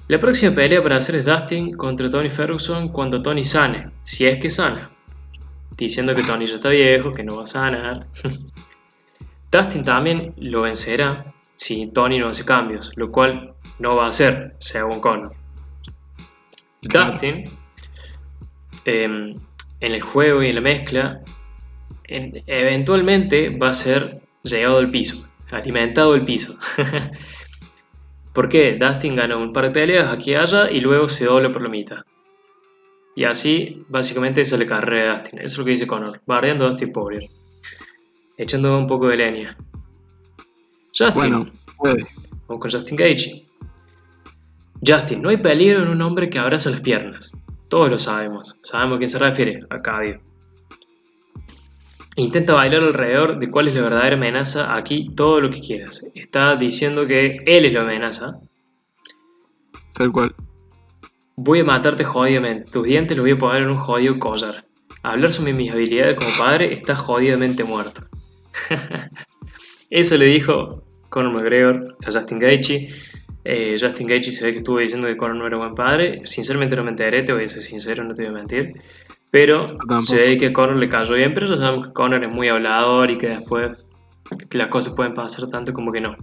La 0.08 0.18
próxima 0.20 0.54
pelea 0.54 0.82
para 0.82 0.96
hacer 0.96 1.16
es 1.16 1.24
Dustin 1.24 1.76
contra 1.76 2.08
Tony 2.08 2.30
Ferguson 2.30 2.88
cuando 2.88 3.20
Tony 3.20 3.44
sane, 3.44 3.90
si 4.02 4.24
es 4.24 4.38
que 4.38 4.48
sana. 4.48 4.90
Diciendo 5.76 6.14
que 6.14 6.22
Tony 6.22 6.46
ya 6.46 6.56
está 6.56 6.70
viejo, 6.70 7.12
que 7.12 7.22
no 7.22 7.36
va 7.36 7.42
a 7.42 7.46
sanar. 7.46 8.06
Dustin 9.52 9.84
también 9.84 10.32
lo 10.38 10.62
vencerá 10.62 11.34
si 11.56 11.88
Tony 11.88 12.18
no 12.18 12.28
hace 12.28 12.44
cambios, 12.44 12.92
lo 12.94 13.10
cual 13.10 13.55
no 13.78 13.96
va 13.96 14.06
a 14.06 14.08
hacer, 14.08 14.54
según 14.58 15.00
Conor. 15.00 15.34
Dustin, 16.82 17.44
em, 18.84 19.34
en 19.80 19.92
el 19.92 20.00
juego 20.00 20.42
y 20.42 20.48
en 20.48 20.54
la 20.54 20.60
mezcla, 20.60 21.20
eventualmente 22.08 23.50
va 23.50 23.70
a 23.70 23.72
ser 23.72 24.20
llegado 24.42 24.78
al 24.78 24.90
piso, 24.90 25.28
alimentado 25.50 26.14
el 26.14 26.24
piso. 26.24 26.56
¿Por 28.32 28.48
qué? 28.48 28.76
Dustin 28.78 29.16
gana 29.16 29.36
un 29.36 29.52
par 29.52 29.64
de 29.64 29.70
peleas 29.70 30.12
aquí 30.12 30.32
y 30.32 30.34
allá 30.34 30.70
y 30.70 30.80
luego 30.80 31.08
se 31.08 31.24
dobla 31.24 31.50
por 31.50 31.62
la 31.62 31.68
mitad. 31.68 31.98
Y 33.14 33.24
así, 33.24 33.82
básicamente, 33.88 34.42
eso 34.42 34.58
le 34.58 34.66
carrera 34.66 35.14
a 35.14 35.18
Dustin. 35.18 35.38
Eso 35.38 35.46
es 35.46 35.58
lo 35.58 35.64
que 35.64 35.70
dice 35.70 35.86
Conor. 35.86 36.20
Bardeando 36.26 36.66
a 36.66 36.68
Dustin 36.68 36.92
Poirier. 36.92 37.30
Echando 38.36 38.78
un 38.78 38.86
poco 38.86 39.08
de 39.08 39.16
leña. 39.16 39.56
Justin. 40.88 41.14
Bueno, 41.14 41.46
puede. 41.78 42.04
Vamos 42.46 42.60
con 42.60 42.70
Justin 42.70 42.96
Gaethje. 42.96 43.45
Justin, 44.84 45.22
no 45.22 45.28
hay 45.28 45.38
peligro 45.38 45.82
en 45.82 45.88
un 45.88 46.02
hombre 46.02 46.28
que 46.28 46.38
abraza 46.38 46.70
las 46.70 46.80
piernas. 46.80 47.36
Todos 47.68 47.90
lo 47.90 47.98
sabemos. 47.98 48.56
Sabemos 48.62 48.96
a 48.96 48.98
quién 48.98 49.08
se 49.08 49.18
refiere. 49.18 49.60
A 49.70 49.80
Cadio. 49.80 50.20
Intenta 52.16 52.54
bailar 52.54 52.82
alrededor 52.82 53.38
de 53.38 53.50
cuál 53.50 53.68
es 53.68 53.74
la 53.74 53.82
verdadera 53.82 54.16
amenaza. 54.16 54.74
Aquí 54.74 55.10
todo 55.14 55.40
lo 55.40 55.50
que 55.50 55.60
quieras. 55.60 56.06
Está 56.14 56.56
diciendo 56.56 57.06
que 57.06 57.42
él 57.46 57.64
es 57.64 57.72
la 57.72 57.82
amenaza. 57.82 58.40
Tal 59.94 60.12
cual. 60.12 60.34
Voy 61.36 61.60
a 61.60 61.64
matarte 61.64 62.04
jodidamente. 62.04 62.70
Tus 62.70 62.84
dientes 62.84 63.16
los 63.16 63.24
voy 63.24 63.32
a 63.32 63.38
poner 63.38 63.62
en 63.62 63.70
un 63.70 63.76
jodido 63.76 64.18
collar. 64.18 64.64
Hablar 65.02 65.32
sobre 65.32 65.52
mis 65.52 65.70
habilidades 65.70 66.16
como 66.16 66.30
padre 66.38 66.72
está 66.72 66.94
jodidamente 66.94 67.64
muerto. 67.64 68.02
Eso 69.90 70.16
le 70.16 70.26
dijo 70.26 70.82
Conor 71.10 71.32
McGregor 71.32 71.96
a 72.04 72.10
Justin 72.10 72.38
Gaethje 72.38 72.88
eh, 73.46 73.76
Justin 73.80 74.06
Gaethje 74.06 74.32
se 74.32 74.44
ve 74.44 74.52
que 74.52 74.58
estuvo 74.58 74.78
diciendo 74.78 75.06
que 75.06 75.16
Conor 75.16 75.36
no 75.36 75.46
era 75.46 75.56
buen 75.56 75.74
padre. 75.74 76.20
Sinceramente 76.24 76.76
no 76.76 76.84
me 76.84 76.90
enteré, 76.90 77.22
te 77.22 77.32
voy 77.32 77.44
a 77.44 77.48
ser 77.48 77.62
sincero, 77.62 78.04
no 78.04 78.14
te 78.14 78.22
voy 78.22 78.32
a 78.32 78.34
mentir. 78.34 78.74
Pero 79.30 79.78
se 80.00 80.16
ve 80.16 80.36
que 80.36 80.52
Conor 80.52 80.76
le 80.76 80.88
cayó 80.88 81.14
bien, 81.14 81.34
pero 81.34 81.46
ya 81.46 81.56
sabemos 81.56 81.88
que 81.88 81.92
Conor 81.92 82.24
es 82.24 82.30
muy 82.30 82.48
hablador 82.48 83.10
y 83.10 83.18
que 83.18 83.28
después 83.28 83.70
que 84.48 84.58
las 84.58 84.68
cosas 84.68 84.94
pueden 84.94 85.14
pasar 85.14 85.48
tanto 85.48 85.72
como 85.72 85.92
que 85.92 86.00
no. 86.00 86.16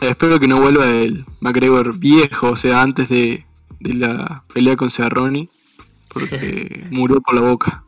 Espero 0.00 0.38
que 0.38 0.48
no 0.48 0.60
vuelva 0.60 0.86
el 0.86 1.24
McGregor 1.40 1.98
viejo, 1.98 2.50
o 2.50 2.56
sea, 2.56 2.82
antes 2.82 3.08
de, 3.08 3.46
de 3.80 3.94
la 3.94 4.44
pelea 4.52 4.76
con 4.76 4.90
Cerrone, 4.90 5.48
porque 6.12 6.84
murió 6.90 7.20
por 7.20 7.34
la 7.34 7.40
boca. 7.40 7.85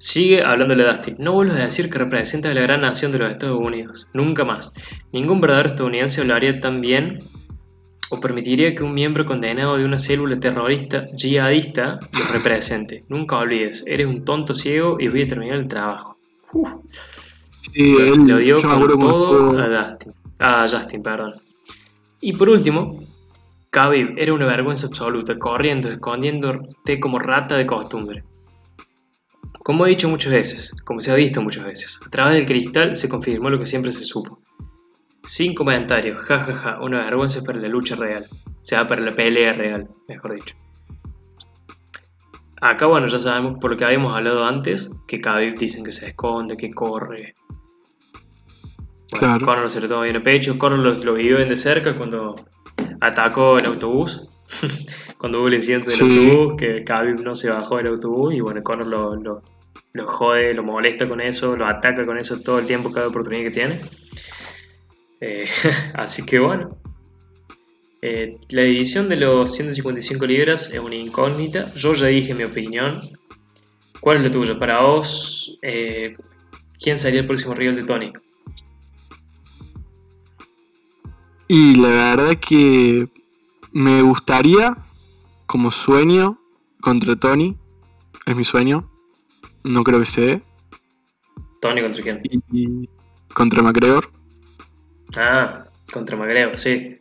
Sigue 0.00 0.42
hablándole 0.42 0.82
a 0.84 0.94
Dustin. 0.94 1.16
No 1.18 1.34
vuelvas 1.34 1.58
a 1.58 1.64
decir 1.64 1.90
que 1.90 1.98
representa 1.98 2.50
a 2.50 2.54
la 2.54 2.62
gran 2.62 2.80
nación 2.80 3.12
de 3.12 3.18
los 3.18 3.30
Estados 3.30 3.60
Unidos. 3.60 4.08
Nunca 4.14 4.46
más. 4.46 4.72
Ningún 5.12 5.42
verdadero 5.42 5.68
estadounidense 5.68 6.22
hablaría 6.22 6.58
tan 6.58 6.80
bien 6.80 7.18
o 8.08 8.18
permitiría 8.18 8.74
que 8.74 8.82
un 8.82 8.94
miembro 8.94 9.26
condenado 9.26 9.76
de 9.76 9.84
una 9.84 9.98
célula 9.98 10.40
terrorista 10.40 11.06
jihadista 11.14 12.00
lo 12.14 12.32
represente. 12.32 13.04
Nunca 13.10 13.36
olvides, 13.36 13.84
eres 13.86 14.06
un 14.06 14.24
tonto 14.24 14.54
ciego 14.54 14.96
y 14.98 15.08
voy 15.08 15.20
a 15.20 15.28
terminar 15.28 15.58
el 15.58 15.68
trabajo. 15.68 16.16
Sí, 17.70 17.94
él, 18.00 18.26
lo 18.26 18.38
dio 18.38 18.62
con 18.62 18.98
todo 18.98 19.58
a 19.58 19.68
Dustin. 19.68 20.14
A 20.38 20.66
Justin, 20.66 21.02
perdón. 21.02 21.34
Y 22.22 22.32
por 22.32 22.48
último, 22.48 23.04
Khabib 23.68 24.14
era 24.16 24.32
una 24.32 24.46
vergüenza 24.46 24.86
absoluta, 24.86 25.38
corriendo, 25.38 25.90
escondiéndote 25.90 26.98
como 26.98 27.18
rata 27.18 27.58
de 27.58 27.66
costumbre. 27.66 28.24
Como 29.70 29.86
he 29.86 29.90
dicho 29.90 30.08
muchas 30.08 30.32
veces, 30.32 30.74
como 30.82 30.98
se 30.98 31.12
ha 31.12 31.14
visto 31.14 31.40
muchas 31.40 31.64
veces, 31.64 32.00
a 32.04 32.10
través 32.10 32.34
del 32.34 32.44
cristal 32.44 32.96
se 32.96 33.08
confirmó 33.08 33.50
lo 33.50 33.58
que 33.60 33.66
siempre 33.66 33.92
se 33.92 34.02
supo. 34.04 34.40
Sin 35.22 35.54
comentarios, 35.54 36.24
jajaja, 36.24 36.52
ja, 36.54 36.72
ja, 36.72 36.80
una 36.80 37.04
vergüenza 37.04 37.44
para 37.44 37.60
la 37.60 37.68
lucha 37.68 37.94
real, 37.94 38.24
o 38.48 38.64
sea, 38.64 38.88
para 38.88 39.00
la 39.00 39.12
pelea 39.12 39.52
real, 39.52 39.88
mejor 40.08 40.34
dicho. 40.34 40.56
Acá, 42.60 42.86
bueno, 42.86 43.06
ya 43.06 43.20
sabemos 43.20 43.60
por 43.60 43.70
lo 43.70 43.76
que 43.76 43.84
habíamos 43.84 44.12
hablado 44.12 44.44
antes, 44.44 44.90
que 45.06 45.20
Khabib 45.20 45.56
dicen 45.56 45.84
que 45.84 45.92
se 45.92 46.08
esconde, 46.08 46.56
que 46.56 46.72
corre. 46.72 47.36
Bueno, 49.12 49.38
claro. 49.38 49.46
Conor 49.46 49.70
se 49.70 49.80
lo 49.80 49.86
toma 49.86 50.02
bien 50.02 50.16
a 50.16 50.22
pecho, 50.24 50.58
Conor 50.58 50.80
lo, 50.80 50.92
lo 50.92 51.14
vivió 51.14 51.36
bien 51.36 51.48
de 51.48 51.54
cerca 51.54 51.96
cuando 51.96 52.34
atacó 53.00 53.56
el 53.56 53.66
autobús 53.66 54.32
cuando 55.18 55.38
hubo 55.38 55.46
el 55.46 55.54
incidente 55.54 55.92
del 55.92 56.00
autobús, 56.00 56.54
que 56.58 56.82
Khabib 56.82 57.20
no 57.22 57.36
se 57.36 57.50
bajó 57.50 57.76
del 57.76 57.86
autobús 57.86 58.34
y 58.34 58.40
bueno, 58.40 58.64
Conor 58.64 58.88
lo, 58.88 59.14
lo, 59.14 59.42
lo, 59.92 60.06
jode, 60.06 60.54
lo 60.54 60.62
molesta 60.62 61.08
con 61.08 61.20
eso, 61.20 61.56
lo 61.56 61.66
ataca 61.66 62.06
con 62.06 62.18
eso 62.18 62.40
todo 62.40 62.58
el 62.58 62.66
tiempo, 62.66 62.92
cada 62.92 63.08
oportunidad 63.08 63.44
que 63.44 63.50
tiene. 63.50 63.80
Eh, 65.20 65.46
así 65.94 66.24
que 66.24 66.38
bueno, 66.38 66.78
eh, 68.02 68.38
la 68.48 68.62
edición 68.62 69.08
de 69.08 69.16
los 69.16 69.54
155 69.54 70.26
libras 70.26 70.70
es 70.72 70.78
una 70.78 70.94
incógnita. 70.94 71.72
Yo 71.74 71.94
ya 71.94 72.06
dije 72.06 72.34
mi 72.34 72.44
opinión. 72.44 73.10
¿Cuál 74.00 74.18
es 74.18 74.22
la 74.24 74.30
tuya? 74.30 74.58
Para 74.58 74.80
vos, 74.80 75.58
eh, 75.60 76.16
¿quién 76.82 76.98
sería 76.98 77.20
el 77.20 77.26
próximo 77.26 77.54
rival 77.54 77.76
de 77.76 77.84
Tony? 77.84 78.12
Y 81.48 81.74
la 81.74 81.88
verdad 81.88 82.34
que 82.40 83.08
me 83.72 84.00
gustaría, 84.00 84.78
como 85.46 85.70
sueño, 85.70 86.38
contra 86.80 87.16
Tony. 87.16 87.56
Es 88.24 88.34
mi 88.34 88.44
sueño. 88.44 88.88
No 89.64 89.82
creo 89.84 90.00
que 90.00 90.06
se 90.06 90.20
dé. 90.20 90.42
¿Tony 91.60 91.82
contra 91.82 92.02
quién? 92.02 92.22
Y, 92.52 92.88
contra 93.34 93.62
McGregor. 93.62 94.10
Ah, 95.16 95.64
contra 95.92 96.16
McGregor, 96.16 96.56
sí. 96.56 96.98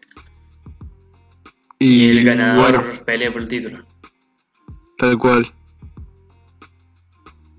Y, 1.80 2.10
el 2.10 2.26
ganador 2.26 3.04
pelea 3.06 3.32
por 3.32 3.42
el 3.42 3.48
título. 3.48 3.86
Tal 4.98 5.18
cual. 5.18 5.52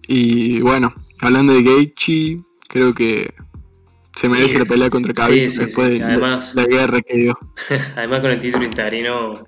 Y 0.07 0.61
bueno, 0.61 0.93
hablando 1.21 1.55
de 1.55 1.63
Gaethje, 1.63 2.41
creo 2.69 2.93
que 2.93 3.33
se 4.17 4.29
merece 4.29 4.59
la 4.59 4.67
pelea 4.67 4.91
contra 4.91 5.15
Khabib 5.15 5.51
después 5.51 5.89
de 5.89 5.99
la, 6.01 6.67
guerra 6.67 7.01
que 7.01 7.17
dio. 7.17 7.39
Además 7.97 8.21
con 8.21 8.31
el 8.31 8.41
título 8.41 8.65
interino, 8.65 9.47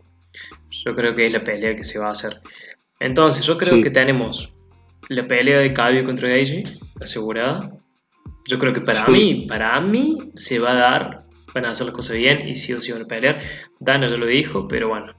yo 0.70 0.96
creo 0.96 1.14
que 1.14 1.26
es 1.26 1.32
la 1.32 1.44
pelea 1.44 1.76
que 1.76 1.84
se 1.84 1.98
va 1.98 2.08
a 2.08 2.12
hacer. 2.12 2.40
Entonces, 2.98 3.44
yo 3.44 3.58
creo 3.58 3.82
que 3.82 3.90
tenemos 3.90 4.52
la 5.08 5.26
pelea 5.26 5.60
de 5.60 5.72
Khabib 5.72 6.04
contra 6.04 6.28
Gaethje 6.28 6.62
asegurada. 7.00 7.70
Yo 8.48 8.58
creo 8.58 8.72
que 8.72 8.80
para 8.80 9.06
mí, 9.06 9.46
para 9.48 9.80
mí 9.80 10.18
se 10.34 10.58
va 10.58 10.72
a 10.72 10.74
dar 10.74 11.22
van 11.54 11.66
a 11.66 11.70
hacer 11.70 11.86
las 11.86 11.94
cosas 11.94 12.16
bien 12.16 12.48
y 12.48 12.54
sí 12.54 12.72
o 12.72 12.80
sí 12.80 12.92
van 12.92 13.02
a 13.02 13.06
pelear. 13.06 13.40
Dana 13.78 14.08
ya 14.08 14.16
lo 14.16 14.26
dijo, 14.26 14.66
pero 14.68 14.88
bueno, 14.88 15.12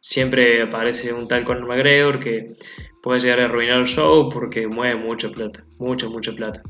siempre 0.00 0.62
aparece 0.62 1.12
un 1.12 1.28
tal 1.28 1.44
Conor 1.44 1.66
McGregor 1.66 2.20
que 2.20 2.50
puede 3.02 3.20
llegar 3.20 3.40
a 3.40 3.44
arruinar 3.46 3.80
el 3.80 3.86
show 3.86 4.28
porque 4.28 4.66
mueve 4.66 4.96
mucha 4.96 5.30
plata, 5.30 5.64
mucha, 5.78 6.08
mucha 6.08 6.32
plata. 6.32 6.62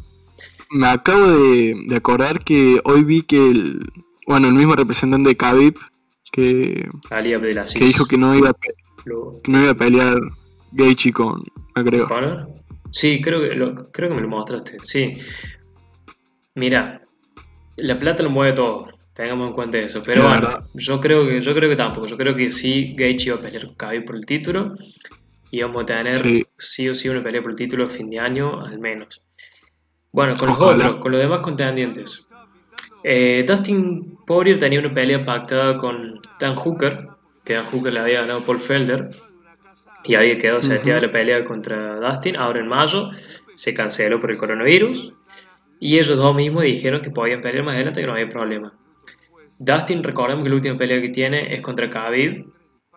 Me 0.70 0.86
acabo 0.86 1.26
de, 1.26 1.74
acordar 1.94 2.42
que 2.42 2.80
hoy 2.84 3.05
vi 3.05 3.22
que 3.22 3.50
el, 3.50 3.80
bueno, 4.26 4.48
el 4.48 4.55
mismo 4.55 4.74
representante 4.74 5.30
de 5.30 5.36
Khabib 5.36 5.74
que, 6.30 6.88
que 7.11 7.84
dijo 7.84 8.07
que 8.07 8.16
no 8.16 8.34
iba 8.34 8.50
a, 8.50 8.57
no 9.46 9.61
iba 9.61 9.70
a 9.70 9.74
pelear 9.74 10.18
Gaethje 10.72 11.12
con 11.12 11.42
McGregor. 11.74 12.48
Sí, 12.90 13.20
creo 13.22 13.40
que, 13.40 13.48
creo 13.92 14.08
que 14.08 14.14
me 14.14 14.20
lo 14.20 14.28
mostraste, 14.28 14.78
sí. 14.82 15.12
Mira, 16.54 17.02
la 17.76 17.98
plata 17.98 18.22
lo 18.22 18.30
mueve 18.30 18.52
todo, 18.52 18.88
tengamos 19.14 19.48
en 19.48 19.54
cuenta 19.54 19.78
eso. 19.78 20.02
Pero 20.04 20.28
bueno, 20.28 20.62
yo 20.74 21.00
creo 21.00 21.26
que 21.26 21.40
yo 21.40 21.54
creo 21.54 21.70
que 21.70 21.76
tampoco. 21.76 22.06
Yo 22.06 22.16
creo 22.16 22.36
que 22.36 22.50
sí, 22.50 22.94
Gaethje 22.96 23.28
iba 23.28 23.36
a 23.36 23.40
pelear 23.40 23.66
con 23.66 23.74
Khabib 23.74 24.04
por 24.04 24.16
el 24.16 24.26
título 24.26 24.74
y 25.50 25.62
vamos 25.62 25.82
a 25.82 25.86
tener 25.86 26.44
sí. 26.58 26.88
o 26.88 26.94
sí 26.94 27.08
una 27.08 27.22
pelea 27.22 27.42
por 27.42 27.50
el 27.50 27.56
título 27.56 27.86
a 27.86 27.88
fin 27.88 28.10
de 28.10 28.18
año 28.18 28.60
al 28.64 28.78
menos. 28.78 29.22
Bueno, 30.10 30.36
con 30.36 30.48
los 30.48 30.58
otros, 30.58 30.96
con 30.96 31.12
los 31.12 31.20
demás 31.20 31.40
contendientes. 31.40 32.26
Eh, 33.04 33.44
Dustin 33.46 34.18
Poirier 34.26 34.58
tenía 34.58 34.80
una 34.80 34.92
pelea 34.92 35.24
pactada 35.24 35.78
con 35.78 36.20
Dan 36.38 36.54
Hooker, 36.54 37.08
que 37.44 37.54
Dan 37.54 37.64
Hooker 37.66 37.92
le 37.92 38.00
había 38.00 38.20
ganado 38.20 38.40
Paul 38.40 38.60
Felder, 38.60 39.10
y 40.05 40.14
había 40.14 40.38
quedado 40.38 40.61
seteada 40.61 41.00
la 41.00 41.12
pelea 41.12 41.44
contra 41.44 41.96
Dustin. 41.96 42.36
Ahora 42.36 42.61
en 42.61 42.68
mayo 42.68 43.11
se 43.55 43.74
canceló 43.74 44.20
por 44.20 44.30
el 44.30 44.38
coronavirus, 44.38 45.12
y 45.80 45.98
ellos 45.98 46.16
dos 46.16 46.34
mismos 46.34 46.62
dijeron 46.62 47.03
que 47.03 47.11
podían 47.11 47.40
pelear 47.40 47.64
más 47.64 47.74
adelante, 47.74 48.00
que 48.00 48.07
no 48.07 48.12
había 48.12 48.28
problema. 48.28 48.72
Dustin, 49.59 50.03
recordemos 50.03 50.44
que 50.44 50.50
la 50.50 50.57
última 50.57 50.78
pelea 50.78 51.00
que 51.00 51.09
tiene 51.09 51.55
es 51.55 51.61
contra 51.61 51.90
Khabib 51.90 52.46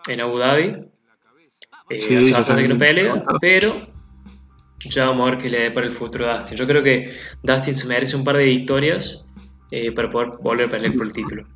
en 0.08 0.22
Abu 0.22 0.38
Dhabi. 0.38 0.76
Eh, 1.89 1.99
sí, 1.99 2.34
hace 2.34 2.56
que 2.56 2.68
no 2.68 2.78
pelea, 2.78 3.22
pero 3.41 3.74
ya 4.80 5.08
vamos 5.08 5.28
a 5.28 5.32
ver 5.32 5.39
qué 5.39 5.49
le 5.49 5.60
dé 5.62 5.72
para 5.72 5.88
el 5.88 5.91
futuro 5.91 6.30
a 6.30 6.38
Dustin. 6.38 6.58
Yo 6.58 6.68
creo 6.68 6.84
que 6.84 7.12
Dustin 7.43 7.76
se 7.76 7.88
merece 7.88 8.16
un 8.16 8.24
par 8.24 8.38
de 8.38 8.45
victorias 8.45 9.28
eh, 9.72 9.91
para 9.91 10.10
poder 10.10 10.30
volver 10.41 10.68
a 10.68 10.70
pelear 10.70 10.93
por 10.93 11.08
el 11.08 11.14
título. 11.14 11.47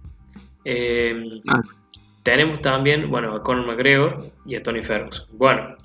Eh, 0.66 1.30
ah. 1.48 1.62
Tenemos 2.30 2.62
también, 2.62 3.10
bueno, 3.10 3.34
a 3.34 3.42
Conor 3.42 3.66
McGregor 3.66 4.24
y 4.46 4.56
a 4.56 4.62
Tony 4.62 4.84
Ferguson. 4.84 5.26
Bueno, 5.32 5.76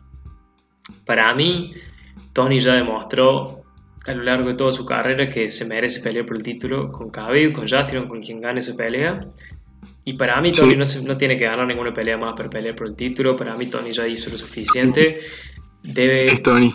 para 1.07 1.35
mí, 1.35 1.73
Tony 2.35 2.61
ya 2.61 2.75
demostró 2.75 3.65
a 4.05 4.13
lo 4.13 4.23
largo 4.25 4.51
de 4.51 4.55
toda 4.55 4.71
su 4.71 4.85
carrera 4.85 5.31
que 5.31 5.49
se 5.49 5.65
merece 5.65 6.03
pelear 6.03 6.27
por 6.27 6.37
el 6.37 6.43
título 6.43 6.93
con 6.93 7.09
Khabib, 7.09 7.55
con 7.55 7.67
Justin, 7.67 8.07
con 8.09 8.21
quien 8.21 8.43
gane 8.43 8.61
su 8.61 8.77
pelea. 8.77 9.27
Y 10.05 10.19
para 10.19 10.39
mí 10.43 10.53
Tony 10.53 10.77
no, 10.77 10.85
no, 11.07 11.17
tiene 11.17 11.39
que 11.39 11.45
ganar 11.45 11.67
ninguna 11.67 11.95
pelea 11.95 12.19
más 12.19 12.35
para 12.35 12.51
pelear 12.51 12.77
por 12.77 12.89
el 12.89 12.95
título. 12.95 13.35
Para 13.35 13.57
mí 13.57 13.65
Tony 13.71 13.93
ya 13.93 14.07
hizo 14.07 14.29
lo 14.29 14.37
suficiente. 14.37 15.21
Debe... 15.83 16.27
Es 16.27 16.43
Tony. 16.43 16.75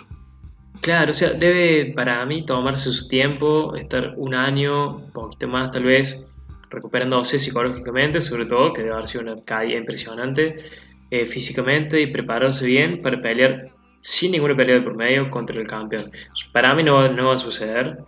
Claro, 0.80 1.12
o 1.12 1.14
sea, 1.14 1.30
debe 1.30 1.92
para 1.94 2.26
mí 2.26 2.44
tomarse 2.44 2.90
su 2.90 3.06
tiempo, 3.06 3.76
estar 3.76 4.14
un 4.16 4.34
año, 4.34 4.88
un 4.88 5.12
poquito 5.12 5.46
más 5.46 5.70
tal 5.70 5.84
vez, 5.84 6.28
recuperándose 6.70 7.38
psicológicamente, 7.38 8.20
sobre 8.20 8.46
todo, 8.46 8.72
que 8.72 8.82
debe 8.82 8.94
haber 8.94 9.06
sido 9.06 9.24
una 9.24 9.36
caída 9.44 9.76
impresionante 9.76 10.64
eh, 11.10 11.26
físicamente 11.26 12.00
y 12.00 12.06
prepararse 12.06 12.64
bien 12.66 13.02
para 13.02 13.20
pelear 13.20 13.68
sin 14.00 14.32
ninguna 14.32 14.56
pelea 14.56 14.76
de 14.76 14.82
por 14.82 14.96
medio 14.96 15.28
contra 15.28 15.60
el 15.60 15.66
campeón. 15.66 16.10
Para 16.52 16.74
mí 16.74 16.82
no, 16.82 17.12
no 17.12 17.28
va 17.28 17.34
a 17.34 17.36
suceder. 17.36 17.98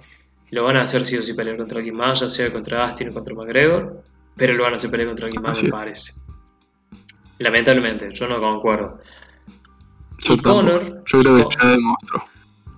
Lo 0.50 0.64
van 0.64 0.76
a 0.76 0.82
hacer 0.82 1.04
si 1.04 1.16
o 1.16 1.22
sí 1.22 1.34
pelear 1.34 1.56
contra 1.56 1.78
alguien 1.78 1.96
más, 1.96 2.20
ya 2.20 2.28
sea 2.28 2.52
contra 2.52 2.84
Astin 2.84 3.08
o 3.08 3.12
contra 3.12 3.34
McGregor, 3.34 4.02
pero 4.36 4.54
lo 4.54 4.64
van 4.64 4.74
a 4.74 4.76
hacer 4.76 4.90
pelear 4.90 5.08
contra 5.08 5.26
alguien 5.26 5.42
más, 5.42 5.62
me 5.62 5.70
parece. 5.70 6.12
Lamentablemente, 7.38 8.10
yo 8.12 8.28
no 8.28 8.38
concuerdo. 8.38 8.98
Yo, 10.18 10.34
y 10.34 10.38
Conor, 10.38 11.02
yo 11.06 11.20
creo 11.20 11.36
que 11.36 11.56
ya 11.58 11.68
demostró. 11.70 12.24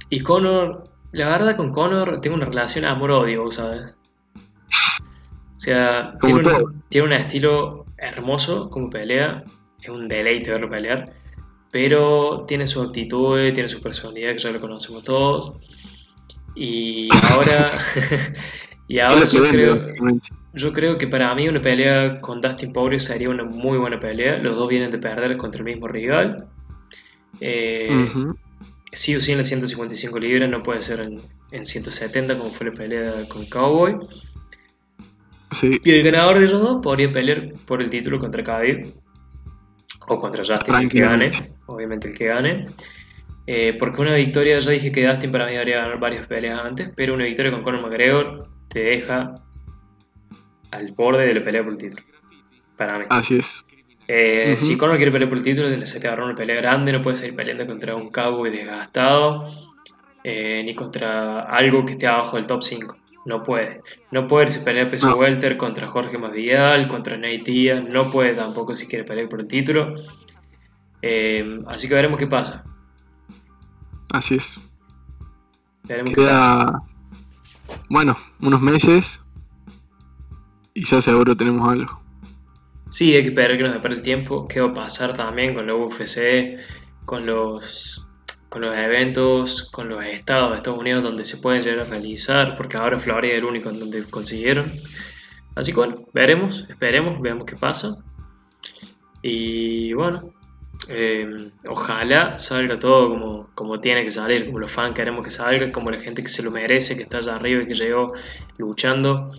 Y 0.09 0.21
Conor, 0.21 0.85
la 1.13 1.29
verdad 1.29 1.57
con 1.57 1.71
Conor 1.73 2.21
tengo 2.21 2.37
una 2.37 2.47
relación 2.47 2.85
amor-odio, 2.85 3.51
¿sabes? 3.51 3.95
O 5.65 5.67
sea, 5.67 6.13
tiene 6.21 6.41
un, 6.41 6.83
tiene 6.91 7.07
un, 7.07 7.13
estilo 7.15 7.87
hermoso 7.97 8.69
como 8.69 8.91
pelea, 8.91 9.43
es 9.81 9.89
un 9.89 10.09
deleite 10.09 10.51
verlo 10.51 10.69
pelear, 10.69 11.11
pero 11.73 12.45
tiene 12.47 12.67
su 12.67 12.83
actitud, 12.83 13.51
tiene 13.55 13.71
su 13.71 13.81
personalidad 13.81 14.33
que 14.33 14.41
ya 14.41 14.51
lo 14.51 14.61
conocemos 14.61 15.05
todos. 15.05 15.55
Y 16.55 17.09
ahora, 17.31 17.79
y 18.89 18.99
ahora 18.99 19.25
yo, 19.25 19.43
creo, 19.43 19.81
yo 20.53 20.73
creo 20.75 20.99
que 20.99 21.07
para 21.07 21.35
mí 21.35 21.49
una 21.49 21.63
pelea 21.63 22.21
con 22.21 22.43
Dustin 22.43 22.71
Poirier 22.71 23.01
sería 23.01 23.31
una 23.31 23.45
muy 23.45 23.79
buena 23.79 23.99
pelea. 23.99 24.37
Los 24.37 24.57
dos 24.57 24.69
vienen 24.69 24.91
de 24.91 24.99
perder 24.99 25.35
contra 25.39 25.61
el 25.61 25.65
mismo 25.65 25.89
rival. 25.89 26.47
Eh, 27.41 27.89
sí 28.93 29.17
o 29.17 29.21
sí 29.23 29.33
en 29.33 29.39
las 29.39 29.49
155 29.49 30.19
libras, 30.19 30.51
no 30.51 30.63
puede 30.63 30.83
ser 30.83 31.01
en, 31.01 31.23
en 31.53 31.65
170 31.65 32.37
como 32.37 32.51
fue 32.51 32.67
la 32.67 32.73
pelea 32.73 33.13
con 33.31 33.47
Cowboy. 33.47 33.97
Y 35.63 35.91
el 35.91 36.03
ganador 36.03 36.39
de 36.39 36.47
ellos 36.47 36.61
dos 36.61 36.81
podría 36.83 37.11
pelear 37.11 37.53
por 37.67 37.81
el 37.83 37.91
título 37.91 38.19
contra 38.19 38.43
Khabib 38.43 38.87
o 40.07 40.21
contra 40.21 40.45
Justin, 40.45 40.75
el 40.75 40.89
que 40.89 41.01
gane, 41.01 41.31
obviamente 41.67 42.09
el 42.09 42.15
que 42.15 42.27
gane. 42.27 42.67
Eh, 43.47 43.77
porque 43.79 44.01
una 44.01 44.15
victoria, 44.15 44.59
ya 44.59 44.71
dije 44.71 44.91
que 44.91 45.07
Dustin 45.07 45.31
para 45.31 45.47
mí 45.47 45.53
debería 45.53 45.83
ganar 45.83 45.99
varias 45.99 46.27
peleas 46.27 46.61
antes, 46.61 46.91
pero 46.95 47.15
una 47.15 47.25
victoria 47.25 47.53
con 47.53 47.63
Conor 47.63 47.83
McGregor 47.83 48.49
te 48.69 48.81
deja 48.81 49.35
al 50.71 50.93
borde 50.93 51.27
de 51.27 51.35
la 51.35 51.43
pelea 51.43 51.63
por 51.63 51.73
el 51.73 51.79
título. 51.79 52.03
Para 52.77 52.99
mí. 52.99 53.05
Así 53.11 53.39
es. 53.39 53.65
Eh, 54.09 54.57
si 54.59 54.77
Conor 54.77 54.97
quiere 54.97 55.13
pelear 55.13 55.29
por 55.29 55.39
el 55.39 55.45
título, 55.45 55.87
se 55.87 56.01
te 56.01 56.07
agarró 56.07 56.27
una 56.27 56.35
pelea 56.35 56.57
grande, 56.57 56.93
no 56.93 57.03
puede 57.03 57.17
seguir 57.17 57.37
peleando 57.37 57.67
contra 57.67 57.95
un 57.95 58.11
cowboy 58.11 58.51
desgastado, 58.51 59.45
eh, 60.23 60.63
ni 60.65 60.75
contra 60.75 61.43
algo 61.43 61.85
que 61.85 61.93
esté 61.93 62.07
abajo 62.07 62.37
del 62.37 62.47
top 62.47 62.63
5. 62.63 62.97
No 63.25 63.43
puede. 63.43 63.81
No 64.11 64.27
puede 64.27 64.51
si 64.51 64.65
pelea 64.65 64.91
peso 64.91 65.17
welter 65.17 65.57
contra 65.57 65.87
Jorge 65.87 66.19
Masvidal, 66.19 66.89
contra 66.89 67.17
Nate 67.17 67.43
Diaz. 67.45 67.89
No 67.89 68.11
puede 68.11 68.35
tampoco 68.35 68.77
si 68.77 68.87
quiere 68.87 69.05
pelear 69.05 69.29
por 69.29 69.41
el 69.41 69.49
título. 69.49 69.95
Eh, 71.01 71.63
así 71.67 71.89
que 71.89 71.95
veremos 71.95 72.19
qué 72.19 72.27
pasa. 72.27 72.65
Así 74.13 74.37
es. 74.37 74.59
Veremos 75.85 76.13
qué 76.15 76.23
pasa. 76.23 76.79
Bueno, 77.89 78.17
unos 78.41 78.61
meses. 78.61 79.21
Y 80.75 80.85
ya 80.85 81.01
seguro 81.01 81.37
tenemos 81.37 81.69
algo. 81.69 82.01
Sí, 82.91 83.15
hay 83.15 83.23
que 83.23 83.31
esperar 83.31 83.57
que 83.57 83.63
nos 83.63 83.73
depare 83.73 83.95
el 83.95 84.03
tiempo. 84.03 84.47
¿Qué 84.47 84.61
va 84.61 84.69
a 84.69 84.75
pasar 84.75 85.17
también 85.17 85.55
con 85.55 85.67
la 85.67 85.75
UFC? 85.75 86.59
Con 87.05 87.27
los 87.27 88.07
con 88.55 88.63
los 88.63 88.77
eventos, 88.77 89.69
con 89.73 89.89
los 89.89 90.05
estados 90.05 90.53
de 90.53 90.59
Estados 90.59 90.79
Unidos 90.79 91.03
donde 91.03 91.25
se 91.25 91.39
pueden 91.39 91.61
llegar 91.65 91.81
a 91.81 91.91
realizar, 91.91 92.57
porque 92.57 92.77
ahora 92.77 93.01
Florida 93.01 93.33
es 93.33 93.41
el 93.41 93.47
único 93.47 93.69
en 93.69 93.81
donde 93.81 94.05
consiguieron. 94.05 94.71
Así 95.57 95.73
que 95.73 95.79
bueno, 95.79 95.97
veremos, 96.13 96.65
esperemos, 96.71 97.21
veamos 97.21 97.47
qué 97.47 97.57
pasa. 97.57 97.97
Y 99.23 99.93
bueno, 99.95 100.33
eh, 100.89 101.51
ojalá 101.67 102.39
salga 102.39 102.79
todo 102.79 103.09
como, 103.09 103.49
como 103.57 103.81
tiene 103.81 104.05
que 104.05 104.13
salir, 104.13 104.47
como 104.47 104.61
los 104.61 104.71
fans 104.71 104.95
queremos 104.95 105.25
que 105.25 105.33
salga, 105.33 105.73
como 105.73 105.91
la 105.91 105.99
gente 105.99 106.23
que 106.23 106.29
se 106.29 106.45
lo 106.45 106.53
merece, 106.53 106.97
que 106.97 107.03
está 107.03 107.19
allá 107.19 107.35
arriba 107.35 107.65
y 107.65 107.67
que 107.67 107.75
llegó 107.75 108.15
luchando, 108.57 109.33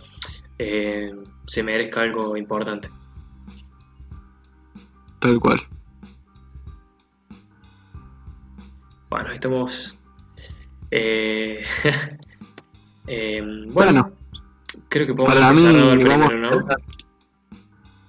eh, 0.59 1.13
se 1.47 1.63
merezca 1.63 2.01
algo 2.01 2.36
importante. 2.36 2.89
Tal 5.20 5.39
cual. 5.39 5.66
Bueno, 9.16 9.32
estamos. 9.32 9.97
Eh, 10.91 11.63
eh, 13.07 13.41
bueno, 13.70 14.11
creo 14.89 15.07
que 15.07 15.13
podemos 15.13 15.61
empezar 15.61 15.74
el 15.74 15.99
primero, 16.01 16.38
¿no? 16.38 16.68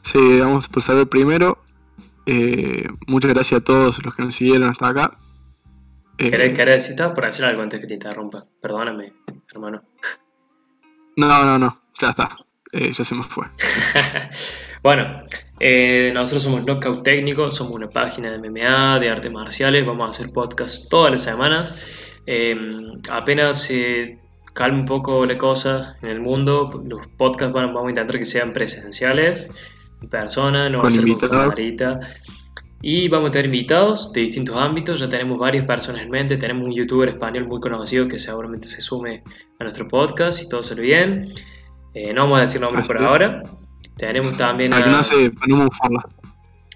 Sí, 0.02 0.40
vamos 0.40 0.64
a 0.64 0.92
el 0.98 1.06
primero. 1.06 1.62
Eh, 2.26 2.88
muchas 3.06 3.32
gracias 3.32 3.60
a 3.60 3.64
todos 3.64 4.04
los 4.04 4.16
que 4.16 4.22
nos 4.24 4.34
siguieron 4.34 4.68
hasta 4.68 4.88
acá. 4.88 5.16
¿Querés, 6.18 6.58
¿Querés 6.58 6.88
decir 6.88 7.14
por 7.14 7.24
decir 7.24 7.44
algo 7.44 7.62
antes 7.62 7.78
que 7.78 7.86
te 7.86 7.94
interrumpa? 7.94 8.44
Perdóname, 8.60 9.12
hermano. 9.54 9.84
No, 11.16 11.44
no, 11.44 11.56
no, 11.56 11.82
ya 12.00 12.10
está. 12.10 12.36
ya 12.72 13.04
se 13.04 13.14
me 13.14 13.22
fue. 13.22 13.46
bueno, 14.86 15.24
eh, 15.58 16.12
nosotros 16.14 16.44
somos 16.44 16.64
Knockout 16.64 17.02
Técnico, 17.02 17.50
somos 17.50 17.74
una 17.74 17.88
página 17.88 18.30
de 18.30 18.38
MMA, 18.38 19.00
de 19.00 19.10
artes 19.10 19.32
marciales, 19.32 19.84
vamos 19.84 20.06
a 20.06 20.10
hacer 20.10 20.32
podcast 20.32 20.88
todas 20.88 21.10
las 21.10 21.22
semanas. 21.24 21.74
Em, 22.24 22.92
apenas 23.10 23.64
se 23.64 24.20
calme 24.54 24.78
un 24.78 24.84
poco 24.84 25.26
la 25.26 25.36
cosa 25.36 25.96
en 26.02 26.10
el 26.10 26.20
mundo, 26.20 26.84
los 26.86 27.04
podcasts 27.16 27.52
vamos 27.52 27.84
a 27.84 27.88
intentar 27.88 28.16
que 28.16 28.24
sean 28.24 28.52
presenciales, 28.52 29.48
en 30.02 30.08
persona, 30.08 30.70
no 30.70 30.82
va 30.82 30.88
a 30.88 30.92
ser 30.92 31.02
con 31.02 31.30
camarita. 31.30 31.98
Y 32.80 33.08
vamos 33.08 33.30
a 33.30 33.32
tener 33.32 33.46
invitados 33.46 34.12
de 34.12 34.20
distintos 34.20 34.54
ámbitos, 34.56 35.00
ya 35.00 35.08
tenemos 35.08 35.36
varias 35.36 35.66
personas 35.66 36.02
en 36.02 36.10
mente, 36.10 36.36
tenemos 36.36 36.64
un 36.64 36.72
youtuber 36.72 37.08
español 37.08 37.48
muy 37.48 37.58
conocido 37.58 38.06
que 38.06 38.18
seguramente 38.18 38.68
se 38.68 38.80
sume 38.80 39.24
a 39.58 39.64
nuestro 39.64 39.88
podcast 39.88 40.44
y 40.44 40.48
todo 40.48 40.62
sale 40.62 40.82
bien. 40.82 41.28
Eh, 41.92 42.12
no 42.14 42.22
vamos 42.22 42.38
a 42.38 42.40
decir 42.42 42.60
nombres 42.60 42.86
por 42.86 43.02
ahora. 43.02 43.42
Tenemos 43.96 44.36
también 44.36 44.72
a... 44.74 44.78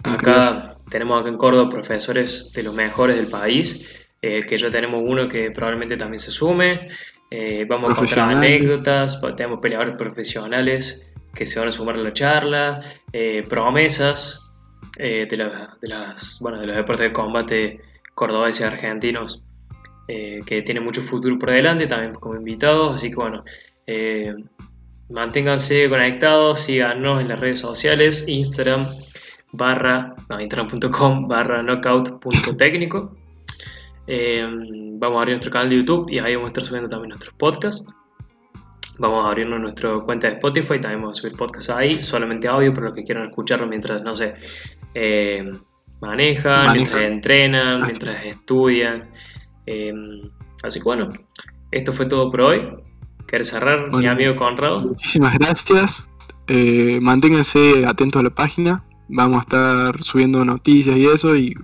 Acá 0.02 0.76
tenemos 0.90 1.20
acá 1.20 1.28
en 1.28 1.36
Córdoba 1.36 1.70
profesores 1.70 2.52
de 2.52 2.62
los 2.62 2.74
mejores 2.74 3.16
del 3.16 3.28
país, 3.28 4.08
eh, 4.20 4.40
que 4.40 4.58
ya 4.58 4.70
tenemos 4.70 5.02
uno 5.06 5.28
que 5.28 5.50
probablemente 5.50 5.96
también 5.96 6.18
se 6.18 6.30
sume. 6.30 6.88
Eh, 7.30 7.64
vamos 7.68 7.92
a 7.92 7.94
contar 7.94 8.18
anécdotas, 8.30 9.20
tenemos 9.36 9.60
peleadores 9.60 9.96
profesionales 9.96 11.00
que 11.32 11.46
se 11.46 11.60
van 11.60 11.68
a 11.68 11.72
sumar 11.72 11.94
a 11.94 11.98
la 11.98 12.12
charla, 12.12 12.80
eh, 13.12 13.44
promesas 13.48 14.52
de, 14.98 15.26
de, 15.26 15.88
las, 15.88 16.38
bueno, 16.40 16.58
de 16.58 16.66
los 16.66 16.76
deportes 16.76 17.06
de 17.06 17.12
combate 17.12 17.80
cordobeses 18.14 18.62
y 18.62 18.64
argentinos 18.64 19.42
que 20.08 20.62
tienen 20.62 20.82
mucho 20.82 21.02
futuro 21.02 21.38
por 21.38 21.52
delante, 21.52 21.86
también 21.86 22.14
como 22.14 22.34
invitados. 22.34 22.96
Así 22.96 23.10
que 23.10 23.14
bueno, 23.14 23.44
manténganse 25.10 25.88
conectados, 25.88 26.60
síganos 26.60 27.20
en 27.20 27.28
las 27.28 27.40
redes 27.40 27.58
sociales, 27.58 28.26
Instagram, 28.28 28.86
barra, 29.52 30.14
no, 30.28 30.40
instagram.com 30.40 31.28
barra 31.28 31.62
knockout.técnico. 31.62 33.16
Eh, 34.06 34.42
vamos 34.98 35.18
a 35.18 35.20
abrir 35.20 35.34
nuestro 35.34 35.50
canal 35.50 35.68
de 35.68 35.76
YouTube 35.76 36.08
y 36.10 36.18
ahí 36.18 36.34
vamos 36.34 36.48
a 36.48 36.50
estar 36.50 36.64
subiendo 36.64 36.88
también 36.88 37.10
nuestros 37.10 37.34
podcasts. 37.34 37.94
Vamos 38.98 39.24
a 39.24 39.28
abrirnos 39.28 39.60
nuestra 39.60 39.98
cuenta 40.00 40.28
de 40.28 40.34
Spotify, 40.34 40.78
también 40.80 41.00
vamos 41.00 41.18
a 41.18 41.22
subir 41.22 41.36
podcasts 41.36 41.70
ahí, 41.70 42.02
solamente 42.02 42.48
audio 42.48 42.72
para 42.72 42.86
los 42.86 42.94
que 42.94 43.04
quieran 43.04 43.28
escucharlo 43.28 43.66
mientras, 43.66 44.02
no 44.02 44.14
sé, 44.14 44.34
eh, 44.94 45.50
manejan, 46.02 46.74
mientras 46.74 47.04
entrenan, 47.04 47.82
mientras 47.82 48.24
estudian. 48.26 49.08
Eh, 49.66 49.92
así 50.62 50.80
que 50.80 50.84
bueno, 50.84 51.10
esto 51.70 51.92
fue 51.92 52.06
todo 52.06 52.30
por 52.30 52.42
hoy. 52.42 52.89
¿Quieres 53.30 53.48
cerrar, 53.48 53.92
mi 53.92 54.06
amigo 54.08 54.34
Conrado? 54.34 54.80
Muchísimas 54.80 55.38
gracias. 55.38 56.10
manténganse 57.00 57.86
atentos 57.86 58.20
a 58.20 58.24
la 58.24 58.30
página 58.30 58.84
vamos 59.10 59.38
a 59.38 59.42
estar 59.42 60.02
subiendo 60.02 60.44
noticias 60.44 60.96
y 60.96 61.06
eso 61.06 61.36
y 61.36 61.54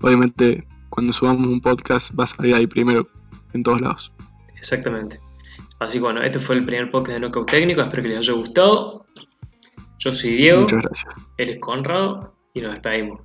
obviamente 0.00 0.66
cuando 0.90 1.12
subamos 1.12 1.46
un 1.48 1.60
podcast 1.60 2.12
va 2.18 2.24
a 2.24 2.26
salir 2.26 2.54
ahí 2.54 2.66
primero 2.66 3.08
en 3.52 3.62
todos 3.62 3.80
lados. 3.80 4.12
Exactamente. 4.56 5.20
Así 5.80 5.98
que 5.98 6.04
bueno, 6.04 6.22
este 6.22 6.38
fue 6.38 6.56
el 6.56 6.64
primer 6.64 6.90
podcast 6.90 7.14
de 7.14 7.20
Knockout 7.20 7.50
Técnico, 7.50 7.82
espero 7.82 8.02
que 8.02 8.08
les 8.08 8.18
haya 8.18 8.32
gustado. 8.32 9.06
Yo 9.98 10.12
soy 10.12 10.36
Diego. 10.36 10.62
Muchas 10.62 10.82
gracias. 10.82 11.14
Él 11.38 11.50
es 11.50 11.58
Conrado 11.60 12.34
y 12.52 12.60
nos 12.60 12.72
despedimos. 12.72 13.20